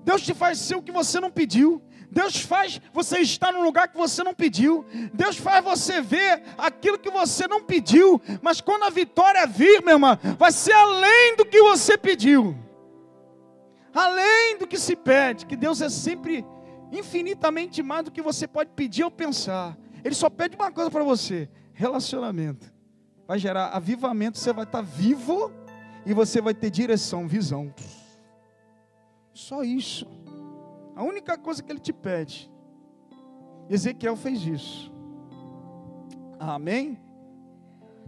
Deus 0.03 0.23
te 0.23 0.33
faz 0.33 0.59
ser 0.59 0.77
o 0.77 0.83
que 0.83 0.90
você 0.90 1.20
não 1.20 1.31
pediu. 1.31 1.83
Deus 2.11 2.40
faz 2.40 2.81
você 2.94 3.18
estar 3.18 3.53
num 3.53 3.62
lugar 3.62 3.88
que 3.88 3.96
você 3.96 4.25
não 4.25 4.33
pediu. 4.33 4.87
Deus 5.12 5.37
faz 5.37 5.62
você 5.62 6.01
ver 6.01 6.42
aquilo 6.57 6.99
que 6.99 7.11
você 7.11 7.46
não 7.46 7.62
pediu. 7.62 8.20
Mas 8.40 8.62
quando 8.62 8.85
a 8.85 8.90
vitória 8.90 9.46
vir, 9.46 9.83
meu 9.83 9.94
irmão, 9.94 10.18
vai 10.38 10.51
ser 10.51 10.73
além 10.73 11.37
do 11.37 11.44
que 11.44 11.61
você 11.61 11.99
pediu. 11.99 12.57
Além 13.94 14.59
do 14.59 14.66
que 14.66 14.79
se 14.79 14.94
pede. 14.96 15.46
Que 15.46 15.57
Deus 15.57 15.81
é 15.81 15.88
sempre 15.88 16.44
infinitamente 16.92 17.83
mais 17.83 18.05
do 18.05 18.11
que 18.11 18.22
você 18.22 18.46
pode 18.46 18.70
pedir 18.70 19.05
ou 19.05 19.11
pensar. 19.11 19.76
Ele 20.05 20.14
só 20.14 20.31
pede 20.31 20.57
uma 20.57 20.70
coisa 20.70 20.90
para 20.90 21.05
você: 21.05 21.48
relacionamento 21.72 22.81
vai 23.31 23.38
gerar 23.38 23.68
avivamento, 23.68 24.38
você 24.38 24.53
vai 24.53 24.64
estar 24.64 24.81
vivo 24.81 25.53
e 26.05 26.12
você 26.12 26.40
vai 26.40 26.53
ter 26.53 26.68
direção, 26.68 27.29
visão. 27.29 27.72
Só 29.33 29.62
isso. 29.62 30.05
A 30.96 31.05
única 31.05 31.38
coisa 31.38 31.62
que 31.62 31.70
ele 31.70 31.79
te 31.79 31.92
pede. 31.92 32.50
Ezequiel 33.68 34.16
fez 34.16 34.44
isso. 34.44 34.92
Amém? 36.40 36.98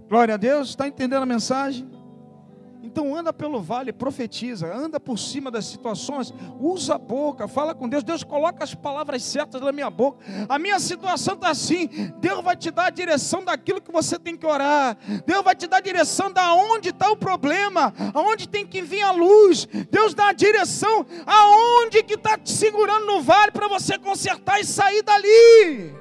Glória 0.09 0.35
a 0.35 0.37
Deus. 0.37 0.71
Está 0.71 0.89
entendendo 0.89 1.23
a 1.23 1.27
mensagem? 1.27 1.89
Então 2.83 3.15
anda 3.17 3.33
pelo 3.33 3.63
vale, 3.63 3.93
profetiza, 3.93 4.67
anda 4.75 4.99
por 4.99 5.17
cima 5.17 5.51
das 5.53 5.67
situações, 5.67 6.35
usa 6.59 6.97
a 6.97 6.99
boca, 6.99 7.47
fala 7.47 7.75
com 7.75 7.89
Deus, 7.89 8.03
Deus 8.03 8.25
coloca 8.25 8.65
as 8.65 8.75
palavras 8.75 9.23
certas 9.23 9.61
na 9.61 9.71
minha 9.71 9.89
boca. 9.89 10.19
A 10.49 10.59
minha 10.59 10.81
situação 10.81 11.35
está 11.35 11.51
assim, 11.51 11.89
Deus 12.19 12.43
vai 12.43 12.57
te 12.57 12.73
dar 12.73 12.87
a 12.87 12.91
direção 12.91 13.45
daquilo 13.45 13.81
que 13.81 13.93
você 13.93 14.19
tem 14.19 14.37
que 14.37 14.45
orar. 14.45 14.97
Deus 15.25 15.45
vai 15.45 15.55
te 15.55 15.69
dar 15.69 15.77
a 15.77 15.81
direção 15.81 16.33
da 16.33 16.53
onde 16.55 16.89
está 16.89 17.09
o 17.11 17.17
problema, 17.17 17.95
aonde 18.13 18.49
tem 18.49 18.67
que 18.67 18.83
vir 18.83 19.03
a 19.03 19.13
luz. 19.13 19.69
Deus 19.89 20.13
dá 20.13 20.29
a 20.29 20.33
direção 20.33 21.07
aonde 21.25 22.03
que 22.03 22.15
está 22.15 22.37
te 22.37 22.51
segurando 22.51 23.07
no 23.07 23.23
vale 23.23 23.53
para 23.53 23.69
você 23.69 23.97
consertar 23.97 24.61
e 24.61 24.65
sair 24.65 25.03
dali. 25.03 25.95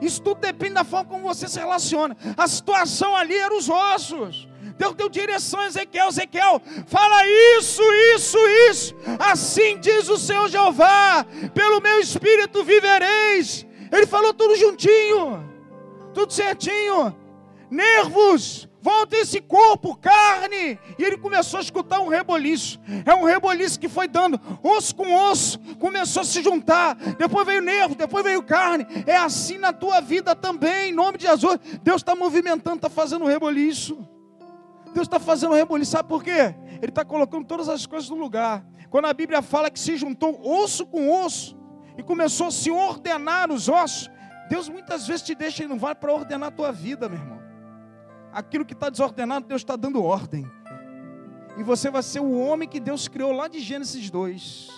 Isso 0.00 0.22
tudo 0.22 0.40
depende 0.40 0.74
da 0.74 0.84
forma 0.84 1.10
como 1.10 1.24
você 1.24 1.48
se 1.48 1.58
relaciona. 1.58 2.16
A 2.36 2.46
situação 2.46 3.16
ali 3.16 3.36
era 3.36 3.54
os 3.54 3.68
ossos. 3.68 4.48
Deus 4.78 4.94
deu 4.94 5.08
direção 5.08 5.60
a 5.60 5.66
Ezequiel, 5.66 6.08
Ezequiel, 6.08 6.62
fala 6.86 7.26
isso, 7.58 7.82
isso, 8.14 8.38
isso. 8.70 8.94
Assim 9.18 9.78
diz 9.78 10.08
o 10.08 10.16
Senhor 10.16 10.48
Jeová: 10.48 11.26
pelo 11.52 11.80
meu 11.80 11.98
espírito 11.98 12.62
vivereis. 12.62 13.66
Ele 13.90 14.06
falou 14.06 14.32
tudo 14.32 14.54
juntinho, 14.54 15.44
tudo 16.14 16.32
certinho. 16.32 17.14
nervos, 17.70 18.68
volta 18.80 19.16
esse 19.16 19.40
corpo, 19.40 19.96
carne. 19.96 20.78
E 20.98 21.02
ele 21.02 21.18
começou 21.18 21.58
a 21.58 21.62
escutar 21.62 22.00
um 22.00 22.08
reboliço. 22.08 22.80
É 23.04 23.14
um 23.14 23.24
reboliço 23.24 23.80
que 23.80 23.88
foi 23.88 24.06
dando 24.06 24.40
osso 24.62 24.94
com 24.94 25.12
osso, 25.12 25.58
começou 25.78 26.22
a 26.22 26.24
se 26.24 26.42
juntar. 26.42 26.94
Depois 26.94 27.46
veio 27.46 27.60
nervo, 27.60 27.94
depois 27.94 28.24
veio 28.24 28.42
carne. 28.42 28.86
É 29.06 29.16
assim 29.16 29.58
na 29.58 29.72
tua 29.72 30.00
vida 30.00 30.34
também, 30.34 30.90
em 30.90 30.94
nome 30.94 31.18
de 31.18 31.26
Jesus. 31.26 31.58
Deus 31.82 32.00
está 32.00 32.14
movimentando, 32.14 32.76
está 32.76 32.88
fazendo 32.88 33.24
um 33.24 33.28
reboliço. 33.28 33.98
Deus 34.98 35.06
está 35.06 35.20
fazendo 35.20 35.52
um 35.52 35.54
reboliço, 35.54 35.92
sabe 35.92 36.08
por 36.08 36.24
quê? 36.24 36.56
Ele 36.82 36.88
está 36.88 37.04
colocando 37.04 37.46
todas 37.46 37.68
as 37.68 37.86
coisas 37.86 38.10
no 38.10 38.16
lugar. 38.16 38.66
Quando 38.90 39.04
a 39.04 39.12
Bíblia 39.12 39.40
fala 39.40 39.70
que 39.70 39.78
se 39.78 39.96
juntou 39.96 40.40
osso 40.44 40.84
com 40.84 41.08
osso 41.24 41.56
e 41.96 42.02
começou 42.02 42.48
a 42.48 42.50
se 42.50 42.68
ordenar 42.68 43.48
os 43.52 43.68
ossos, 43.68 44.10
Deus 44.50 44.68
muitas 44.68 45.06
vezes 45.06 45.22
te 45.22 45.36
deixa 45.36 45.62
e 45.62 45.68
não 45.68 45.78
vai 45.78 45.94
para 45.94 46.12
ordenar 46.12 46.48
a 46.48 46.50
tua 46.50 46.72
vida, 46.72 47.08
meu 47.08 47.16
irmão. 47.16 47.38
Aquilo 48.32 48.64
que 48.64 48.72
está 48.72 48.90
desordenado, 48.90 49.46
Deus 49.46 49.60
está 49.60 49.76
dando 49.76 50.02
ordem. 50.02 50.44
E 51.56 51.62
você 51.62 51.92
vai 51.92 52.02
ser 52.02 52.18
o 52.18 52.36
homem 52.36 52.68
que 52.68 52.80
Deus 52.80 53.06
criou 53.06 53.30
lá 53.30 53.46
de 53.46 53.60
Gênesis 53.60 54.10
2. 54.10 54.68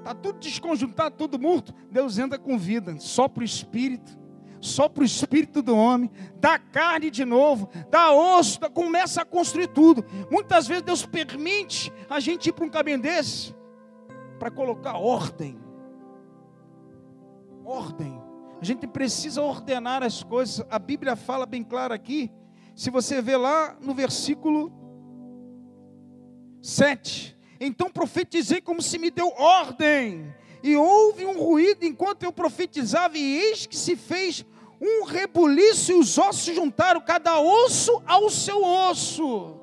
Está 0.00 0.14
tudo 0.14 0.40
desconjuntado, 0.40 1.16
tudo 1.16 1.38
morto. 1.38 1.74
Deus 1.90 2.18
entra 2.18 2.38
com 2.38 2.58
vida, 2.58 2.98
só 2.98 3.28
para 3.28 3.40
o 3.40 3.44
espírito 3.44 4.23
só 4.60 4.88
para 4.88 5.02
o 5.02 5.06
espírito 5.06 5.62
do 5.62 5.76
homem, 5.76 6.10
dá 6.36 6.58
carne 6.58 7.10
de 7.10 7.24
novo, 7.24 7.68
dá 7.90 8.12
osso, 8.12 8.58
começa 8.70 9.22
a 9.22 9.24
construir 9.24 9.68
tudo. 9.68 10.04
Muitas 10.30 10.66
vezes 10.66 10.82
Deus 10.82 11.04
permite 11.04 11.92
a 12.08 12.20
gente 12.20 12.48
ir 12.48 12.52
para 12.52 12.64
um 12.64 12.70
caminho 12.70 13.00
desse 13.00 13.54
para 14.38 14.50
colocar 14.50 14.96
ordem. 14.96 15.58
Ordem. 17.64 18.20
A 18.60 18.64
gente 18.64 18.86
precisa 18.86 19.42
ordenar 19.42 20.02
as 20.02 20.22
coisas. 20.22 20.64
A 20.70 20.78
Bíblia 20.78 21.16
fala 21.16 21.46
bem 21.46 21.62
claro 21.62 21.94
aqui. 21.94 22.30
Se 22.74 22.90
você 22.90 23.22
vê 23.22 23.36
lá 23.36 23.76
no 23.80 23.94
versículo 23.94 24.72
7. 26.64 27.36
Então 27.60 27.90
profetizei 27.90 28.60
como 28.60 28.80
se 28.82 28.98
me 28.98 29.10
deu 29.10 29.28
ordem. 29.36 30.34
E 30.64 30.78
houve 30.78 31.26
um 31.26 31.38
ruído 31.38 31.84
enquanto 31.84 32.22
eu 32.22 32.32
profetizava, 32.32 33.18
e 33.18 33.36
eis 33.36 33.66
que 33.66 33.76
se 33.76 33.94
fez 33.94 34.46
um 34.80 35.04
rebuliço 35.04 35.92
e 35.92 35.94
os 35.94 36.16
ossos 36.16 36.54
juntaram, 36.54 37.02
cada 37.02 37.38
osso 37.38 38.02
ao 38.06 38.30
seu 38.30 38.64
osso. 38.64 39.60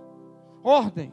Ordem. 0.64 1.12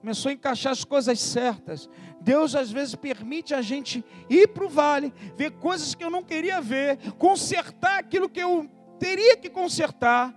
Começou 0.00 0.30
a 0.30 0.32
encaixar 0.32 0.72
as 0.72 0.82
coisas 0.82 1.20
certas. 1.20 1.88
Deus 2.20 2.56
às 2.56 2.72
vezes 2.72 2.96
permite 2.96 3.54
a 3.54 3.62
gente 3.62 4.04
ir 4.28 4.48
para 4.48 4.64
o 4.64 4.68
vale, 4.68 5.14
ver 5.36 5.52
coisas 5.52 5.94
que 5.94 6.02
eu 6.02 6.10
não 6.10 6.24
queria 6.24 6.60
ver, 6.60 6.98
consertar 7.12 8.00
aquilo 8.00 8.28
que 8.28 8.40
eu 8.40 8.68
teria 8.98 9.36
que 9.36 9.48
consertar, 9.48 10.34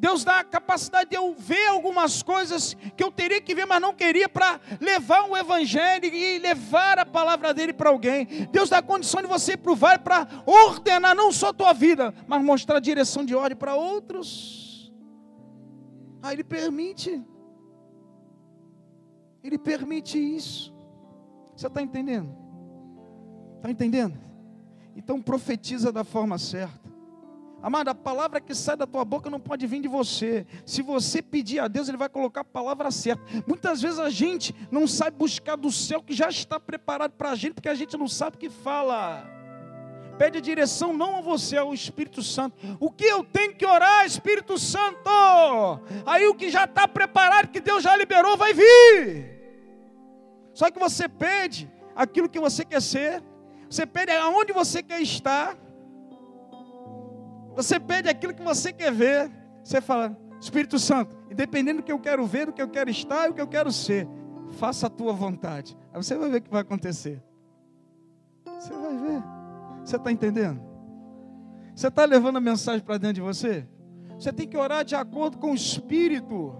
Deus 0.00 0.24
dá 0.24 0.40
a 0.40 0.44
capacidade 0.44 1.10
de 1.10 1.16
eu 1.16 1.34
ver 1.34 1.66
algumas 1.66 2.22
coisas 2.22 2.72
que 2.96 3.04
eu 3.04 3.12
teria 3.12 3.38
que 3.38 3.54
ver, 3.54 3.66
mas 3.66 3.82
não 3.82 3.92
queria, 3.92 4.30
para 4.30 4.58
levar 4.80 5.28
o 5.28 5.36
Evangelho 5.36 6.06
e 6.06 6.38
levar 6.38 6.98
a 6.98 7.04
palavra 7.04 7.52
dele 7.52 7.74
para 7.74 7.90
alguém. 7.90 8.24
Deus 8.50 8.70
dá 8.70 8.78
a 8.78 8.82
condição 8.82 9.20
de 9.20 9.28
você 9.28 9.58
provar 9.58 9.98
para 9.98 10.26
ordenar 10.46 11.14
não 11.14 11.30
só 11.30 11.48
a 11.48 11.52
tua 11.52 11.74
vida, 11.74 12.14
mas 12.26 12.42
mostrar 12.42 12.78
a 12.78 12.80
direção 12.80 13.26
de 13.26 13.34
ordem 13.34 13.58
para 13.58 13.74
outros. 13.74 14.90
Aí 16.22 16.34
Ele 16.34 16.44
permite. 16.44 17.22
Ele 19.44 19.58
permite 19.58 20.18
isso. 20.18 20.74
Você 21.54 21.66
está 21.66 21.82
entendendo? 21.82 22.34
Está 23.56 23.70
entendendo? 23.70 24.18
Então 24.96 25.20
profetiza 25.20 25.92
da 25.92 26.04
forma 26.04 26.38
certa. 26.38 26.79
Amado, 27.62 27.88
a 27.88 27.94
palavra 27.94 28.40
que 28.40 28.54
sai 28.54 28.76
da 28.76 28.86
tua 28.86 29.04
boca 29.04 29.28
não 29.28 29.38
pode 29.38 29.66
vir 29.66 29.82
de 29.82 29.88
você. 29.88 30.46
Se 30.64 30.80
você 30.80 31.20
pedir 31.20 31.58
a 31.58 31.68
Deus, 31.68 31.88
Ele 31.88 31.98
vai 31.98 32.08
colocar 32.08 32.40
a 32.40 32.44
palavra 32.44 32.90
certa. 32.90 33.22
Muitas 33.46 33.82
vezes 33.82 33.98
a 33.98 34.08
gente 34.08 34.54
não 34.70 34.86
sabe 34.86 35.16
buscar 35.16 35.56
do 35.56 35.70
céu 35.70 36.02
que 36.02 36.14
já 36.14 36.28
está 36.28 36.58
preparado 36.58 37.12
para 37.12 37.30
a 37.30 37.34
gente, 37.34 37.54
porque 37.54 37.68
a 37.68 37.74
gente 37.74 37.96
não 37.98 38.08
sabe 38.08 38.36
o 38.36 38.38
que 38.38 38.48
fala. 38.48 39.28
Pede 40.16 40.38
a 40.38 40.40
direção 40.40 40.92
não 40.92 41.16
a 41.16 41.20
você, 41.20 41.56
ao 41.56 41.72
Espírito 41.72 42.22
Santo. 42.22 42.56
O 42.78 42.90
que 42.90 43.04
eu 43.04 43.24
tenho 43.24 43.54
que 43.54 43.66
orar, 43.66 44.04
Espírito 44.06 44.58
Santo? 44.58 45.08
Aí 46.06 46.26
o 46.28 46.34
que 46.34 46.50
já 46.50 46.64
está 46.64 46.88
preparado, 46.88 47.48
que 47.48 47.60
Deus 47.60 47.82
já 47.82 47.96
liberou, 47.96 48.36
vai 48.36 48.52
vir. 48.54 49.38
Só 50.54 50.70
que 50.70 50.78
você 50.78 51.08
pede 51.08 51.70
aquilo 51.94 52.28
que 52.28 52.40
você 52.40 52.64
quer 52.64 52.82
ser, 52.82 53.22
você 53.68 53.86
pede 53.86 54.12
aonde 54.12 54.52
você 54.52 54.82
quer 54.82 55.00
estar. 55.00 55.56
Você 57.54 57.78
pede 57.78 58.08
aquilo 58.08 58.34
que 58.34 58.42
você 58.42 58.72
quer 58.72 58.92
ver. 58.92 59.30
Você 59.62 59.80
fala, 59.80 60.16
Espírito 60.40 60.78
Santo, 60.78 61.16
independente 61.30 61.78
do 61.78 61.82
que 61.82 61.92
eu 61.92 61.98
quero 61.98 62.24
ver, 62.26 62.46
do 62.46 62.52
que 62.52 62.62
eu 62.62 62.68
quero 62.68 62.90
estar 62.90 63.26
e 63.26 63.28
do 63.28 63.34
que 63.34 63.40
eu 63.40 63.48
quero 63.48 63.70
ser, 63.70 64.08
faça 64.52 64.86
a 64.86 64.90
tua 64.90 65.12
vontade. 65.12 65.76
Aí 65.92 66.02
você 66.02 66.16
vai 66.16 66.30
ver 66.30 66.38
o 66.38 66.42
que 66.42 66.50
vai 66.50 66.62
acontecer. 66.62 67.22
Você 68.44 68.72
vai 68.72 68.96
ver. 68.96 69.22
Você 69.84 69.96
está 69.96 70.10
entendendo? 70.10 70.60
Você 71.74 71.88
está 71.88 72.04
levando 72.04 72.36
a 72.36 72.40
mensagem 72.40 72.80
para 72.80 72.98
dentro 72.98 73.14
de 73.14 73.20
você? 73.20 73.66
Você 74.18 74.32
tem 74.32 74.46
que 74.46 74.56
orar 74.56 74.84
de 74.84 74.94
acordo 74.94 75.38
com 75.38 75.52
o 75.52 75.54
Espírito. 75.54 76.54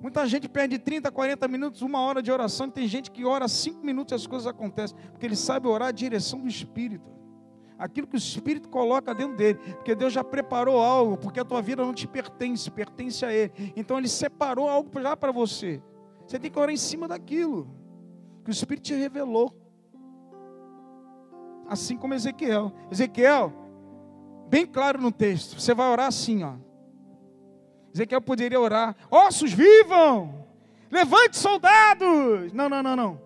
Muita 0.00 0.26
gente 0.26 0.48
perde 0.48 0.78
30, 0.78 1.10
40 1.10 1.46
minutos, 1.46 1.82
uma 1.82 2.00
hora 2.00 2.20
de 2.20 2.30
oração, 2.32 2.68
tem 2.68 2.88
gente 2.88 3.10
que 3.10 3.24
ora 3.24 3.46
5 3.46 3.84
minutos 3.84 4.10
e 4.10 4.14
as 4.16 4.26
coisas 4.26 4.48
acontecem, 4.48 4.96
porque 5.12 5.24
ele 5.24 5.36
sabe 5.36 5.68
orar 5.68 5.88
a 5.88 5.92
direção 5.92 6.40
do 6.40 6.48
Espírito 6.48 7.21
aquilo 7.82 8.06
que 8.06 8.14
o 8.14 8.16
Espírito 8.16 8.68
coloca 8.68 9.12
dentro 9.12 9.36
dele, 9.36 9.58
porque 9.74 9.92
Deus 9.94 10.12
já 10.12 10.22
preparou 10.22 10.80
algo, 10.80 11.16
porque 11.16 11.40
a 11.40 11.44
tua 11.44 11.60
vida 11.60 11.84
não 11.84 11.92
te 11.92 12.06
pertence, 12.06 12.70
pertence 12.70 13.24
a 13.24 13.32
Ele. 13.32 13.52
Então 13.74 13.98
Ele 13.98 14.08
separou 14.08 14.68
algo 14.68 14.88
já 15.00 15.16
para 15.16 15.32
você. 15.32 15.82
Você 16.24 16.38
tem 16.38 16.48
que 16.48 16.58
orar 16.58 16.72
em 16.72 16.76
cima 16.76 17.08
daquilo 17.08 17.68
que 18.44 18.50
o 18.50 18.52
Espírito 18.52 18.84
te 18.84 18.94
revelou. 18.94 19.52
Assim 21.66 21.96
como 21.96 22.14
Ezequiel. 22.14 22.72
Ezequiel, 22.88 23.52
bem 24.48 24.64
claro 24.64 25.00
no 25.00 25.10
texto, 25.10 25.60
você 25.60 25.74
vai 25.74 25.90
orar 25.90 26.06
assim, 26.06 26.44
ó. 26.44 26.54
Ezequiel 27.92 28.22
poderia 28.22 28.60
orar: 28.60 28.94
ossos 29.10 29.52
vivam, 29.52 30.46
levante 30.88 31.36
soldados. 31.36 32.52
Não, 32.52 32.68
não, 32.68 32.80
não, 32.80 32.94
não. 32.94 33.20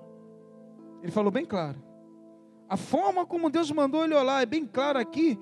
Ele 1.03 1.13
falou 1.13 1.31
bem 1.31 1.45
claro. 1.45 1.86
A 2.69 2.77
forma 2.77 3.25
como 3.25 3.49
Deus 3.51 3.71
mandou 3.71 4.05
ele 4.05 4.15
olhar 4.15 4.43
é 4.43 4.47
bem 4.47 4.67
claro 4.67 4.99
aqui. 4.99 5.39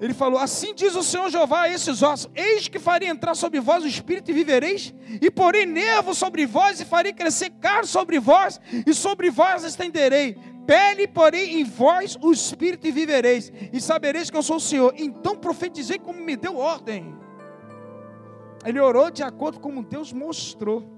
Ele 0.00 0.12
falou: 0.12 0.38
Assim 0.38 0.74
diz 0.74 0.94
o 0.94 1.02
Senhor 1.02 1.30
Jeová 1.30 1.62
a 1.62 1.68
esses 1.68 2.02
ossos: 2.02 2.30
Eis 2.34 2.68
que 2.68 2.78
farei 2.78 3.08
entrar 3.08 3.34
sobre 3.34 3.60
vós 3.60 3.84
o 3.84 3.86
espírito 3.86 4.30
e 4.30 4.34
vivereis, 4.34 4.94
e 5.20 5.30
porei 5.30 5.64
nervo 5.64 6.14
sobre 6.14 6.44
vós, 6.44 6.80
e 6.80 6.84
farei 6.84 7.12
crescer 7.12 7.50
carne 7.60 7.86
sobre 7.86 8.18
vós, 8.18 8.60
e 8.86 8.92
sobre 8.92 9.30
vós 9.30 9.64
estenderei. 9.64 10.36
Pele, 10.66 11.06
porém, 11.06 11.60
em 11.60 11.64
vós 11.64 12.18
o 12.20 12.32
espírito 12.32 12.88
e 12.88 12.90
vivereis, 12.90 13.52
e 13.72 13.80
sabereis 13.80 14.28
que 14.28 14.36
eu 14.36 14.42
sou 14.42 14.56
o 14.56 14.60
Senhor. 14.60 14.92
Então 14.98 15.36
profetizei 15.36 15.98
como 15.98 16.20
me 16.20 16.36
deu 16.36 16.56
ordem. 16.56 17.14
Ele 18.64 18.80
orou 18.80 19.10
de 19.12 19.22
acordo 19.22 19.60
com 19.60 19.70
como 19.70 19.84
Deus 19.84 20.12
mostrou. 20.12 20.95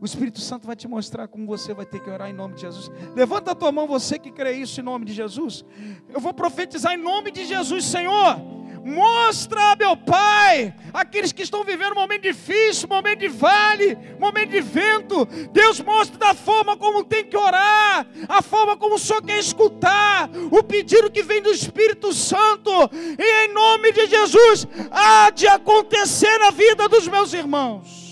O 0.00 0.04
Espírito 0.04 0.40
Santo 0.40 0.66
vai 0.66 0.76
te 0.76 0.86
mostrar 0.86 1.26
como 1.26 1.46
você 1.46 1.74
vai 1.74 1.84
ter 1.84 2.00
que 2.00 2.08
orar 2.08 2.30
em 2.30 2.32
nome 2.32 2.54
de 2.54 2.60
Jesus. 2.60 2.90
Levanta 3.16 3.50
a 3.50 3.54
tua 3.54 3.72
mão, 3.72 3.86
você 3.86 4.18
que 4.18 4.30
crê 4.30 4.52
isso 4.52 4.80
em 4.80 4.84
nome 4.84 5.04
de 5.04 5.12
Jesus. 5.12 5.64
Eu 6.08 6.20
vou 6.20 6.32
profetizar 6.32 6.94
em 6.94 6.96
nome 6.96 7.32
de 7.32 7.44
Jesus, 7.44 7.84
Senhor. 7.84 8.58
Mostra, 8.84 9.76
meu 9.76 9.96
Pai, 9.96 10.72
aqueles 10.94 11.32
que 11.32 11.42
estão 11.42 11.64
vivendo 11.64 11.92
um 11.92 12.00
momento 12.00 12.22
difícil, 12.22 12.88
momento 12.88 13.18
de 13.18 13.28
vale, 13.28 13.98
momento 14.18 14.50
de 14.50 14.60
vento. 14.60 15.26
Deus 15.52 15.80
mostra 15.80 16.16
da 16.16 16.32
forma 16.32 16.76
como 16.76 17.04
tem 17.04 17.24
que 17.24 17.36
orar, 17.36 18.06
a 18.28 18.40
forma 18.40 18.76
como 18.76 18.94
o 18.94 18.98
Senhor 18.98 19.22
quer 19.22 19.38
escutar, 19.38 20.30
o 20.50 20.62
pedido 20.62 21.10
que 21.10 21.22
vem 21.22 21.42
do 21.42 21.50
Espírito 21.50 22.14
Santo. 22.14 22.70
E 22.92 23.46
em 23.46 23.52
nome 23.52 23.92
de 23.92 24.06
Jesus, 24.06 24.66
há 24.90 25.30
de 25.30 25.46
acontecer 25.46 26.38
na 26.38 26.50
vida 26.50 26.88
dos 26.88 27.06
meus 27.08 27.32
irmãos. 27.32 28.07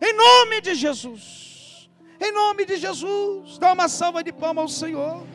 Em 0.00 0.12
nome 0.12 0.60
de 0.60 0.74
Jesus. 0.74 1.90
Em 2.20 2.32
nome 2.32 2.64
de 2.64 2.76
Jesus. 2.76 3.58
Dá 3.58 3.72
uma 3.72 3.88
salva 3.88 4.22
de 4.22 4.32
palmas 4.32 4.62
ao 4.62 4.68
Senhor. 4.68 5.26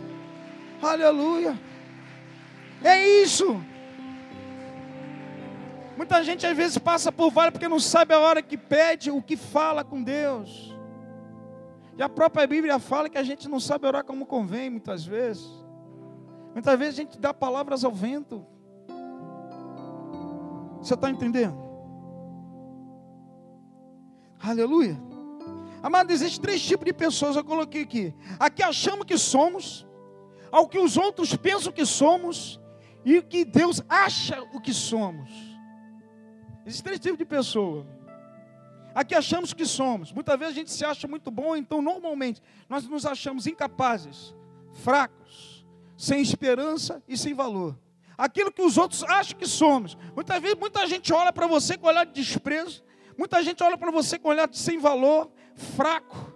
Aleluia. 0.81 1.59
É 2.83 3.07
isso. 3.23 3.61
Muita 5.97 6.23
gente 6.23 6.45
às 6.45 6.55
vezes 6.55 6.77
passa 6.77 7.11
por 7.11 7.31
vale 7.31 7.51
porque 7.51 7.67
não 7.67 7.79
sabe 7.79 8.13
a 8.13 8.19
hora 8.19 8.41
que 8.41 8.57
pede, 8.57 9.09
o 9.09 9.21
que 9.21 9.35
fala 9.35 9.83
com 9.83 10.03
Deus. 10.03 10.73
E 11.97 12.03
a 12.03 12.09
própria 12.09 12.45
Bíblia 12.45 12.77
fala 12.77 13.09
que 13.09 13.17
a 13.17 13.23
gente 13.23 13.47
não 13.47 13.59
sabe 13.59 13.87
orar 13.87 14.03
como 14.03 14.25
convém, 14.25 14.69
muitas 14.69 15.05
vezes. 15.05 15.49
Muitas 16.53 16.77
vezes 16.77 16.93
a 16.99 17.01
gente 17.01 17.19
dá 17.19 17.33
palavras 17.33 17.83
ao 17.83 17.91
vento. 17.91 18.45
Você 20.79 20.93
está 20.93 21.09
entendendo? 21.09 21.64
Aleluia. 24.47 24.95
Amado, 25.81 26.11
existem 26.11 26.41
três 26.41 26.61
tipos 26.61 26.85
de 26.85 26.93
pessoas, 26.93 27.35
eu 27.35 27.43
coloquei 27.43 27.81
aqui. 27.81 28.13
Aqui 28.39 28.61
achamos 28.61 29.05
que 29.05 29.17
somos, 29.17 29.87
ao 30.51 30.67
que 30.67 30.77
os 30.77 30.97
outros 30.97 31.35
pensam 31.35 31.71
que 31.71 31.85
somos, 31.85 32.59
e 33.03 33.17
o 33.17 33.23
que 33.23 33.43
Deus 33.43 33.81
acha 33.89 34.41
o 34.53 34.61
que 34.61 34.73
somos. 34.73 35.29
Existem 36.65 36.83
três 36.83 36.99
tipos 36.99 37.17
de 37.17 37.25
pessoa. 37.25 37.85
A 38.93 39.03
que 39.03 39.13
achamos 39.13 39.53
que 39.53 39.65
somos. 39.65 40.11
Muitas 40.11 40.37
vezes 40.39 40.53
a 40.53 40.57
gente 40.57 40.71
se 40.71 40.85
acha 40.85 41.07
muito 41.07 41.29
bom, 41.29 41.55
então 41.55 41.81
normalmente 41.81 42.41
nós 42.69 42.87
nos 42.87 43.05
achamos 43.05 43.45
incapazes, 43.45 44.33
fracos, 44.73 45.65
sem 45.97 46.21
esperança 46.21 47.03
e 47.07 47.17
sem 47.17 47.33
valor. 47.33 47.77
Aquilo 48.17 48.51
que 48.51 48.61
os 48.61 48.77
outros 48.77 49.03
acham 49.03 49.37
que 49.37 49.47
somos. 49.47 49.97
Muitas 50.15 50.41
vezes 50.41 50.57
muita 50.57 50.87
gente 50.87 51.11
olha 51.11 51.33
para 51.33 51.47
você 51.47 51.77
com 51.77 51.87
olhar 51.87 52.05
de 52.05 52.13
desprezo, 52.13 52.83
muita 53.18 53.41
gente 53.43 53.63
olha 53.63 53.78
para 53.78 53.91
você 53.91 54.18
com 54.20 54.30
olhar 54.30 54.49
sem 54.51 54.78
valor, 54.78 55.32
fraco. 55.55 56.34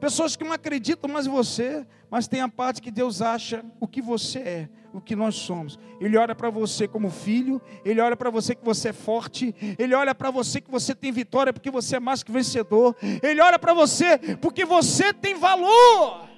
Pessoas 0.00 0.36
que 0.36 0.44
não 0.44 0.52
acreditam 0.52 1.10
mais 1.10 1.26
em 1.26 1.30
você, 1.30 1.84
mas 2.08 2.28
tem 2.28 2.40
a 2.40 2.48
parte 2.48 2.80
que 2.80 2.90
Deus 2.90 3.20
acha 3.20 3.64
o 3.80 3.88
que 3.88 4.00
você 4.00 4.38
é, 4.38 4.68
o 4.92 5.00
que 5.00 5.16
nós 5.16 5.34
somos. 5.34 5.76
Ele 6.00 6.16
olha 6.16 6.36
para 6.36 6.50
você 6.50 6.86
como 6.86 7.10
filho, 7.10 7.60
ele 7.84 8.00
olha 8.00 8.16
para 8.16 8.30
você 8.30 8.54
que 8.54 8.64
você 8.64 8.90
é 8.90 8.92
forte, 8.92 9.54
ele 9.76 9.94
olha 9.94 10.14
para 10.14 10.30
você 10.30 10.60
que 10.60 10.70
você 10.70 10.94
tem 10.94 11.10
vitória 11.10 11.52
porque 11.52 11.70
você 11.70 11.96
é 11.96 12.00
mais 12.00 12.22
que 12.22 12.30
vencedor. 12.30 12.94
Ele 13.22 13.40
olha 13.40 13.58
para 13.58 13.74
você 13.74 14.18
porque 14.40 14.64
você 14.64 15.12
tem 15.12 15.34
valor. 15.34 16.28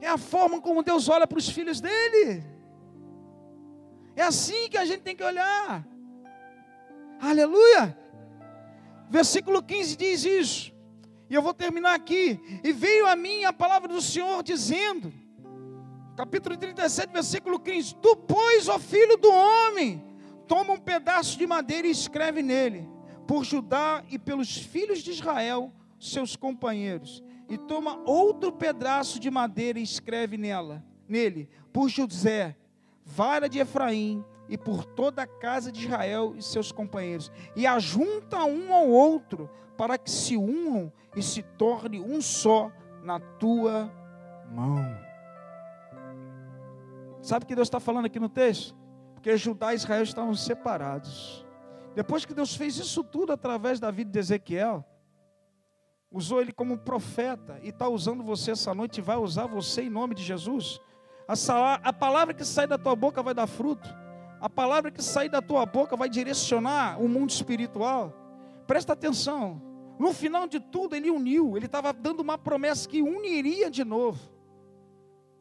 É 0.00 0.08
a 0.08 0.18
forma 0.18 0.60
como 0.60 0.82
Deus 0.82 1.08
olha 1.10 1.26
para 1.26 1.38
os 1.38 1.48
filhos 1.48 1.80
dele. 1.80 2.42
É 4.16 4.22
assim 4.22 4.68
que 4.70 4.78
a 4.78 4.84
gente 4.86 5.00
tem 5.00 5.14
que 5.14 5.22
olhar. 5.22 5.86
Aleluia. 7.20 7.96
Versículo 9.10 9.62
15 9.62 9.96
diz 9.96 10.24
isso. 10.24 10.74
E 11.28 11.34
eu 11.34 11.42
vou 11.42 11.54
terminar 11.54 11.94
aqui. 11.94 12.40
E 12.62 12.72
veio 12.72 13.06
a 13.06 13.16
mim 13.16 13.44
a 13.44 13.52
palavra 13.52 13.88
do 13.88 14.00
Senhor 14.00 14.42
dizendo, 14.42 15.12
capítulo 16.16 16.56
37, 16.56 17.12
versículo 17.12 17.58
15: 17.58 17.94
Tu, 17.96 18.16
pois, 18.16 18.68
ó 18.68 18.78
filho 18.78 19.16
do 19.16 19.30
homem, 19.30 20.04
toma 20.46 20.74
um 20.74 20.78
pedaço 20.78 21.38
de 21.38 21.46
madeira 21.46 21.86
e 21.86 21.90
escreve 21.90 22.42
nele, 22.42 22.88
por 23.26 23.44
Judá 23.44 24.04
e 24.10 24.18
pelos 24.18 24.56
filhos 24.56 25.00
de 25.00 25.10
Israel, 25.10 25.72
seus 25.98 26.36
companheiros. 26.36 27.22
E 27.48 27.58
toma 27.58 28.00
outro 28.06 28.52
pedaço 28.52 29.18
de 29.18 29.30
madeira 29.30 29.78
e 29.78 29.82
escreve 29.82 30.36
nela, 30.36 30.84
nele, 31.08 31.48
por 31.72 31.88
José, 31.88 32.56
vara 33.04 33.48
de 33.48 33.58
Efraim, 33.58 34.24
e 34.48 34.58
por 34.58 34.84
toda 34.84 35.22
a 35.22 35.26
casa 35.26 35.72
de 35.72 35.84
Israel 35.84 36.34
e 36.36 36.42
seus 36.42 36.70
companheiros, 36.70 37.30
e 37.56 37.66
ajunta 37.66 38.44
um 38.44 38.72
ao 38.72 38.88
outro, 38.88 39.50
para 39.76 39.98
que 39.98 40.10
se 40.10 40.36
unam 40.36 40.92
e 41.16 41.22
se 41.22 41.42
torne 41.42 42.00
um 42.00 42.20
só 42.20 42.70
na 43.02 43.18
tua 43.18 43.90
mão. 44.50 44.96
Sabe 47.20 47.44
o 47.44 47.48
que 47.48 47.54
Deus 47.54 47.66
está 47.66 47.80
falando 47.80 48.06
aqui 48.06 48.20
no 48.20 48.28
texto? 48.28 48.76
Porque 49.14 49.36
Judá 49.36 49.72
e 49.72 49.76
Israel 49.76 50.02
estavam 50.02 50.34
separados. 50.34 51.44
Depois 51.94 52.24
que 52.24 52.34
Deus 52.34 52.54
fez 52.54 52.76
isso 52.76 53.02
tudo 53.02 53.32
através 53.32 53.80
da 53.80 53.90
vida 53.90 54.10
de 54.10 54.18
Ezequiel, 54.18 54.84
usou 56.10 56.40
ele 56.40 56.52
como 56.52 56.78
profeta 56.78 57.58
e 57.62 57.70
está 57.70 57.88
usando 57.88 58.22
você 58.22 58.50
essa 58.50 58.74
noite 58.74 58.98
e 58.98 59.02
vai 59.02 59.16
usar 59.16 59.46
você 59.46 59.82
em 59.82 59.90
nome 59.90 60.14
de 60.14 60.22
Jesus. 60.22 60.80
A, 61.82 61.92
palavra 61.92 62.34
que 62.34 62.44
sai 62.44 62.66
da 62.66 62.76
tua 62.76 62.94
boca 62.94 63.22
vai 63.22 63.32
dar 63.32 63.46
fruto. 63.46 63.88
A 64.44 64.50
palavra 64.50 64.90
que 64.90 65.02
sai 65.02 65.26
da 65.26 65.40
tua 65.40 65.64
boca 65.64 65.96
vai 65.96 66.06
direcionar 66.06 67.00
o 67.00 67.08
mundo 67.08 67.30
espiritual. 67.30 68.12
Presta 68.66 68.92
atenção. 68.92 69.62
No 69.98 70.12
final 70.12 70.46
de 70.46 70.60
tudo, 70.60 70.94
ele 70.94 71.10
uniu. 71.10 71.56
Ele 71.56 71.64
estava 71.64 71.94
dando 71.94 72.20
uma 72.20 72.36
promessa 72.36 72.86
que 72.86 73.00
uniria 73.00 73.70
de 73.70 73.82
novo. 73.84 74.20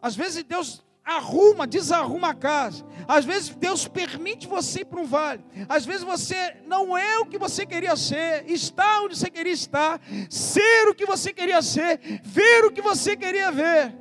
Às 0.01 0.15
vezes 0.15 0.41
Deus 0.45 0.85
arruma, 1.03 1.67
desarruma 1.67 2.29
a 2.29 2.33
casa. 2.33 2.85
Às 3.05 3.25
vezes 3.25 3.49
Deus 3.49 3.89
permite 3.89 4.47
você 4.47 4.83
ir 4.83 4.85
para 4.85 5.01
um 5.01 5.05
vale. 5.05 5.43
Às 5.67 5.85
vezes 5.85 6.03
você 6.03 6.55
não 6.65 6.97
é 6.97 7.17
o 7.19 7.25
que 7.25 7.37
você 7.37 7.65
queria 7.65 7.97
ser, 7.97 8.49
está 8.49 9.01
onde 9.01 9.17
você 9.17 9.29
queria 9.29 9.51
estar, 9.51 9.99
ser 10.29 10.87
o 10.87 10.95
que 10.95 11.05
você 11.05 11.33
queria 11.33 11.61
ser, 11.61 11.99
ver 12.23 12.63
o 12.63 12.71
que 12.71 12.81
você 12.81 13.17
queria 13.17 13.51
ver, 13.51 13.93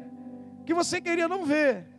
que 0.64 0.72
você 0.72 1.00
queria 1.00 1.26
não 1.26 1.44
ver. 1.44 1.91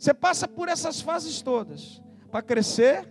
Você 0.00 0.14
passa 0.14 0.48
por 0.48 0.66
essas 0.66 1.02
fases 1.02 1.42
todas 1.42 2.00
para 2.30 2.40
crescer, 2.40 3.06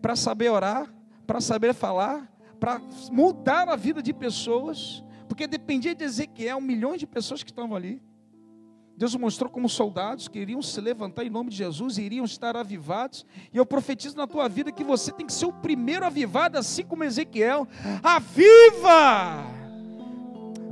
para 0.00 0.16
saber 0.16 0.48
orar, 0.48 0.90
para 1.26 1.38
saber 1.38 1.74
falar, 1.74 2.32
para 2.58 2.80
mudar 3.12 3.68
a 3.68 3.76
vida 3.76 4.02
de 4.02 4.14
pessoas, 4.14 5.04
porque 5.28 5.46
dependia 5.46 5.94
de 5.94 6.02
Ezequiel, 6.02 6.58
milhões 6.58 6.98
de 6.98 7.06
pessoas 7.06 7.42
que 7.42 7.50
estavam 7.50 7.76
ali. 7.76 8.02
Deus 8.96 9.14
mostrou 9.16 9.50
como 9.50 9.68
soldados 9.68 10.28
que 10.28 10.38
iriam 10.38 10.62
se 10.62 10.80
levantar 10.80 11.24
em 11.24 11.30
nome 11.30 11.50
de 11.50 11.56
Jesus 11.56 11.98
e 11.98 12.02
iriam 12.04 12.24
estar 12.24 12.56
avivados. 12.56 13.26
E 13.52 13.58
eu 13.58 13.66
profetizo 13.66 14.16
na 14.16 14.26
tua 14.26 14.48
vida 14.48 14.72
que 14.72 14.82
você 14.82 15.12
tem 15.12 15.26
que 15.26 15.34
ser 15.34 15.44
o 15.44 15.52
primeiro 15.52 16.06
avivado, 16.06 16.56
assim 16.56 16.84
como 16.84 17.04
Ezequiel. 17.04 17.68
Aviva! 18.02 19.59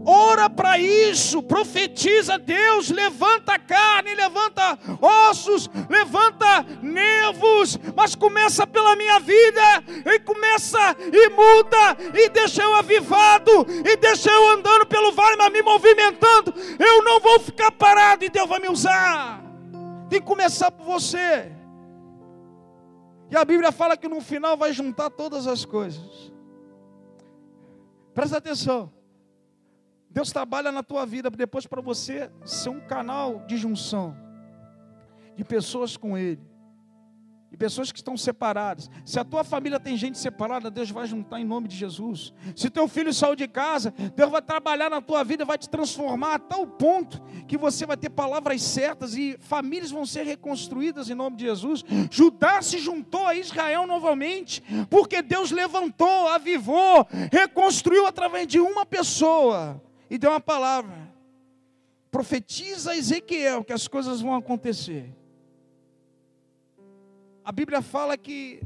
Ora 0.09 0.49
para 0.49 0.79
isso, 0.79 1.43
profetiza 1.43 2.39
Deus, 2.39 2.89
levanta 2.89 3.59
carne, 3.59 4.15
levanta 4.15 4.79
ossos, 5.03 5.69
levanta 5.91 6.63
nervos, 6.81 7.79
mas 7.95 8.15
começa 8.15 8.67
pela 8.67 8.97
minha 8.97 9.21
vida, 9.21 9.85
e 10.07 10.19
começa 10.21 10.97
e 11.13 11.29
muda, 11.29 12.19
e 12.19 12.31
deixa 12.31 12.63
eu 12.63 12.75
avivado, 12.77 13.67
e 13.85 13.97
deixa 13.99 14.31
eu 14.31 14.49
andando 14.49 14.87
pelo 14.87 15.13
vale, 15.13 15.37
mas 15.37 15.53
me 15.53 15.61
movimentando, 15.61 16.55
eu 16.79 17.05
não 17.05 17.21
vou 17.21 17.39
ficar 17.39 17.71
parado 17.71 18.25
e 18.25 18.31
Deus 18.31 18.49
vai 18.49 18.61
me 18.61 18.69
usar. 18.69 19.43
Tem 20.09 20.21
que 20.21 20.27
começar 20.27 20.71
por 20.71 20.87
você. 20.87 21.53
E 23.31 23.37
a 23.37 23.45
Bíblia 23.45 23.71
fala 23.71 23.95
que 23.95 24.09
no 24.09 24.23
final 24.23 24.57
vai 24.57 24.73
juntar 24.73 25.11
todas 25.11 25.47
as 25.47 25.67
coisas. 25.67 26.33
Presta 28.15 28.39
atenção. 28.39 28.98
Deus 30.11 30.31
trabalha 30.33 30.73
na 30.73 30.83
tua 30.83 31.05
vida 31.05 31.31
depois 31.31 31.67
para 31.67 31.81
você 31.81 32.31
ser 32.45 32.71
um 32.71 32.81
canal 32.81 33.45
de 33.47 33.57
junção 33.57 34.29
de 35.39 35.45
pessoas 35.45 35.97
com 35.97 36.19
Ele, 36.19 36.41
de 37.49 37.57
pessoas 37.57 37.93
que 37.93 37.99
estão 37.99 38.17
separadas. 38.17 38.91
Se 39.05 39.21
a 39.21 39.25
tua 39.25 39.45
família 39.45 39.79
tem 39.79 39.97
gente 39.97 40.19
separada, 40.19 40.69
Deus 40.69 40.91
vai 40.91 41.07
juntar 41.07 41.41
em 41.41 41.45
nome 41.45 41.69
de 41.69 41.77
Jesus. 41.77 42.35
Se 42.57 42.69
teu 42.69 42.89
filho 42.89 43.15
saiu 43.15 43.37
de 43.37 43.47
casa, 43.47 43.95
Deus 44.17 44.33
vai 44.33 44.43
trabalhar 44.43 44.91
na 44.91 45.01
tua 45.01 45.23
vida, 45.23 45.45
vai 45.45 45.57
te 45.57 45.71
transformar 45.71 46.35
a 46.35 46.39
tal 46.41 46.67
ponto 46.67 47.23
que 47.47 47.57
você 47.57 47.87
vai 47.87 47.97
ter 47.97 48.11
palavras 48.11 48.61
certas 48.63 49.15
e 49.15 49.39
famílias 49.39 49.93
vão 49.93 50.05
ser 50.05 50.25
reconstruídas 50.25 51.09
em 51.09 51.15
nome 51.15 51.37
de 51.37 51.45
Jesus. 51.45 51.85
Judá 52.11 52.61
se 52.61 52.79
juntou 52.79 53.25
a 53.25 53.37
Israel 53.37 53.87
novamente, 53.87 54.61
porque 54.91 55.23
Deus 55.23 55.53
levantou, 55.53 56.27
avivou, 56.31 57.07
reconstruiu 57.31 58.09
através 58.09 58.49
de 58.49 58.59
uma 58.59 58.85
pessoa 58.85 59.81
e 60.11 60.19
deu 60.19 60.31
uma 60.31 60.41
palavra. 60.41 61.13
Profetiza 62.11 62.97
Ezequiel 62.97 63.63
que 63.63 63.73
as 63.73 63.87
coisas 63.87 64.21
vão 64.21 64.35
acontecer. 64.35 65.15
A 67.45 67.53
Bíblia 67.53 67.83
fala 67.83 68.17
que 68.17 68.61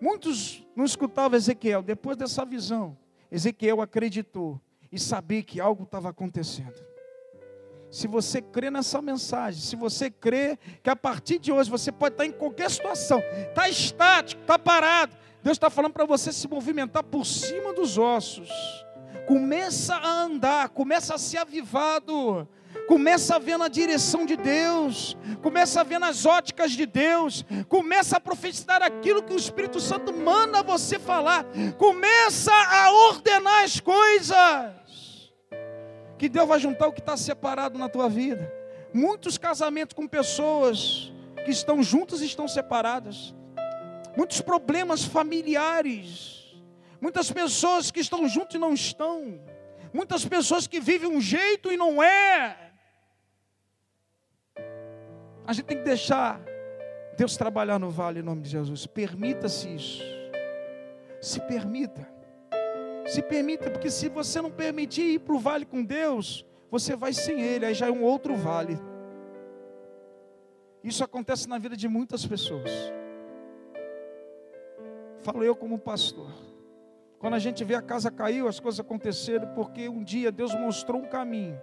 muitos 0.00 0.64
não 0.74 0.84
escutavam 0.84 1.36
Ezequiel. 1.36 1.82
Depois 1.82 2.16
dessa 2.16 2.44
visão, 2.44 2.96
Ezequiel 3.30 3.80
acreditou 3.80 4.60
e 4.90 4.98
sabia 4.98 5.42
que 5.42 5.60
algo 5.60 5.84
estava 5.84 6.10
acontecendo. 6.10 6.84
Se 7.90 8.06
você 8.06 8.42
crê 8.42 8.70
nessa 8.70 9.00
mensagem, 9.00 9.60
se 9.60 9.76
você 9.76 10.10
crê 10.10 10.58
que 10.82 10.90
a 10.90 10.96
partir 10.96 11.38
de 11.38 11.52
hoje 11.52 11.70
você 11.70 11.92
pode 11.92 12.14
estar 12.14 12.26
em 12.26 12.32
qualquer 12.32 12.70
situação, 12.70 13.20
está 13.48 13.68
estático, 13.68 14.42
está 14.42 14.58
parado, 14.58 15.16
Deus 15.42 15.56
está 15.56 15.70
falando 15.70 15.92
para 15.92 16.04
você 16.04 16.32
se 16.32 16.48
movimentar 16.48 17.04
por 17.04 17.24
cima 17.24 17.72
dos 17.72 17.96
ossos 17.96 18.50
começa 19.26 19.94
a 19.94 20.22
andar, 20.22 20.68
começa 20.70 21.14
a 21.14 21.18
ser 21.18 21.38
avivado, 21.38 22.48
começa 22.86 23.36
a 23.36 23.38
ver 23.38 23.56
na 23.58 23.68
direção 23.68 24.24
de 24.24 24.36
Deus, 24.36 25.16
começa 25.42 25.80
a 25.80 25.84
ver 25.84 25.98
nas 25.98 26.24
óticas 26.24 26.72
de 26.72 26.86
Deus, 26.86 27.44
começa 27.68 28.16
a 28.16 28.20
profetizar 28.20 28.82
aquilo 28.82 29.22
que 29.22 29.32
o 29.32 29.36
Espírito 29.36 29.80
Santo 29.80 30.12
manda 30.12 30.62
você 30.62 30.98
falar, 30.98 31.44
começa 31.78 32.52
a 32.52 32.90
ordenar 33.08 33.64
as 33.64 33.80
coisas, 33.80 35.32
que 36.18 36.28
Deus 36.28 36.48
vai 36.48 36.60
juntar 36.60 36.86
o 36.86 36.92
que 36.92 37.00
está 37.00 37.16
separado 37.16 37.78
na 37.78 37.88
tua 37.88 38.08
vida. 38.08 38.52
Muitos 38.94 39.36
casamentos 39.36 39.94
com 39.94 40.06
pessoas 40.06 41.12
que 41.44 41.50
estão 41.50 41.82
juntas 41.82 42.22
e 42.22 42.26
estão 42.26 42.48
separadas, 42.48 43.34
muitos 44.16 44.40
problemas 44.40 45.04
familiares, 45.04 46.35
Muitas 47.06 47.30
pessoas 47.30 47.92
que 47.92 48.00
estão 48.00 48.26
juntos 48.26 48.56
e 48.56 48.58
não 48.58 48.74
estão. 48.74 49.40
Muitas 49.92 50.24
pessoas 50.24 50.66
que 50.66 50.80
vivem 50.80 51.08
um 51.08 51.20
jeito 51.20 51.70
e 51.70 51.76
não 51.76 52.02
é. 52.02 52.72
A 55.46 55.52
gente 55.52 55.66
tem 55.66 55.76
que 55.78 55.84
deixar 55.84 56.40
Deus 57.16 57.36
trabalhar 57.36 57.78
no 57.78 57.90
vale 57.90 58.18
em 58.18 58.24
nome 58.24 58.42
de 58.42 58.48
Jesus. 58.48 58.88
Permita-se 58.88 59.72
isso. 59.72 60.02
Se 61.20 61.38
permita. 61.42 62.12
Se 63.06 63.22
permita, 63.22 63.70
porque 63.70 63.88
se 63.88 64.08
você 64.08 64.42
não 64.42 64.50
permitir 64.50 65.02
ir 65.02 65.20
para 65.20 65.36
o 65.36 65.38
vale 65.38 65.64
com 65.64 65.84
Deus, 65.84 66.44
você 66.68 66.96
vai 66.96 67.12
sem 67.12 67.40
Ele, 67.40 67.66
aí 67.66 67.74
já 67.74 67.86
é 67.86 67.90
um 67.92 68.02
outro 68.02 68.34
vale. 68.34 68.76
Isso 70.82 71.04
acontece 71.04 71.48
na 71.48 71.56
vida 71.56 71.76
de 71.76 71.86
muitas 71.86 72.26
pessoas. 72.26 72.68
Falo 75.20 75.44
eu 75.44 75.54
como 75.54 75.78
pastor. 75.78 76.55
Quando 77.18 77.34
a 77.34 77.38
gente 77.38 77.64
vê 77.64 77.74
a 77.74 77.82
casa 77.82 78.10
caiu, 78.10 78.46
as 78.46 78.60
coisas 78.60 78.80
aconteceram 78.80 79.48
porque 79.54 79.88
um 79.88 80.02
dia 80.04 80.30
Deus 80.30 80.54
mostrou 80.54 81.00
um 81.00 81.06
caminho. 81.06 81.58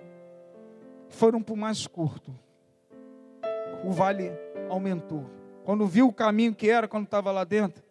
Foram 1.10 1.44
o 1.48 1.56
mais 1.56 1.86
curto. 1.86 2.34
O 3.84 3.92
vale 3.92 4.32
aumentou. 4.70 5.30
Quando 5.64 5.86
viu 5.86 6.08
o 6.08 6.14
caminho 6.14 6.56
que 6.56 6.70
era 6.70 6.88
quando 6.88 7.06
estava 7.06 7.32
lá 7.32 7.44
dentro, 7.44 7.84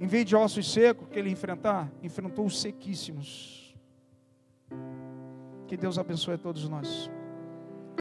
em 0.00 0.06
vez 0.06 0.24
de 0.24 0.34
ossos 0.34 0.72
secos 0.72 1.08
que 1.08 1.18
ele 1.18 1.30
enfrentar, 1.30 1.90
enfrentou 2.02 2.46
os 2.46 2.60
sequíssimos. 2.60 3.76
Que 5.66 5.76
Deus 5.76 5.98
abençoe 5.98 6.34
a 6.34 6.38
todos 6.38 6.68
nós. 6.68 7.10